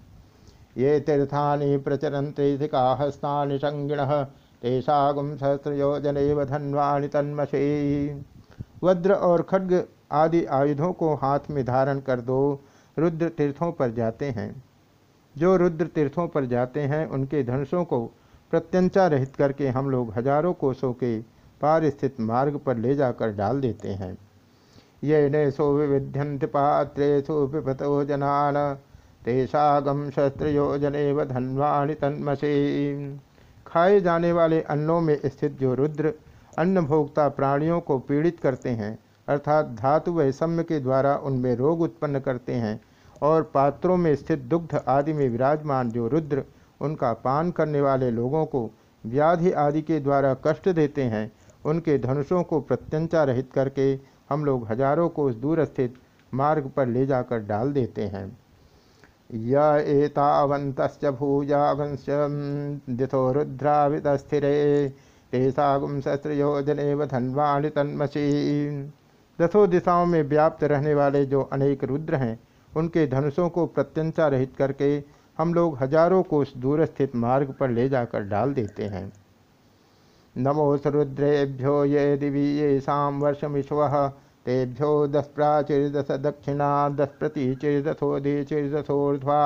ये 0.76 0.98
तीर्थानि 1.00 1.76
प्रचरन्ते 1.78 2.52
हस्तानि 3.00 3.58
संगिण 3.58 4.00
तेषागुम 4.62 5.34
सहस्रयोजन 5.36 6.44
धन्वाणि 6.46 7.08
तन्मसे 7.08 7.64
वज्र 8.84 9.12
और 9.12 9.42
खड्ग 9.42 9.82
आदि 10.12 10.44
आयुधों 10.46 10.92
को 10.92 11.14
हाथ 11.14 11.50
में 11.50 11.64
धारण 11.64 12.00
कर 12.00 12.20
दो, 12.20 12.60
रुद्र 12.96 13.28
तीर्थों 13.28 13.70
पर 13.72 13.90
जाते 13.92 14.30
हैं। 14.30 14.50
जो 15.36 15.56
रुद्र 15.56 15.86
तीर्थों 15.86 16.26
पर 16.28 16.44
जाते 16.44 16.80
हैं, 16.82 17.06
उनके 17.06 17.42
धनुषों 17.44 17.84
को 17.84 18.04
प्रत्यंचा 18.52 19.06
रहित 19.06 19.36
करके 19.36 19.68
हम 19.68 19.90
लोग 19.90 20.12
हज़ारों 20.16 20.52
कोसों 20.54 20.92
के 20.92 21.18
पार 21.60 21.88
स्थित 21.90 22.20
मार्ग 22.20 22.56
पर 22.56 22.76
ले 22.76 22.94
जाकर 22.94 23.32
डाल 23.32 23.60
देते 23.60 23.88
हैं। 23.90 24.16
ये 25.04 25.28
नैसो 25.30 25.72
विविध्यंत 25.74 26.44
पात्रेशु 26.44 27.46
पिपतो 27.46 28.04
जनान 28.04 28.56
तेषागम 29.24 30.08
शस्त्रयोजन 30.10 30.92
धन्वाणि 31.28 31.94
तन्मसे। 31.94 32.52
खाए 33.66 34.00
जाने 34.00 34.32
वाले 34.32 34.60
अन्नों 34.62 35.00
में 35.00 35.16
स्थित 35.26 35.58
जो 35.60 35.74
रुद्र 35.74 36.12
अन्न 36.58 36.80
भोक्ता 36.86 37.28
प्राणियों 37.28 37.80
को 37.80 37.98
पीड़ित 37.98 38.38
करते 38.40 38.70
हैं, 38.70 38.98
अर्थात 39.28 39.66
धातु 39.80 40.12
वैषम्य 40.12 40.62
के 40.62 40.78
द्वारा 40.80 41.16
उनमें 41.16 41.54
रोग 41.56 41.80
उत्पन्न 41.80 42.20
करते 42.20 42.54
हैं 42.54 42.80
और 43.22 43.42
पात्रों 43.54 43.96
में 43.96 44.14
स्थित 44.16 44.38
दुग्ध 44.44 44.74
आदि 44.88 45.12
में 45.12 45.28
विराजमान 45.28 45.90
जो 45.90 46.08
रुद्र 46.08 46.44
उनका 46.80 47.12
पान 47.14 47.50
करने 47.50 47.80
वाले 47.80 48.10
लोगों 48.10 48.44
को 48.46 48.70
व्याधि 49.04 49.50
आदि 49.52 49.82
के 49.82 50.00
द्वारा 50.00 50.34
कष्ट 50.46 50.68
देते 50.68 51.02
हैं, 51.04 51.30
उनके 51.64 51.98
धनुषों 51.98 52.42
को 52.42 52.60
प्रत्यंचा 52.60 53.22
रहित 53.24 53.50
करके 53.54 53.92
हम 54.30 54.44
लोग 54.44 54.66
हज़ारों 54.68 55.08
को 55.08 55.24
उस 55.24 55.34
दूर 55.36 55.64
स्थित 55.64 55.94
मार्ग 56.32 56.70
पर 56.76 56.86
ले 56.86 57.06
जाकर 57.06 57.38
डाल 57.38 57.72
देते 57.72 58.02
हैं। 58.04 58.26
येतावंत 59.34 60.80
भूजावंश 61.18 62.06
दिथो 62.90 63.30
रुद्रावितस्थिरे 63.32 64.88
तेषागुम 65.32 66.00
शस्त्रयोजन 66.00 67.06
धन्वाणि 67.06 67.70
तन्मसी। 67.70 68.26
दसों 69.38 69.68
दिशाओं 69.70 70.04
में 70.06 70.22
व्याप्त 70.22 70.64
रहने 70.64 70.94
वाले 70.94 71.24
जो 71.26 71.40
अनेक 71.42 71.84
रुद्र 71.84 72.14
हैं 72.14 72.38
उनके 72.76 73.06
धनुषों 73.06 73.48
को 73.48 73.66
प्रत्यंचा 73.68 74.26
रहित 74.28 74.52
करके 74.58 74.90
हम 75.38 75.54
लोग 75.54 75.78
हज़ारों 75.78 76.22
कोष 76.24 76.52
दूर 76.56 76.84
स्थित 76.86 77.16
मार्ग 77.16 77.54
पर 77.60 77.70
ले 77.70 77.88
जाकर 77.88 78.22
डाल 78.28 78.52
देते 78.54 78.84
हैं। 78.84 79.10
नमो 80.36 80.74
रुद्रेभ्यो 80.86 81.84
ये 81.86 82.16
दिवी 82.16 82.46
ये 82.58 82.80
शाम 82.80 83.20
वर्षमिश्व 83.20 83.86
तेभ्यो 84.46 85.06
दस 85.08 85.30
प्राचिर्दश 85.34 86.10
दक्षिणा 86.22 86.88
दस 86.90 87.14
प्रति 87.18 87.54
चिर्दथोदि 87.54 88.42
चिर्दथोर्ध्वा 88.44 89.40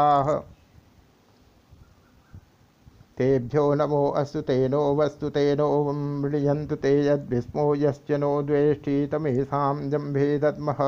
तेभ्यो 3.19 3.63
नमो 3.75 4.07
अस्तु 4.19 4.41
तेनो 4.43 4.83
वस्तु 4.97 5.29
तेनो 5.31 5.69
मृयंतु 5.93 6.77
ते 6.77 6.93
यद्भिस्मो 7.07 7.75
यश्च 7.77 8.13
नो 8.21 8.31
द्वेष्टि 8.43 9.07
तमेषां 9.07 9.91
जम्भे 9.91 10.39
दद्मः। 10.39 10.81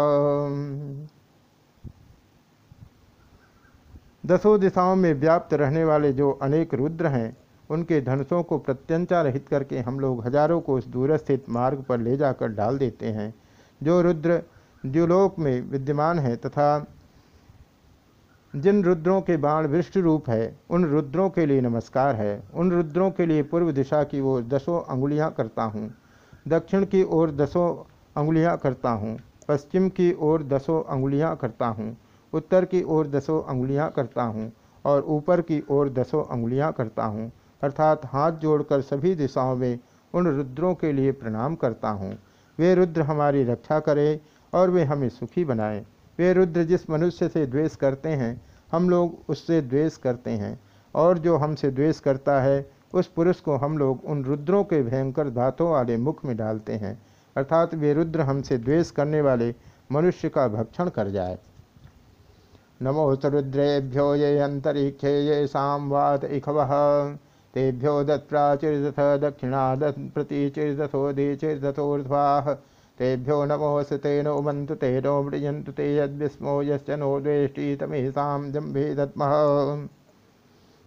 दसों 4.24 4.58
दिशाओं 4.60 4.96
में 4.96 5.12
व्याप्त 5.14 5.54
रहने 5.54 5.84
वाले 5.84 6.12
जो 6.12 6.30
अनेक 6.32 6.74
रुद्र 6.74 7.06
हैं, 7.06 7.36
उनके 7.70 8.00
धनुषों 8.00 8.42
को 8.42 8.58
प्रत्यंचा 8.58 9.22
रहित 9.22 9.48
करके 9.48 9.78
हम 9.78 10.00
लोग 10.00 10.24
हज़ारों 10.26 10.60
को 10.60 10.74
उस 10.74 10.86
दूर 10.86 11.16
स्थित 11.16 11.48
मार्ग 11.50 11.82
पर 11.82 12.00
ले 12.00 12.16
जाकर 12.16 12.48
डाल 12.48 12.78
देते 12.78 13.06
हैं। 13.06 13.34
जो 13.80 14.00
रुद्र 14.02 14.42
द्युलोक 14.84 15.38
में 15.38 15.60
विद्यमान 15.70 16.18
है 16.18 16.36
तथा 16.36 16.86
जिन 18.54 18.82
रुद्रों 18.84 19.20
के 19.20 19.36
बाण 19.36 19.66
वृष्ट 19.66 19.96
रूप 19.96 20.28
है, 20.30 20.56
उन 20.70 20.84
रुद्रों 20.84 21.28
के 21.30 21.46
लिए 21.46 21.60
नमस्कार 21.60 22.14
है। 22.14 22.42
उन 22.54 22.70
रुद्रों 22.70 23.10
के 23.10 23.26
लिए 23.26 23.42
पूर्व 23.42 23.72
दिशा 23.72 24.02
की 24.04 24.20
ओर 24.20 24.42
दसों 24.42 24.80
अंगुलियाँ 24.82 25.30
करता 25.30 25.62
हूँ। 25.62 25.90
दक्षिण 26.48 26.84
की 26.84 27.02
ओर 27.02 27.30
दसों 27.30 27.68
अंगुलियाँ 28.16 28.56
करता 28.56 28.90
हूँ। 28.90 29.18
पश्चिम 29.48 29.88
की 29.88 30.12
ओर 30.20 30.42
दसों 30.42 30.82
अंगुलियाँ 30.84 31.36
करता 31.36 31.66
हूँ। 31.66 31.96
उत्तर 32.32 32.64
की 32.64 32.82
ओर 32.82 33.06
दसों 33.06 33.42
अंगुलियाँ 33.42 33.90
करता 33.90 34.22
हूँ 34.24 34.50
और 34.84 35.04
ऊपर 35.08 35.40
की 35.40 35.62
ओर 35.70 35.88
दसों 35.90 36.24
अंगुलियाँ 36.26 36.72
करता 36.72 37.04
हूँ, 37.04 37.30
अर्थात 37.62 38.04
हाथ 38.04 38.32
जोड़कर 38.32 38.80
सभी 38.80 39.14
दिशाओं 39.14 39.56
में 39.56 39.78
उन 40.14 40.26
रुद्रों 40.28 40.74
के 40.74 40.92
लिए 40.92 41.12
प्रणाम 41.12 41.54
करता 41.54 41.88
हूँ। 41.90 42.12
वे 42.58 42.74
रुद्र 42.74 43.02
हमारी 43.02 43.44
रक्षा 43.44 43.78
करें 43.80 44.20
और 44.52 44.70
वे 44.70 44.84
हमें 44.84 45.08
सुखी 45.08 45.44
बनाएँ। 45.44 45.84
वे 46.18 46.32
रुद्र 46.32 46.62
जिस 46.64 46.88
मनुष्य 46.90 47.28
से 47.28 47.46
द्वेष 47.46 47.76
करते 47.76 48.08
हैं, 48.08 48.40
हम 48.72 48.90
लोग 48.90 49.18
उससे 49.28 49.60
द्वेष 49.62 49.96
करते 49.96 50.30
हैं 50.30 50.58
और 50.94 51.18
जो 51.18 51.36
हमसे 51.36 51.70
द्वेष 51.70 52.00
करता 52.00 52.40
है, 52.42 52.66
उस 52.94 53.06
पुरुष 53.06 53.40
को 53.40 53.56
हम 53.56 53.78
लोग 53.78 54.04
उन 54.04 54.24
रुद्रों 54.24 54.62
के 54.64 54.82
भयंकर 54.82 55.30
धातों 55.30 55.70
वाले 55.70 55.96
मुख 55.96 56.24
में 56.24 56.36
डालते 56.36 56.72
हैं, 56.72 56.98
अर्थात 57.36 57.74
वे 57.74 57.92
रुद्र 57.94 58.20
हमसे 58.20 58.58
द्वेष 58.58 58.90
करने 58.90 59.20
वाले 59.20 59.54
मनुष्य 59.92 60.28
का 60.28 60.46
भक्षण 60.48 60.88
कर 60.88 61.10
जाए। 61.10 61.38
नमोस्त 62.82 63.24
रुद्रेभ्यो 63.26 64.14
ये 64.14 64.38
अंतरिक्षे 64.40 65.10
ये 65.20 65.46
सामवात 65.46 66.24
इखव। 66.26 66.58
तेभ्यो 67.54 67.92
दत्प्राचिर्दथ 68.04 69.00
दक्षिणा 69.20 69.64
दत्प्रति 69.76 70.48
चिर्दथोदि 70.50 71.34
चिर्दथोर्ध्वा 71.36 72.24
तेभ्यो 72.98 73.44
नमोऽस 73.44 73.92
तेन 74.02 74.26
उमन्तु 74.28 74.74
तेनो 74.74 75.22
मृजन्तु 75.22 75.72
ते 75.72 75.86
यद्विस्मो 75.96 76.62
यश्च 76.62 76.90
नो 76.98 77.10
द्वेष्टि 77.20 77.76
जम्भे 78.52 78.84
दत्मः 78.94 79.32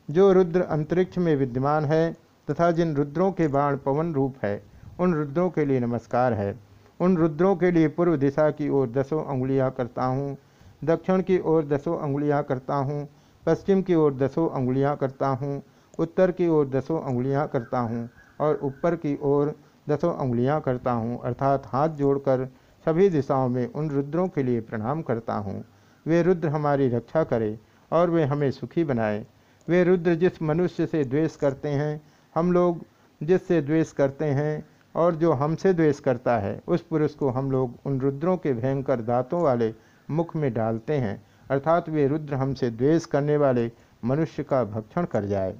जो 0.09 0.31
रुद्र 0.33 0.61
अंतरिक्ष 0.71 1.17
में 1.17 1.35
विद्यमान 1.35 1.85
है 1.85 2.01
तथा 2.47 2.71
जिन 2.71 2.95
रुद्रों 2.95 3.31
के 3.31 3.47
बाण 3.49 3.77
पवन 3.77 4.13
रूप 4.13 4.33
है, 4.43 4.61
उन 4.99 5.13
रुद्रों 5.13 5.49
के 5.49 5.65
लिए 5.65 5.79
नमस्कार 5.79 6.33
है। 6.33 6.55
उन 6.99 7.17
रुद्रों 7.17 7.55
के 7.55 7.71
लिए 7.71 7.87
पूर्व 7.89 8.15
दिशा 8.17 8.49
की 8.51 8.69
ओर 8.71 8.89
दसों 8.89 9.23
अंगुलियाँ 9.25 9.69
करता 9.71 10.05
हूँ। 10.05 10.37
दक्षिण 10.85 11.21
की 11.21 11.37
ओर 11.45 11.65
दसों 11.65 11.97
अंगुलियाँ 11.97 12.43
करता 12.43 12.75
हूँ, 12.75 13.07
पश्चिम 13.43 13.81
की 13.81 13.95
ओर 13.95 14.13
दसों 14.13 14.47
अंगुलियाँ 14.49 14.95
करता 14.95 15.27
हूँ, 15.27 15.61
उत्तर 15.99 16.31
की 16.31 16.47
ओर 16.47 16.67
दसों 16.69 16.99
अंगुलियाँ 17.01 17.47
करता 17.47 17.79
हूँ 17.79 18.09
और 18.39 18.59
ऊपर 18.63 18.95
की 18.95 19.17
ओर 19.23 19.53
दसों 19.89 20.13
अंगुलियाँ 20.13 20.59
करता 20.61 20.91
हूँ, 20.91 21.19
अर्थात 21.23 21.63
हाथ 21.65 21.89
जोड़कर 21.89 22.45
सभी 22.85 23.09
दिशाओं 23.09 23.47
में 23.49 23.65
उन 23.67 23.89
रुद्रों 23.89 24.27
के 24.27 24.43
लिए 24.43 24.61
प्रणाम 24.61 25.01
करता 25.01 25.33
हूँ। 25.35 25.63
वे 26.05 26.21
रुद्र 26.23 26.47
हमारी 26.47 26.87
रक्षा 26.89 27.23
करें 27.23 27.57
और 27.91 28.09
वे 28.09 28.23
हमें 28.23 28.49
सुखी 28.51 28.83
बनाए। 28.83 29.25
वे 29.67 29.83
रुद्र 29.83 30.13
जिस 30.15 30.41
मनुष्य 30.41 30.85
से 30.85 31.03
द्वेष 31.03 31.35
करते 31.35 31.69
हैं, 31.69 32.01
हम 32.35 32.51
लोग 32.51 32.85
जिससे 33.21 33.61
द्वेष 33.61 33.91
करते 33.91 34.25
हैं 34.25 34.65
और 34.95 35.15
जो 35.15 35.31
हमसे 35.33 35.73
द्वेष 35.73 35.99
करता 35.99 36.37
है, 36.37 36.59
उस 36.67 36.81
पुरुष 36.81 37.13
को 37.15 37.29
हम 37.29 37.51
लोग 37.51 37.73
उन 37.85 37.99
रुद्रों 38.01 38.37
के 38.37 38.53
भयंकर 38.53 39.01
दांतों 39.01 39.41
वाले 39.41 39.73
मुख 40.09 40.35
में 40.35 40.53
डालते 40.53 40.93
हैं, 40.95 41.21
अर्थात 41.51 41.89
वे 41.89 42.07
रुद्र 42.07 42.35
हमसे 42.35 42.69
द्वेष 42.71 43.05
करने 43.05 43.37
वाले 43.37 43.71
मनुष्य 44.05 44.43
का 44.43 44.63
भक्षण 44.65 45.05
कर 45.05 45.25
जाए। 45.25 45.55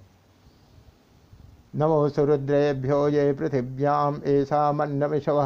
नमो 1.76 2.08
सुरुद्रेभ्यो 2.10 3.08
ये 3.10 3.32
पृथिव्याम 3.34 4.22
ऐसा 4.26 4.72
मन्नमिशव 4.72 5.42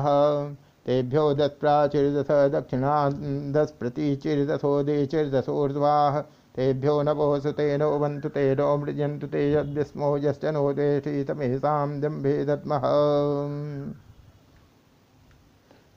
तेभ्यो 0.86 1.34
दस 1.36 1.56
प्राचिर्दश 1.60 2.28
दक्षिणा 2.52 2.94
दस 3.54 3.72
प्रतीचिर्दशो 3.80 4.72
देचिर्दशोर्ध्वा 4.84 5.96
तेभ्यो 6.56 7.02
नभो 7.04 7.40
सुतेनो 7.40 7.90
वंतु 8.00 8.30
तेनो 8.30 8.76
मृजंतु 8.78 9.28
ते 9.28 9.42
यस्मो 9.52 10.18
यश्चनो 10.18 10.72
देशी 10.74 11.24
तमेशाम 11.24 12.00
जम्भे 12.02 12.34
दत्म 12.46 12.80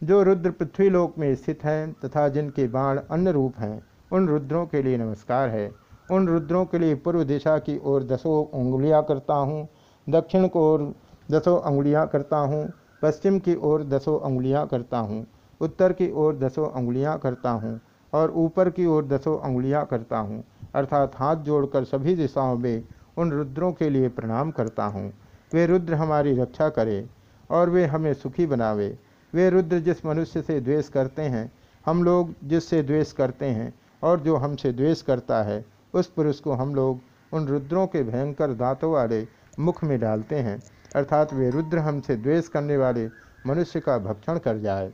जो 0.03 0.23
रुद्र 0.23 0.51
पृथ्वीलोक 0.51 1.19
में 1.19 1.35
स्थित 1.35 1.65
हैं 1.65 1.93
तथा 1.95 2.29
जिनके 2.29 2.67
बाण 2.69 2.99
अन्य 3.11 3.33
रूप 3.33 3.59
हैं, 3.59 3.83
उन 4.13 4.27
रुद्रों 4.29 4.65
के 4.67 4.83
लिए 4.83 4.97
नमस्कार 4.99 5.49
है। 5.49 5.71
उन 6.11 6.27
रुद्रों 6.29 6.65
के 6.65 6.79
लिए 6.79 6.95
पूर्व 6.95 7.23
दिशा 7.25 7.57
की 7.59 7.79
ओर 7.85 8.05
दसों 8.05 8.45
उंगलियाँ 8.61 9.03
करता 9.03 9.35
हूँ, 9.35 9.69
दक्षिण 10.07 10.47
को 10.49 10.61
ओर 10.73 10.93
दसों 11.31 11.59
उंगलियाँ 11.63 12.07
करता 12.07 12.37
हूँ, 12.39 12.67
पश्चिम 13.03 13.39
की 13.39 13.55
ओर 13.63 13.85
दसों 13.85 14.19
उंगलियाँ 14.21 14.67
करता 14.67 14.99
हूँ, 14.99 15.27
उत्तर 15.61 15.93
की 15.93 16.11
ओर 16.13 16.37
दसों 16.37 16.69
उंगलियाँ 16.73 17.19
करता 17.19 17.51
हूँ 17.53 17.79
और 18.13 18.31
ऊपर 18.37 18.71
की 18.71 18.87
ओर 18.87 19.07
दसों 19.07 19.39
उंगलियाँ 19.41 19.85
करता 19.87 20.19
हूँ, 20.19 20.43
अर्थात 20.75 21.13
हाथ 21.17 21.37
जोड़कर 21.45 21.85
सभी 21.85 22.15
दिशाओं 22.17 22.57
में 22.59 22.83
उन 23.19 23.31
रुद्रों 23.33 23.73
के 23.73 23.91
लिए 23.91 24.09
प्रणाम 24.11 24.51
करता 24.51 24.85
हूँ। 24.87 25.13
वे 25.53 25.67
रुद्र 25.67 25.95
हमारी 25.95 26.35
रक्षा 26.35 26.69
करें 26.71 27.09
और 27.51 27.71
वे 27.71 27.87
हमें 27.87 28.13
सुखी 28.15 28.47
बनावे। 28.47 28.97
वे 29.33 29.49
रुद्र 29.51 29.79
जिस 29.79 30.05
मनुष्य 30.07 30.43
से 30.43 30.61
द्वेष 30.61 30.89
करते 30.89 31.23
हैं, 31.23 31.51
हम 31.85 32.03
लोग 32.05 32.35
जिससे 32.45 32.83
द्वेष 32.83 33.13
करते 33.13 33.47
हैं 33.47 33.73
और 34.03 34.21
जो 34.21 34.37
हमसे 34.37 34.73
द्वेष 34.73 35.03
करता 35.03 35.43
है, 35.43 35.65
उस 35.95 36.07
पुरुष 36.07 36.41
को 36.41 36.53
हम 36.53 36.75
लोग 36.75 37.01
उन 37.33 37.47
रुद्रों 37.47 37.87
के 37.87 38.03
भयंकर 38.03 38.53
दांतों 38.55 38.93
वाले 38.93 39.27
मुख 39.59 39.83
में 39.85 39.99
डालते 40.01 40.39
हैं, 40.39 40.61
अर्थात 40.97 41.33
वे 41.33 41.51
रुद्र 41.51 41.79
हमसे 41.79 42.17
द्वेष 42.17 42.49
करने 42.49 42.77
वाले 42.77 43.09
मनुष्य 43.47 43.81
का 43.81 43.99
भक्षण 43.99 44.39
कर 44.39 44.59
जाए। 44.59 44.93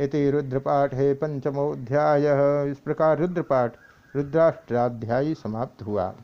इति 0.00 0.30
रुद्रपाठ 0.30 0.94
है 0.94 1.12
पंचमोध्याय 1.14 2.26
इस 2.70 2.78
प्रकार 2.78 3.18
रुद्रपाठ 3.18 3.76
रुद्राष्ट्राध्यायी 4.14 5.34
समाप्त 5.34 5.82
हुआ। 5.82 6.14